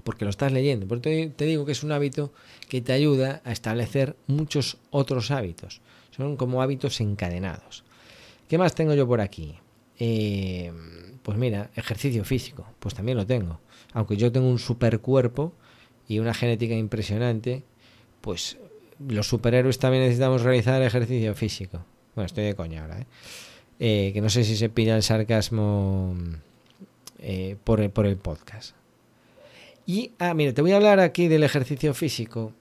Porque 0.03 0.25
lo 0.25 0.29
estás 0.29 0.51
leyendo. 0.51 0.87
Por 0.87 1.05
eso 1.05 1.33
te 1.35 1.45
digo 1.45 1.65
que 1.65 1.71
es 1.71 1.83
un 1.83 1.91
hábito 1.91 2.33
que 2.67 2.81
te 2.81 2.91
ayuda 2.91 3.41
a 3.45 3.51
establecer 3.51 4.15
muchos 4.27 4.77
otros 4.91 5.31
hábitos. 5.31 5.81
Son 6.11 6.35
como 6.35 6.61
hábitos 6.61 6.99
encadenados. 6.99 7.85
¿Qué 8.49 8.57
más 8.57 8.75
tengo 8.75 8.93
yo 8.93 9.07
por 9.07 9.21
aquí? 9.21 9.57
Eh, 9.99 10.71
pues 11.21 11.37
mira, 11.37 11.69
ejercicio 11.75 12.23
físico, 12.23 12.65
pues 12.79 12.95
también 12.95 13.17
lo 13.17 13.25
tengo. 13.27 13.59
Aunque 13.93 14.17
yo 14.17 14.31
tengo 14.31 14.47
un 14.47 14.59
super 14.59 14.99
cuerpo 14.99 15.53
y 16.07 16.19
una 16.19 16.33
genética 16.33 16.73
impresionante, 16.73 17.63
pues 18.21 18.57
los 19.07 19.27
superhéroes 19.27 19.77
también 19.77 20.03
necesitamos 20.03 20.41
realizar 20.41 20.81
ejercicio 20.81 21.35
físico. 21.35 21.83
Bueno, 22.15 22.25
estoy 22.25 22.45
de 22.45 22.55
coña 22.55 22.81
ahora, 22.81 22.99
¿eh? 22.99 23.05
eh 23.79 24.11
que 24.13 24.21
no 24.21 24.29
sé 24.29 24.43
si 24.43 24.55
se 24.55 24.69
pilla 24.69 24.95
el 24.95 25.03
sarcasmo 25.03 26.15
eh, 27.19 27.57
por, 27.63 27.81
el, 27.81 28.17
podcast. 28.17 28.75
Y, 29.85 30.11
ah, 30.19 30.33
mira, 30.33 30.53
te 30.53 30.61
voy 30.61 30.71
a 30.71 30.77
hablar 30.77 30.99
aquí 30.99 31.27
del 31.27 31.43
ejercicio 31.43 31.93
físico. 31.93 32.53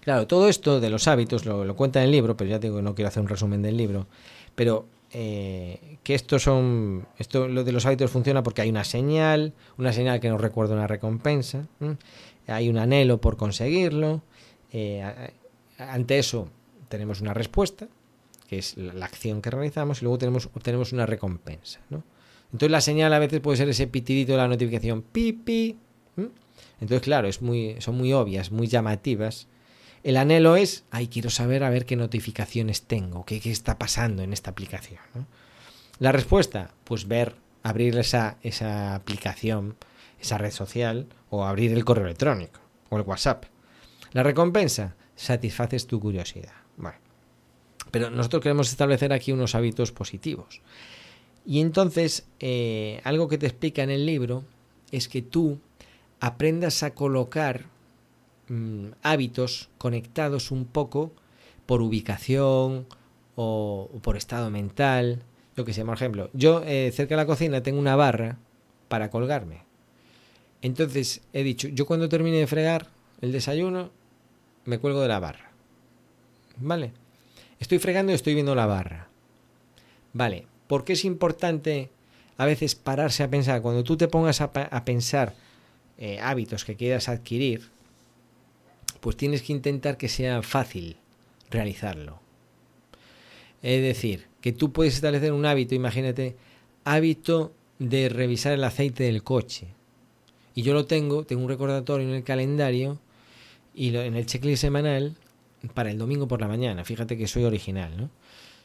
claro, 0.00 0.26
todo 0.26 0.48
esto 0.48 0.80
de 0.80 0.90
los 0.90 1.06
hábitos 1.08 1.44
lo, 1.44 1.64
lo 1.64 1.76
cuenta 1.76 2.00
en 2.00 2.06
el 2.06 2.12
libro, 2.12 2.36
pero 2.36 2.50
ya 2.50 2.58
digo 2.58 2.76
que 2.76 2.82
no 2.82 2.94
quiero 2.94 3.08
hacer 3.08 3.22
un 3.22 3.28
resumen 3.28 3.62
del 3.62 3.76
libro. 3.76 4.06
Pero 4.54 4.86
eh, 5.12 5.98
que 6.02 6.14
estos 6.14 6.42
son, 6.42 7.06
esto 7.18 7.46
lo 7.46 7.64
de 7.64 7.72
los 7.72 7.84
hábitos 7.84 8.10
funciona 8.10 8.42
porque 8.42 8.62
hay 8.62 8.70
una 8.70 8.84
señal, 8.84 9.52
una 9.76 9.92
señal 9.92 10.20
que 10.20 10.30
nos 10.30 10.40
recuerda 10.40 10.74
una 10.74 10.86
recompensa, 10.86 11.66
hay 12.46 12.68
un 12.68 12.78
anhelo 12.78 13.20
por 13.20 13.36
conseguirlo, 13.36 14.22
eh, 14.72 15.04
ante 15.78 16.18
eso 16.18 16.48
tenemos 16.88 17.20
una 17.20 17.34
respuesta, 17.34 17.88
que 18.48 18.58
es 18.58 18.76
la, 18.76 19.04
acción 19.04 19.42
que 19.42 19.50
realizamos, 19.50 20.00
y 20.00 20.04
luego 20.04 20.18
tenemos, 20.18 20.46
obtenemos 20.54 20.92
una 20.92 21.06
recompensa. 21.06 21.80
Entonces 21.90 22.70
la 22.70 22.80
señal 22.80 23.12
a 23.12 23.18
veces 23.18 23.40
puede 23.40 23.56
ser 23.56 23.68
ese 23.68 23.86
pitidito 23.86 24.32
de 24.32 24.38
la 24.38 24.48
notificación, 24.48 25.02
pipi. 25.02 25.76
Entonces, 26.80 27.02
claro, 27.02 27.28
es 27.28 27.40
muy, 27.40 27.76
son 27.80 27.96
muy 27.96 28.12
obvias, 28.12 28.50
muy 28.50 28.66
llamativas, 28.66 29.46
el 30.04 30.16
anhelo 30.16 30.56
es, 30.56 30.84
ay, 30.90 31.08
quiero 31.08 31.30
saber 31.30 31.62
a 31.62 31.70
ver 31.70 31.86
qué 31.86 31.96
notificaciones 31.96 32.82
tengo, 32.82 33.24
qué, 33.24 33.40
está 33.44 33.78
pasando 33.78 34.22
en 34.22 34.32
esta 34.32 34.50
aplicación. 34.50 35.00
La 35.98 36.10
respuesta, 36.10 36.72
pues 36.84 37.06
ver, 37.06 37.36
abrir 37.62 37.96
esa, 37.98 38.36
esa 38.42 38.94
aplicación, 38.94 39.76
esa 40.20 40.38
red 40.38 40.50
social, 40.50 41.06
o 41.30 41.44
abrir 41.44 41.72
el 41.72 41.84
correo 41.84 42.04
electrónico, 42.04 42.60
o 42.90 42.96
el 42.96 43.02
WhatsApp. 43.02 43.44
La 44.12 44.22
recompensa, 44.24 44.96
satisfaces 45.14 45.86
tu 45.86 46.00
curiosidad. 46.00 46.52
Bueno, 46.76 46.98
Pero 47.92 48.10
nosotros 48.10 48.42
queremos 48.42 48.70
establecer 48.70 49.12
aquí 49.12 49.30
unos 49.30 49.54
hábitos 49.54 49.92
positivos. 49.92 50.60
Y 51.46 51.60
entonces, 51.60 52.26
eh, 52.40 53.00
algo 53.04 53.28
que 53.28 53.38
te 53.38 53.46
explica 53.46 53.82
en 53.82 53.90
el 53.90 54.06
libro 54.06 54.44
es 54.90 55.08
que 55.08 55.22
tú 55.22 55.60
aprendas 56.20 56.82
a 56.82 56.94
colocar 56.94 57.66
mm, 58.48 58.86
hábitos 59.02 59.68
conectados 59.78 60.50
un 60.50 60.64
poco 60.64 61.12
por 61.66 61.82
ubicación 61.82 62.86
o, 63.36 63.90
por 64.02 64.16
estado 64.16 64.50
mental. 64.50 65.22
Yo 65.56 65.64
que 65.64 65.72
sé, 65.72 65.84
por 65.84 65.94
ejemplo, 65.94 66.30
yo 66.32 66.62
eh, 66.64 66.90
cerca 66.94 67.14
de 67.14 67.22
la 67.22 67.26
cocina 67.26 67.62
tengo 67.62 67.78
una 67.78 67.96
barra 67.96 68.38
para 68.88 69.10
colgarme. 69.10 69.62
Entonces 70.62 71.22
he 71.32 71.42
dicho, 71.42 71.68
yo 71.68 71.86
cuando 71.86 72.08
termine 72.08 72.38
de 72.38 72.46
fregar 72.46 72.88
el 73.20 73.32
desayuno, 73.32 73.90
me 74.64 74.78
cuelgo 74.78 75.00
de 75.00 75.08
la 75.08 75.18
barra. 75.18 75.50
¿Vale? 76.58 76.92
Estoy 77.58 77.78
fregando 77.78 78.12
y 78.12 78.14
estoy 78.14 78.34
viendo 78.34 78.54
la 78.54 78.66
barra. 78.66 79.08
Vale, 80.12 80.46
¿por 80.66 80.84
qué 80.84 80.92
es 80.92 81.04
importante 81.04 81.90
a 82.36 82.46
veces 82.46 82.74
pararse 82.74 83.22
a 83.22 83.30
pensar? 83.30 83.62
Cuando 83.62 83.82
tú 83.82 83.96
te 83.96 84.08
pongas 84.08 84.40
a, 84.40 84.52
pensar 84.84 85.34
eh, 85.98 86.18
hábitos 86.20 86.64
que 86.64 86.76
quieras 86.76 87.08
adquirir, 87.08 87.71
pues 89.02 89.16
tienes 89.16 89.42
que 89.42 89.52
intentar 89.52 89.96
que 89.96 90.08
sea 90.08 90.42
fácil 90.42 90.96
realizarlo. 91.50 92.20
Es 93.60 93.82
decir, 93.82 94.28
que 94.40 94.52
tú 94.52 94.72
puedes 94.72 94.94
establecer 94.94 95.32
un 95.32 95.44
hábito, 95.44 95.74
imagínate, 95.74 96.36
hábito 96.84 97.52
de 97.80 98.08
revisar 98.08 98.52
el 98.52 98.62
aceite 98.62 99.02
del 99.02 99.24
coche. 99.24 99.66
Y 100.54 100.62
yo 100.62 100.72
lo 100.72 100.86
tengo, 100.86 101.24
tengo 101.24 101.42
un 101.42 101.48
recordatorio 101.48 102.06
en 102.06 102.14
el 102.14 102.22
calendario 102.22 103.00
y 103.74 103.96
en 103.96 104.14
el 104.14 104.24
checklist 104.24 104.60
semanal 104.60 105.16
para 105.74 105.90
el 105.90 105.98
domingo 105.98 106.28
por 106.28 106.40
la 106.40 106.46
mañana. 106.46 106.84
Fíjate 106.84 107.18
que 107.18 107.26
soy 107.26 107.42
original, 107.42 107.96
¿no? 107.96 108.08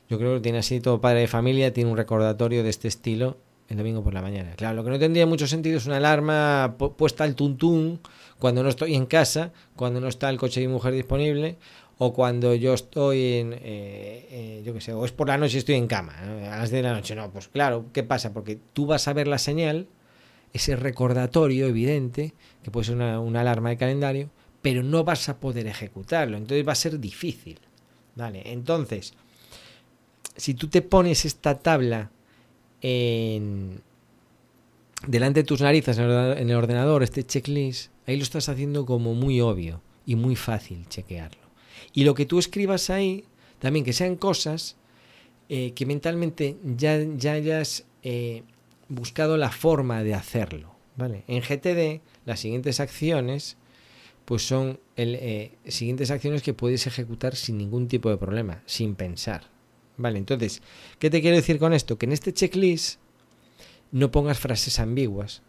Yo 0.08 0.20
creo 0.20 0.36
que 0.36 0.42
tiene 0.42 0.60
así 0.60 0.80
todo 0.82 1.02
padre 1.02 1.22
de 1.22 1.28
familia, 1.28 1.74
tiene 1.74 1.90
un 1.90 1.98
recordatorio 1.98 2.62
de 2.62 2.70
este 2.70 2.88
estilo 2.88 3.38
el 3.70 3.78
domingo 3.78 4.04
por 4.04 4.14
la 4.14 4.22
mañana. 4.22 4.54
Claro, 4.56 4.76
lo 4.76 4.84
que 4.84 4.92
no 4.92 5.00
tendría 5.00 5.26
mucho 5.26 5.48
sentido 5.48 5.78
es 5.78 5.86
una 5.86 5.98
alarma 5.98 6.76
puesta 6.78 7.24
al 7.24 7.36
tuntún 7.36 8.00
cuando 8.40 8.64
no 8.64 8.70
estoy 8.70 8.96
en 8.96 9.06
casa, 9.06 9.52
cuando 9.76 10.00
no 10.00 10.08
está 10.08 10.30
el 10.30 10.38
coche 10.38 10.62
de 10.62 10.68
mi 10.68 10.74
mujer 10.74 10.94
disponible, 10.94 11.58
o 11.98 12.14
cuando 12.14 12.54
yo 12.54 12.74
estoy 12.74 13.34
en, 13.34 13.54
eh, 13.54 13.60
eh, 13.64 14.64
yo 14.64 14.74
qué 14.74 14.82
sé, 14.82 14.94
o 14.94 15.04
es 15.04 15.12
por 15.12 15.28
la 15.28 15.38
noche 15.38 15.56
y 15.56 15.60
estoy 15.60 15.76
en 15.76 15.88
cama, 15.88 16.14
a 16.20 16.58
las 16.58 16.70
10 16.70 16.84
de 16.84 16.90
la 16.90 16.94
noche. 16.94 17.16
No, 17.16 17.32
pues 17.32 17.48
claro, 17.48 17.86
¿qué 17.92 18.04
pasa? 18.04 18.34
Porque 18.34 18.60
tú 18.74 18.86
vas 18.86 19.08
a 19.08 19.14
ver 19.14 19.28
la 19.28 19.40
señal, 19.40 19.88
ese 20.54 20.76
recordatorio 20.76 21.68
evidente, 21.68 22.34
que 22.64 22.72
puede 22.72 22.86
ser 22.86 22.96
una, 22.96 23.20
una 23.20 23.42
alarma 23.42 23.70
de 23.70 23.78
calendario, 23.78 24.30
pero 24.62 24.84
no 24.84 25.04
vas 25.04 25.28
a 25.30 25.40
poder 25.40 25.68
ejecutarlo, 25.68 26.38
entonces 26.38 26.68
va 26.68 26.74
a 26.74 26.76
ser 26.76 27.00
difícil. 27.00 27.60
¿Vale? 28.16 28.42
Entonces, 28.46 29.14
si 30.36 30.56
tú 30.56 30.70
te 30.70 30.82
pones 30.82 31.24
esta 31.26 31.60
tabla 31.60 32.10
delante 35.08 35.42
de 35.42 35.44
tus 35.44 35.62
narices 35.62 35.98
en 35.98 36.50
el 36.50 36.56
ordenador, 36.56 37.04
este 37.04 37.24
checklist, 37.24 37.92
ahí 38.06 38.18
lo 38.18 38.24
estás 38.24 38.50
haciendo 38.50 38.86
como 38.86 39.14
muy 39.14 39.42
obvio 39.42 39.82
y 40.06 40.16
muy 40.16 40.36
fácil 40.36 40.88
chequearlo. 40.88 41.42
Y 41.94 42.04
lo 42.04 42.14
que 42.14 42.26
tú 42.26 42.40
escribas 42.40 42.90
ahí, 42.90 43.26
también 43.60 43.86
que 43.86 43.94
sean 43.94 44.16
cosas 44.16 44.78
eh, 45.50 45.72
que 45.74 45.86
mentalmente 45.86 46.58
ya, 46.64 47.00
ya 47.16 47.34
hayas 47.34 47.86
eh, 48.04 48.44
buscado 48.90 49.38
la 49.38 49.52
forma 49.52 50.04
de 50.04 50.14
hacerlo. 50.14 50.76
¿vale? 50.96 51.24
En 51.28 51.42
GTD, 51.42 52.02
las 52.26 52.40
siguientes 52.40 52.80
acciones 52.80 53.58
pues 54.26 54.46
son 54.46 54.80
el, 54.98 55.16
eh, 55.16 55.54
siguientes 55.68 56.12
acciones 56.12 56.42
que 56.42 56.54
puedes 56.54 56.86
ejecutar 56.86 57.38
sin 57.38 57.58
ningún 57.58 57.88
tipo 57.88 58.10
de 58.10 58.18
problema, 58.18 58.62
sin 58.66 58.96
pensar. 58.96 59.50
Vale, 59.98 60.20
entonces, 60.20 60.62
¿qué 61.00 61.10
te 61.10 61.22
quiero 61.22 61.36
decir 61.36 61.60
con 61.60 61.74
esto? 61.74 61.98
Que 61.98 62.06
en 62.06 62.12
este 62.12 62.34
checklist 62.34 63.00
no 63.92 64.12
pongas 64.12 64.40
frases 64.40 64.80
ambiguas. 64.80 65.42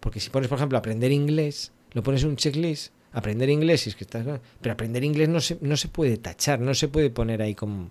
Porque 0.00 0.20
si 0.20 0.30
pones, 0.30 0.48
por 0.48 0.58
ejemplo, 0.58 0.78
aprender 0.78 1.10
inglés, 1.10 1.72
lo 1.92 2.02
pones 2.02 2.22
en 2.22 2.28
un 2.28 2.36
checklist, 2.36 2.92
aprender 3.12 3.50
inglés, 3.50 3.86
y 3.86 3.90
es 3.90 3.96
que 3.96 4.04
estás, 4.04 4.24
pero 4.60 4.72
aprender 4.72 5.02
inglés 5.02 5.28
no 5.28 5.40
se, 5.40 5.58
no 5.62 5.76
se 5.76 5.88
puede 5.88 6.16
tachar, 6.16 6.60
no 6.60 6.74
se 6.74 6.86
puede 6.86 7.10
poner 7.10 7.42
ahí 7.42 7.54
como, 7.54 7.90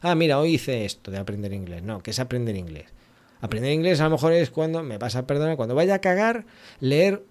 ah, 0.00 0.14
mira, 0.14 0.38
hoy 0.38 0.54
hice 0.54 0.84
esto 0.86 1.10
de 1.10 1.18
aprender 1.18 1.52
inglés. 1.52 1.82
No, 1.82 2.02
que 2.02 2.12
es 2.12 2.18
aprender 2.18 2.56
inglés. 2.56 2.86
Aprender 3.42 3.72
inglés 3.72 4.00
a 4.00 4.04
lo 4.04 4.10
mejor 4.10 4.32
es 4.32 4.50
cuando, 4.50 4.82
me 4.82 4.96
vas 4.96 5.16
a 5.16 5.26
perdonar, 5.26 5.56
cuando 5.56 5.74
vaya 5.74 5.96
a 5.96 5.98
cagar, 5.98 6.46
leer 6.78 7.22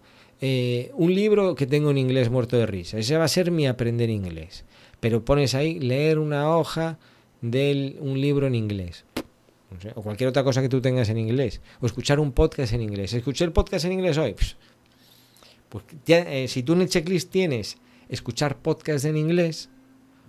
eh, 0.41 0.91
un 0.93 1.13
libro 1.13 1.55
que 1.55 1.65
tengo 1.65 1.91
en 1.91 1.97
inglés 1.97 2.29
muerto 2.29 2.57
de 2.57 2.65
risa. 2.65 2.97
Ese 2.97 3.17
va 3.17 3.25
a 3.25 3.29
ser 3.29 3.51
mi 3.51 3.67
aprender 3.67 4.09
inglés. 4.09 4.65
Pero 4.99 5.23
pones 5.23 5.55
ahí 5.55 5.79
leer 5.79 6.19
una 6.19 6.55
hoja 6.55 6.97
de 7.41 7.97
un 7.99 8.19
libro 8.19 8.47
en 8.47 8.55
inglés. 8.55 9.05
o 9.95 10.01
cualquier 10.01 10.29
otra 10.29 10.43
cosa 10.43 10.61
que 10.61 10.69
tú 10.69 10.81
tengas 10.81 11.09
en 11.09 11.17
inglés. 11.17 11.61
O 11.79 11.85
escuchar 11.85 12.19
un 12.19 12.31
podcast 12.31 12.73
en 12.73 12.81
inglés. 12.81 13.13
Escuché 13.13 13.45
el 13.45 13.51
podcast 13.51 13.85
en 13.85 13.93
inglés 13.93 14.17
hoy. 14.17 14.35
Pues 15.69 15.83
eh, 16.07 16.47
si 16.47 16.63
tú 16.63 16.73
en 16.73 16.81
el 16.81 16.89
checklist 16.89 17.29
tienes 17.29 17.77
escuchar 18.07 18.57
podcast 18.57 19.05
en 19.05 19.17
inglés 19.17 19.69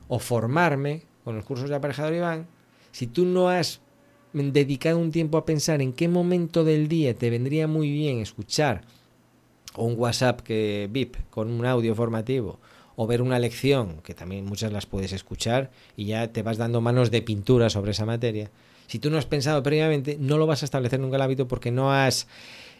o 0.09 0.19
formarme 0.19 1.03
con 1.25 1.37
los 1.37 1.45
cursos 1.45 1.71
de 1.71 1.77
aparejador 1.77 2.15
Iván, 2.15 2.47
si 2.93 3.07
tú 3.07 3.25
no 3.25 3.49
has 3.49 3.81
dedicado 4.33 4.99
un 4.99 5.11
tiempo 5.11 5.39
a 5.39 5.45
pensar 5.45 5.81
en 5.81 5.93
qué 5.93 6.09
momento 6.09 6.63
del 6.63 6.89
día 6.89 7.15
te 7.15 7.31
vendría 7.31 7.67
muy 7.67 7.91
bien 7.91 8.19
escuchar 8.19 8.83
o 9.75 9.85
un 9.85 9.99
WhatsApp 9.99 10.41
que 10.41 10.89
VIP 10.91 11.17
con 11.31 11.51
un 11.51 11.65
audio 11.65 11.95
formativo 11.95 12.59
o 12.97 13.07
ver 13.07 13.23
una 13.23 13.39
lección, 13.39 14.01
que 14.03 14.15
también 14.15 14.45
muchas 14.45 14.73
las 14.73 14.87
puedes 14.87 15.13
escuchar 15.13 15.71
y 15.97 16.07
ya 16.07 16.33
te 16.33 16.43
vas 16.43 16.59
dando 16.59 16.81
manos 16.81 17.11
de 17.11 17.23
pintura 17.23 17.71
sobre 17.71 17.93
esa 17.93 18.05
materia. 18.05 18.51
Si 18.87 18.99
tú 18.99 19.11
no 19.11 19.19
has 19.19 19.27
pensado 19.27 19.63
previamente, 19.63 20.17
no 20.19 20.37
lo 20.37 20.47
vas 20.47 20.63
a 20.63 20.65
establecer 20.65 21.01
nunca 21.01 21.17
el 21.17 21.23
hábito 21.23 21.47
porque 21.47 21.71
no 21.71 21.93
has, 21.93 22.27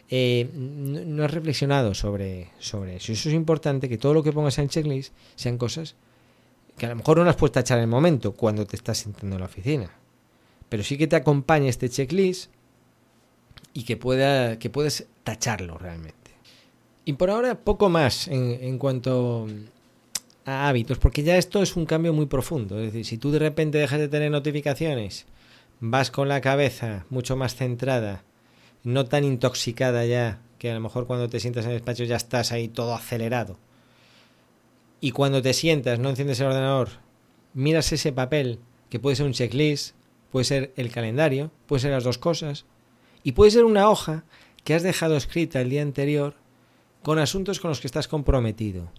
eh, 0.09 0.49
no, 0.53 1.23
has 1.23 1.31
reflexionado 1.31 1.93
sobre, 1.93 2.49
sobre 2.59 2.97
eso. 2.97 3.13
Eso 3.13 3.29
es 3.29 3.35
importante, 3.35 3.87
que 3.87 3.97
todo 3.97 4.13
lo 4.13 4.23
que 4.23 4.33
pongas 4.33 4.57
en 4.59 4.69
checklist 4.69 5.13
sean 5.35 5.57
cosas 5.57 5.95
que 6.77 6.85
a 6.85 6.89
lo 6.89 6.95
mejor 6.95 7.17
no 7.17 7.25
las 7.25 7.35
puedes 7.35 7.53
tachar 7.53 7.77
en 7.77 7.83
el 7.83 7.89
momento 7.89 8.33
cuando 8.33 8.65
te 8.65 8.75
estás 8.75 8.97
sintiendo 8.99 9.35
en 9.35 9.41
la 9.41 9.45
oficina. 9.45 9.91
Pero 10.69 10.83
sí 10.83 10.97
que 10.97 11.07
te 11.07 11.15
acompañe 11.15 11.69
este 11.69 11.89
checklist 11.89 12.49
y 13.73 13.83
que, 13.83 13.97
pueda, 13.97 14.57
que 14.57 14.69
puedes 14.69 15.07
tacharlo 15.23 15.77
realmente. 15.77 16.31
Y 17.05 17.13
por 17.13 17.29
ahora 17.29 17.55
poco 17.55 17.89
más 17.89 18.27
en, 18.27 18.77
cuanto 18.77 19.47
a 20.45 20.67
hábitos, 20.67 20.97
porque 20.97 21.23
ya 21.23 21.37
esto 21.37 21.61
es 21.61 21.75
un 21.75 21.85
cambio 21.85 22.13
muy 22.13 22.25
profundo. 22.25 22.79
Es 22.79 22.87
decir, 22.87 23.05
si 23.05 23.17
tú 23.17 23.31
de 23.31 23.39
repente 23.39 23.77
dejas 23.77 23.99
de 23.99 24.07
tener 24.07 24.31
notificaciones, 24.31 25.25
vas 25.79 26.11
con 26.11 26.27
la 26.27 26.41
cabeza 26.41 27.05
mucho 27.09 27.35
más 27.35 27.55
centrada, 27.55 28.23
no 28.83 29.05
tan 29.05 29.23
intoxicada 29.23 30.05
ya, 30.05 30.41
que 30.57 30.71
a 30.71 30.75
lo 30.75 30.79
mejor 30.79 31.07
cuando 31.07 31.29
te 31.29 31.39
sientas 31.39 31.65
en 31.65 31.71
el 31.71 31.77
despacho 31.77 32.03
ya 32.03 32.15
estás 32.15 32.51
ahí 32.51 32.67
todo 32.67 32.93
acelerado. 32.93 33.57
Y 34.99 35.11
cuando 35.11 35.41
te 35.41 35.53
sientas, 35.53 35.99
no 35.99 36.09
enciendes 36.09 36.39
el 36.39 36.47
ordenador, 36.47 36.89
miras 37.53 37.91
ese 37.91 38.11
papel, 38.11 38.59
que 38.89 38.99
puede 38.99 39.15
ser 39.15 39.25
un 39.25 39.33
checklist, 39.33 39.95
puede 40.31 40.45
ser 40.45 40.73
el 40.75 40.91
calendario, 40.91 41.51
puede 41.65 41.81
ser 41.81 41.91
las 41.91 42.03
dos 42.03 42.17
cosas, 42.17 42.65
y 43.23 43.31
puede 43.33 43.51
ser 43.51 43.65
una 43.65 43.89
hoja 43.89 44.23
que 44.63 44.75
has 44.75 44.83
dejado 44.83 45.17
escrita 45.17 45.61
el 45.61 45.69
día 45.69 45.81
anterior 45.81 46.35
con 47.03 47.17
asuntos 47.17 47.59
con 47.59 47.69
los 47.69 47.81
que 47.81 47.87
estás 47.87 48.07
comprometido. 48.07 48.91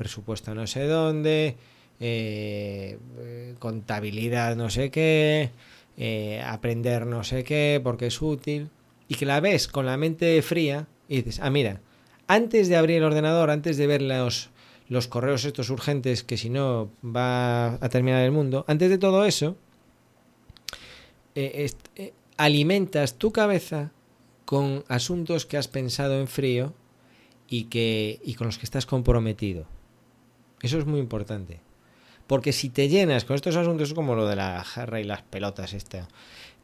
Presupuesto 0.00 0.54
no 0.54 0.66
sé 0.66 0.86
dónde, 0.86 1.56
eh, 2.00 2.96
contabilidad 3.58 4.56
no 4.56 4.70
sé 4.70 4.90
qué, 4.90 5.50
eh, 5.98 6.42
aprender 6.42 7.04
no 7.04 7.22
sé 7.22 7.44
qué, 7.44 7.82
porque 7.84 8.06
es 8.06 8.22
útil, 8.22 8.70
y 9.08 9.16
que 9.16 9.26
la 9.26 9.40
ves 9.40 9.68
con 9.68 9.84
la 9.84 9.98
mente 9.98 10.40
fría 10.40 10.86
y 11.06 11.16
dices, 11.16 11.40
ah, 11.42 11.50
mira, 11.50 11.82
antes 12.28 12.70
de 12.70 12.76
abrir 12.76 12.96
el 12.96 13.04
ordenador, 13.04 13.50
antes 13.50 13.76
de 13.76 13.86
ver 13.86 14.00
los, 14.00 14.48
los 14.88 15.06
correos 15.06 15.44
estos 15.44 15.68
urgentes 15.68 16.22
que 16.24 16.38
si 16.38 16.48
no 16.48 16.90
va 17.04 17.74
a 17.74 17.88
terminar 17.90 18.24
el 18.24 18.32
mundo, 18.32 18.64
antes 18.68 18.88
de 18.88 18.96
todo 18.96 19.26
eso, 19.26 19.58
eh, 21.34 21.70
alimentas 22.38 23.18
tu 23.18 23.32
cabeza 23.32 23.92
con 24.46 24.82
asuntos 24.88 25.44
que 25.44 25.58
has 25.58 25.68
pensado 25.68 26.18
en 26.18 26.26
frío 26.26 26.72
y, 27.50 27.64
que, 27.64 28.18
y 28.24 28.32
con 28.32 28.46
los 28.46 28.56
que 28.56 28.64
estás 28.64 28.86
comprometido. 28.86 29.66
Eso 30.62 30.78
es 30.78 30.86
muy 30.86 31.00
importante. 31.00 31.60
Porque 32.26 32.52
si 32.52 32.68
te 32.68 32.88
llenas 32.88 33.24
con 33.24 33.34
estos 33.34 33.56
asuntos, 33.56 33.94
como 33.94 34.14
lo 34.14 34.28
de 34.28 34.36
la 34.36 34.62
jarra 34.62 35.00
y 35.00 35.04
las 35.04 35.22
pelotas, 35.22 35.72
esta, 35.72 36.06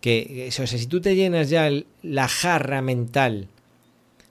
que 0.00 0.46
eso, 0.46 0.66
si 0.66 0.86
tú 0.86 1.00
te 1.00 1.16
llenas 1.16 1.50
ya 1.50 1.68
la 2.02 2.28
jarra 2.28 2.82
mental 2.82 3.48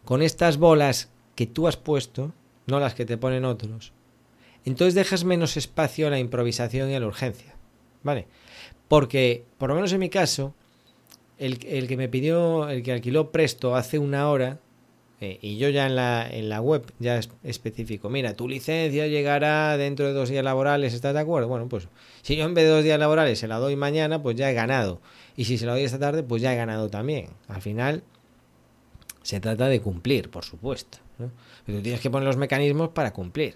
con 0.05 0.22
estas 0.22 0.57
bolas 0.57 1.09
que 1.36 1.47
tú 1.47 1.68
has 1.68 1.78
puesto, 1.78 2.34
no 2.68 2.80
las 2.80 2.93
que 2.93 3.05
te 3.05 3.18
ponen 3.18 3.43
otros, 3.43 3.91
entonces 4.63 4.93
dejas 4.93 5.24
menos 5.26 5.57
espacio 5.57 6.07
a 6.07 6.09
la 6.09 6.20
improvisación 6.20 6.89
y 6.89 6.95
a 6.95 6.99
la 6.99 7.07
urgencia. 7.07 7.55
¿Vale? 8.03 8.28
Porque, 8.88 9.43
por 9.57 9.70
lo 9.70 9.76
menos 9.76 9.91
en 9.91 9.99
mi 9.99 10.09
caso, 10.09 10.53
el, 11.38 11.59
el 11.68 11.88
que 11.88 11.97
me 11.97 12.07
pidió, 12.07 12.70
el 12.70 12.84
que 12.84 12.93
alquiló 12.93 13.32
Presto 13.32 13.76
hace 13.76 13.99
una 13.99 14.30
hora, 14.30 14.59
eh, 15.22 15.39
y 15.41 15.57
yo 15.57 15.70
ya 15.70 15.86
en 15.86 15.95
la, 15.95 16.28
en 16.30 16.49
la 16.49 16.61
web 16.61 16.91
ya 16.99 17.18
es 17.18 17.30
específico, 17.43 18.09
mira, 18.09 18.36
tu 18.36 18.49
licencia 18.49 19.07
llegará 19.07 19.78
dentro 19.78 20.05
de 20.05 20.13
dos 20.13 20.30
días 20.30 20.43
laborales, 20.43 20.93
¿estás 20.93 21.13
de 21.13 21.22
acuerdo? 21.22 21.47
Bueno, 21.47 21.70
pues 21.70 21.88
si 22.22 22.36
yo 22.36 22.45
en 22.45 22.53
vez 22.53 22.66
de 22.66 22.72
dos 22.72 22.84
días 22.84 22.99
laborales 22.99 23.39
se 23.39 23.47
la 23.47 23.57
doy 23.57 23.76
mañana, 23.76 24.22
pues 24.22 24.36
ya 24.36 24.49
he 24.51 24.53
ganado. 24.53 25.01
Y 25.38 25.45
si 25.45 25.57
se 25.57 25.66
la 25.66 25.74
doy 25.74 25.84
esta 25.84 25.99
tarde, 25.99 26.24
pues 26.24 26.41
ya 26.41 26.53
he 26.53 26.57
ganado 26.57 26.89
también. 26.89 27.30
Al 27.47 27.61
final 27.61 28.03
se 29.22 29.39
trata 29.39 29.68
de 29.68 29.82
cumplir, 29.82 30.30
por 30.30 30.43
supuesto. 30.43 30.99
Pero 31.66 31.82
tienes 31.82 32.01
que 32.01 32.09
poner 32.09 32.28
los 32.28 32.38
mecanismos 32.38 32.89
para 32.89 33.13
cumplir. 33.13 33.55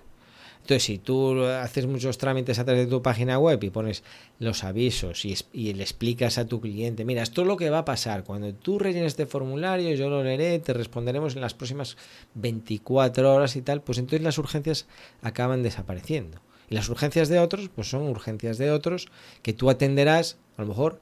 Entonces, 0.62 0.84
si 0.84 1.00
tú 1.00 1.44
haces 1.46 1.88
muchos 1.88 2.20
trámites 2.20 2.60
a 2.60 2.66
través 2.66 2.86
de 2.86 2.92
tu 2.92 3.02
página 3.02 3.40
web 3.40 3.64
y 3.64 3.72
pones 3.72 4.04
los 4.38 4.64
avisos 4.64 5.26
y, 5.26 5.74
le 5.74 5.82
explicas 5.82 6.38
a 6.38 6.46
tu 6.46 6.62
cliente, 6.62 7.06
mira, 7.06 7.24
esto 7.24 7.42
es 7.42 7.48
lo 7.48 7.58
que 7.58 7.72
va 7.72 7.80
a 7.80 7.86
pasar. 7.86 8.24
Cuando 8.24 8.54
tú 8.54 8.78
rellenes 8.78 9.14
este 9.14 9.26
formulario, 9.26 9.96
yo 9.96 10.10
lo 10.10 10.24
leeré, 10.24 10.60
te 10.60 10.74
responderemos 10.74 11.36
en 11.36 11.42
las 11.42 11.56
próximas 11.56 11.98
24 12.36 13.34
horas 13.34 13.56
y 13.56 13.64
tal, 13.64 13.82
pues 13.82 13.98
entonces 13.98 14.22
las 14.22 14.38
urgencias 14.38 14.86
acaban 15.24 15.64
desapareciendo. 15.64 16.40
Y 16.70 16.76
las 16.76 16.88
urgencias 16.88 17.30
de 17.30 17.40
otros, 17.40 17.70
pues 17.74 17.90
son 17.90 18.04
urgencias 18.04 18.60
de 18.60 18.70
otros 18.70 19.08
que 19.42 19.54
tú 19.54 19.72
atenderás, 19.72 20.38
a 20.56 20.62
lo 20.62 20.68
mejor, 20.68 21.00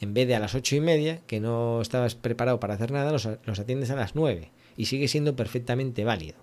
en 0.00 0.14
vez 0.14 0.28
de 0.28 0.36
a 0.36 0.38
las 0.38 0.54
ocho 0.54 0.76
y 0.76 0.80
media, 0.80 1.22
que 1.26 1.40
no 1.40 1.82
estabas 1.82 2.14
preparado 2.14 2.60
para 2.60 2.74
hacer 2.74 2.92
nada, 2.92 3.10
los, 3.10 3.28
los 3.44 3.58
atiendes 3.58 3.90
a 3.90 3.96
las 3.96 4.14
nueve. 4.14 4.52
Y 4.76 4.86
sigue 4.86 5.08
siendo 5.08 5.34
perfectamente 5.34 6.04
válido. 6.04 6.36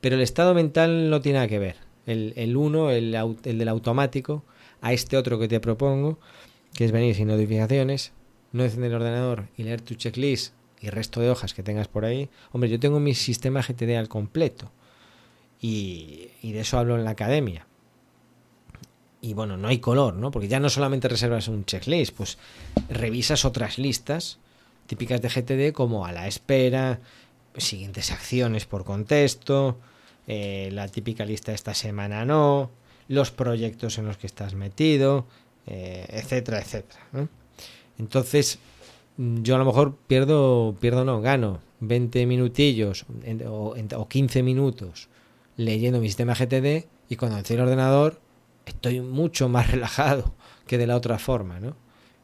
Pero 0.00 0.16
el 0.16 0.22
estado 0.22 0.54
mental 0.54 1.10
no 1.10 1.20
tiene 1.20 1.40
nada 1.40 1.48
que 1.48 1.58
ver 1.58 1.85
el, 2.06 2.32
el 2.36 2.56
uno, 2.56 2.90
el, 2.90 3.14
el 3.14 3.58
del 3.58 3.68
automático, 3.68 4.44
a 4.80 4.92
este 4.92 5.16
otro 5.16 5.38
que 5.38 5.48
te 5.48 5.60
propongo, 5.60 6.18
que 6.74 6.84
es 6.84 6.92
venir 6.92 7.14
sin 7.14 7.28
notificaciones, 7.28 8.12
no 8.52 8.64
encender 8.64 8.90
el 8.90 8.96
ordenador 8.96 9.48
y 9.56 9.64
leer 9.64 9.80
tu 9.80 9.94
checklist 9.94 10.54
y 10.80 10.90
resto 10.90 11.20
de 11.20 11.30
hojas 11.30 11.54
que 11.54 11.62
tengas 11.62 11.88
por 11.88 12.04
ahí. 12.04 12.28
Hombre, 12.52 12.70
yo 12.70 12.78
tengo 12.78 13.00
mi 13.00 13.14
sistema 13.14 13.62
GTD 13.62 13.96
al 13.96 14.08
completo 14.08 14.70
y, 15.60 16.28
y 16.42 16.52
de 16.52 16.60
eso 16.60 16.78
hablo 16.78 16.96
en 16.96 17.04
la 17.04 17.10
academia. 17.10 17.66
Y 19.20 19.34
bueno, 19.34 19.56
no 19.56 19.68
hay 19.68 19.78
color, 19.78 20.14
¿no? 20.14 20.30
Porque 20.30 20.48
ya 20.48 20.60
no 20.60 20.68
solamente 20.68 21.08
reservas 21.08 21.48
un 21.48 21.64
checklist, 21.64 22.14
pues 22.14 22.38
revisas 22.88 23.44
otras 23.44 23.78
listas 23.78 24.38
típicas 24.86 25.20
de 25.20 25.28
GTD 25.28 25.74
como 25.74 26.06
a 26.06 26.12
la 26.12 26.26
espera, 26.26 27.00
siguientes 27.56 28.10
acciones 28.12 28.66
por 28.66 28.84
contexto, 28.84 29.78
eh, 30.26 30.70
la 30.72 30.88
típica 30.88 31.24
lista 31.24 31.52
esta 31.52 31.74
semana 31.74 32.24
no, 32.24 32.70
los 33.08 33.30
proyectos 33.30 33.98
en 33.98 34.06
los 34.06 34.16
que 34.16 34.26
estás 34.26 34.54
metido, 34.54 35.26
eh, 35.66 36.06
etcétera, 36.10 36.60
etcétera. 36.60 37.00
Entonces, 37.98 38.58
yo 39.16 39.54
a 39.54 39.58
lo 39.58 39.64
mejor 39.64 39.96
pierdo, 40.06 40.74
pierdo 40.80 41.04
no, 41.04 41.20
gano 41.20 41.60
20 41.80 42.26
minutillos 42.26 43.06
o, 43.46 43.74
o 43.96 44.08
15 44.08 44.42
minutos 44.42 45.08
leyendo 45.56 46.00
mi 46.00 46.08
sistema 46.08 46.34
GTD 46.34 46.86
y 47.08 47.16
cuando 47.16 47.38
estoy 47.38 47.56
el 47.56 47.62
ordenador 47.62 48.20
estoy 48.66 49.00
mucho 49.00 49.48
más 49.48 49.70
relajado 49.70 50.34
que 50.66 50.78
de 50.78 50.86
la 50.86 50.96
otra 50.96 51.18
forma, 51.18 51.60
¿no? 51.60 51.76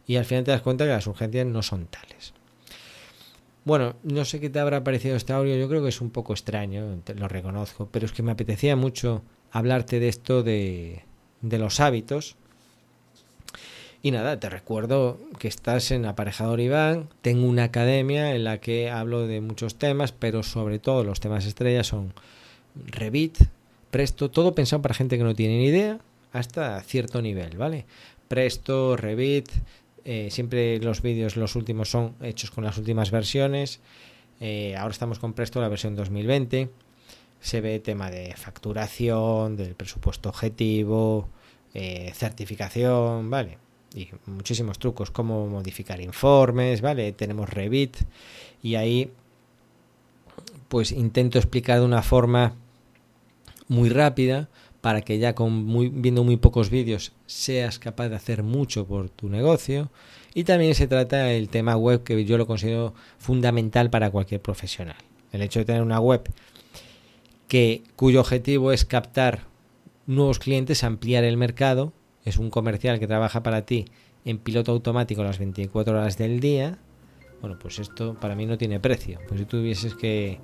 Y 0.07 0.16
al 0.16 0.24
final 0.24 0.44
te 0.44 0.50
das 0.50 0.62
cuenta 0.62 0.84
que 0.84 0.90
las 0.90 1.07
urgencias 1.07 1.46
no 1.46 1.62
son 1.62 1.86
tales. 1.86 2.34
Bueno, 3.65 3.95
no 4.03 4.25
sé 4.25 4.41
qué 4.41 4.51
te 4.51 4.59
habrá 4.59 4.83
parecido 4.83 5.15
este 5.15 5.33
audio, 5.33 5.57
yo 5.57 5.69
creo 5.69 5.83
que 5.83 5.91
es 5.91 6.01
un 6.01 6.11
poco 6.11 6.33
extraño, 6.33 7.01
lo 7.17 7.29
reconozco, 7.29 7.89
pero 7.93 8.07
es 8.07 8.13
que 8.13 8.23
me 8.23 8.33
apetecía 8.33 8.75
mucho 8.75 9.23
hablarte 9.53 10.01
de 10.01 10.09
esto 10.09 10.43
de, 10.43 11.05
de 11.43 11.59
los 11.59 11.79
hábitos. 11.79 12.37
Y 14.05 14.11
nada, 14.11 14.41
te 14.41 14.51
recuerdo 14.51 15.21
que 15.39 15.47
estás 15.47 15.93
en 15.93 16.07
Aparejador 16.07 16.59
Iván, 16.59 17.09
tengo 17.21 17.47
una 17.47 17.65
academia 17.65 18.35
en 18.35 18.43
la 18.43 18.59
que 18.59 18.91
hablo 18.91 19.29
de 19.29 19.41
muchos 19.41 19.77
temas, 19.77 20.11
pero 20.11 20.43
sobre 20.43 20.81
todo 20.81 21.05
los 21.05 21.21
temas 21.21 21.47
estrellas 21.47 21.87
son 21.87 22.13
Revit, 22.75 23.39
Presto, 23.93 24.29
todo 24.29 24.57
pensado 24.57 24.83
para 24.83 24.95
gente 24.95 25.19
que 25.19 25.25
no 25.25 25.37
tiene 25.37 25.59
ni 25.59 25.67
idea, 25.67 26.01
hasta 26.33 26.81
cierto 26.81 27.23
nivel, 27.23 27.57
¿vale? 27.57 27.85
Presto, 28.27 28.97
Revit, 28.97 29.51
eh, 30.05 30.28
siempre 30.30 30.78
los 30.78 31.03
vídeos, 31.03 31.36
los 31.36 31.57
últimos, 31.57 31.90
son 31.90 32.14
hechos 32.20 32.50
con 32.50 32.64
las 32.64 32.78
últimas 32.78 33.11
versiones. 33.11 33.80
Eh, 34.40 34.74
ahora 34.76 34.92
estamos 34.92 35.18
con 35.18 35.32
Presto 35.32 35.61
la 35.61 35.68
versión 35.68 35.94
2020. 35.94 36.70
Se 37.40 37.61
ve 37.61 37.78
tema 37.80 38.11
de 38.11 38.34
facturación, 38.36 39.57
del 39.57 39.74
presupuesto 39.74 40.28
objetivo, 40.28 41.28
eh, 41.74 42.12
certificación, 42.14 43.30
¿vale? 43.30 43.59
Y 43.94 44.09
muchísimos 44.26 44.78
trucos, 44.78 45.11
cómo 45.11 45.46
modificar 45.46 46.00
informes, 46.00 46.80
¿vale? 46.80 47.12
Tenemos 47.12 47.50
Revit 47.50 47.96
y 48.62 48.76
ahí 48.76 49.11
pues 50.68 50.92
intento 50.92 51.38
explicar 51.38 51.80
de 51.80 51.84
una 51.84 52.03
forma 52.03 52.55
muy 53.68 53.90
rápida 53.90 54.48
para 54.83 55.01
que 55.01 55.18
ya 55.18 55.35
con 55.35 55.64
muy, 55.64 55.89
viendo 55.89 56.24
muy 56.24 56.37
pocos 56.37 56.68
vídeos 56.68 57.12
seas 57.26 57.78
capaz 57.78 58.09
de 58.09 58.16
hacer 58.16 58.43
mucho 58.43 58.85
por 58.85 59.09
tu 59.09 59.30
negocio. 59.30 59.91
Y 60.35 60.45
también 60.45 60.74
se 60.74 60.89
trata 60.89 61.18
del 61.24 61.49
tema 61.49 61.76
web 61.76 62.03
que 62.03 62.24
yo 62.24 62.37
lo 62.37 62.47
considero 62.47 62.93
fundamental 63.16 63.91
para 63.91 64.11
cualquier 64.11 64.43
profesional. 64.43 64.97
El 65.30 65.41
hecho 65.43 65.61
de 65.61 65.66
tener 65.66 65.83
una 65.83 66.01
web 66.01 66.28
que, 67.47 67.85
cuyo 67.95 68.20
objetivo 68.20 68.72
es 68.72 68.85
captar 68.85 69.45
nuevos 70.07 70.41
clientes, 70.41 70.83
ampliar 70.83 71.22
el 71.22 71.37
mercado, 71.37 71.93
es 72.24 72.37
un 72.37 72.51
comercial 72.51 72.99
que 72.99 73.07
trabaja 73.07 73.43
para 73.43 73.64
ti 73.64 73.85
en 74.24 74.39
piloto 74.39 74.72
automático 74.72 75.22
las 75.22 75.39
24 75.39 75.95
horas 75.95 76.18
del 76.18 76.41
día, 76.41 76.78
bueno, 77.43 77.59
pues 77.59 77.80
esto 77.80 78.14
para 78.14 78.36
mí 78.36 78.47
no 78.47 78.57
tiene 78.57 78.78
precio. 78.78 79.18
Pues 79.28 79.40
si 79.40 79.47
tuvieses 79.47 79.95
que 79.97 80.38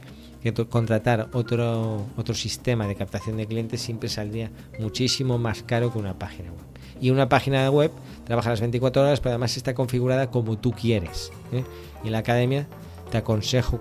contratar 0.68 1.28
otro, 1.32 2.05
otro 2.16 2.34
sistema 2.34 2.88
de 2.88 2.96
captación 2.96 3.36
de 3.36 3.46
clientes 3.46 3.80
siempre 3.80 4.09
saldría 4.09 4.51
muchísimo 4.80 5.38
más 5.38 5.62
caro 5.62 5.92
que 5.92 5.99
una 5.99 6.18
página 6.18 6.51
web. 6.51 6.64
Y 7.01 7.11
una 7.11 7.28
página 7.28 7.70
web 7.70 7.92
trabaja 8.24 8.51
las 8.51 8.61
24 8.61 9.03
horas, 9.03 9.20
pero 9.20 9.30
además 9.30 9.57
está 9.57 9.74
configurada 9.74 10.32
como 10.32 10.59
tú 10.59 10.72
quieres. 10.72 11.30
¿eh? 11.53 11.62
Y 12.03 12.09
en 12.09 12.12
la 12.12 12.18
academia 12.18 12.66
te 13.12 13.18
aconsejo 13.18 13.78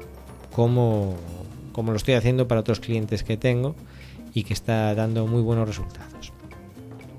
cómo, 0.52 1.16
cómo 1.72 1.92
lo 1.92 1.98
estoy 1.98 2.14
haciendo 2.14 2.48
para 2.48 2.62
otros 2.62 2.80
clientes 2.80 3.24
que 3.24 3.36
tengo 3.36 3.76
y 4.36 4.44
que 4.44 4.54
está 4.54 4.94
dando 4.94 5.26
muy 5.26 5.42
buenos 5.42 5.68
resultados. 5.68 6.32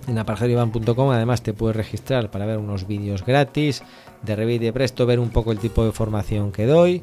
En 0.07 0.17
aparjerivan.com 0.17 1.11
además 1.11 1.43
te 1.43 1.53
puedes 1.53 1.77
registrar 1.77 2.31
para 2.31 2.47
ver 2.47 2.59
unos 2.59 2.87
vídeos 2.87 3.27
gratis 3.27 3.83
de 4.23 4.37
Revit 4.37 4.61
de 4.61 4.73
Presto, 4.73 5.07
ver 5.07 5.21
un 5.21 5.31
poco 5.31 5.53
el 5.53 5.59
tipo 5.59 5.85
de 5.85 5.93
formación 5.93 6.53
que 6.53 6.67
doy 6.67 7.03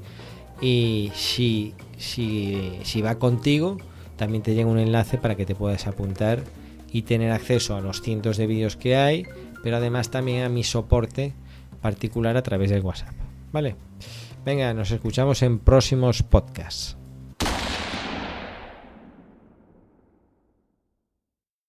y 0.61 1.11
si 1.15 1.73
si, 1.97 2.79
si 2.83 3.01
va 3.01 3.15
contigo, 3.15 3.77
también 4.17 4.43
te 4.43 4.53
llega 4.53 4.69
un 4.69 4.79
enlace 4.79 5.17
para 5.17 5.35
que 5.35 5.45
te 5.45 5.55
puedas 5.55 5.87
apuntar 5.87 6.43
y 6.91 7.03
tener 7.03 7.31
acceso 7.31 7.75
a 7.75 7.81
los 7.81 8.01
cientos 8.01 8.37
de 8.37 8.47
vídeos 8.47 8.77
que 8.77 8.95
hay, 8.95 9.25
pero 9.63 9.77
además 9.77 10.09
también 10.09 10.43
a 10.43 10.49
mi 10.49 10.63
soporte 10.63 11.33
particular 11.81 12.37
a 12.37 12.43
través 12.43 12.69
del 12.69 12.81
WhatsApp. 12.81 13.13
¿Vale? 13.51 13.75
Venga, 14.45 14.73
nos 14.73 14.91
escuchamos 14.91 15.41
en 15.41 15.59
próximos 15.59 16.23
podcasts. 16.23 16.97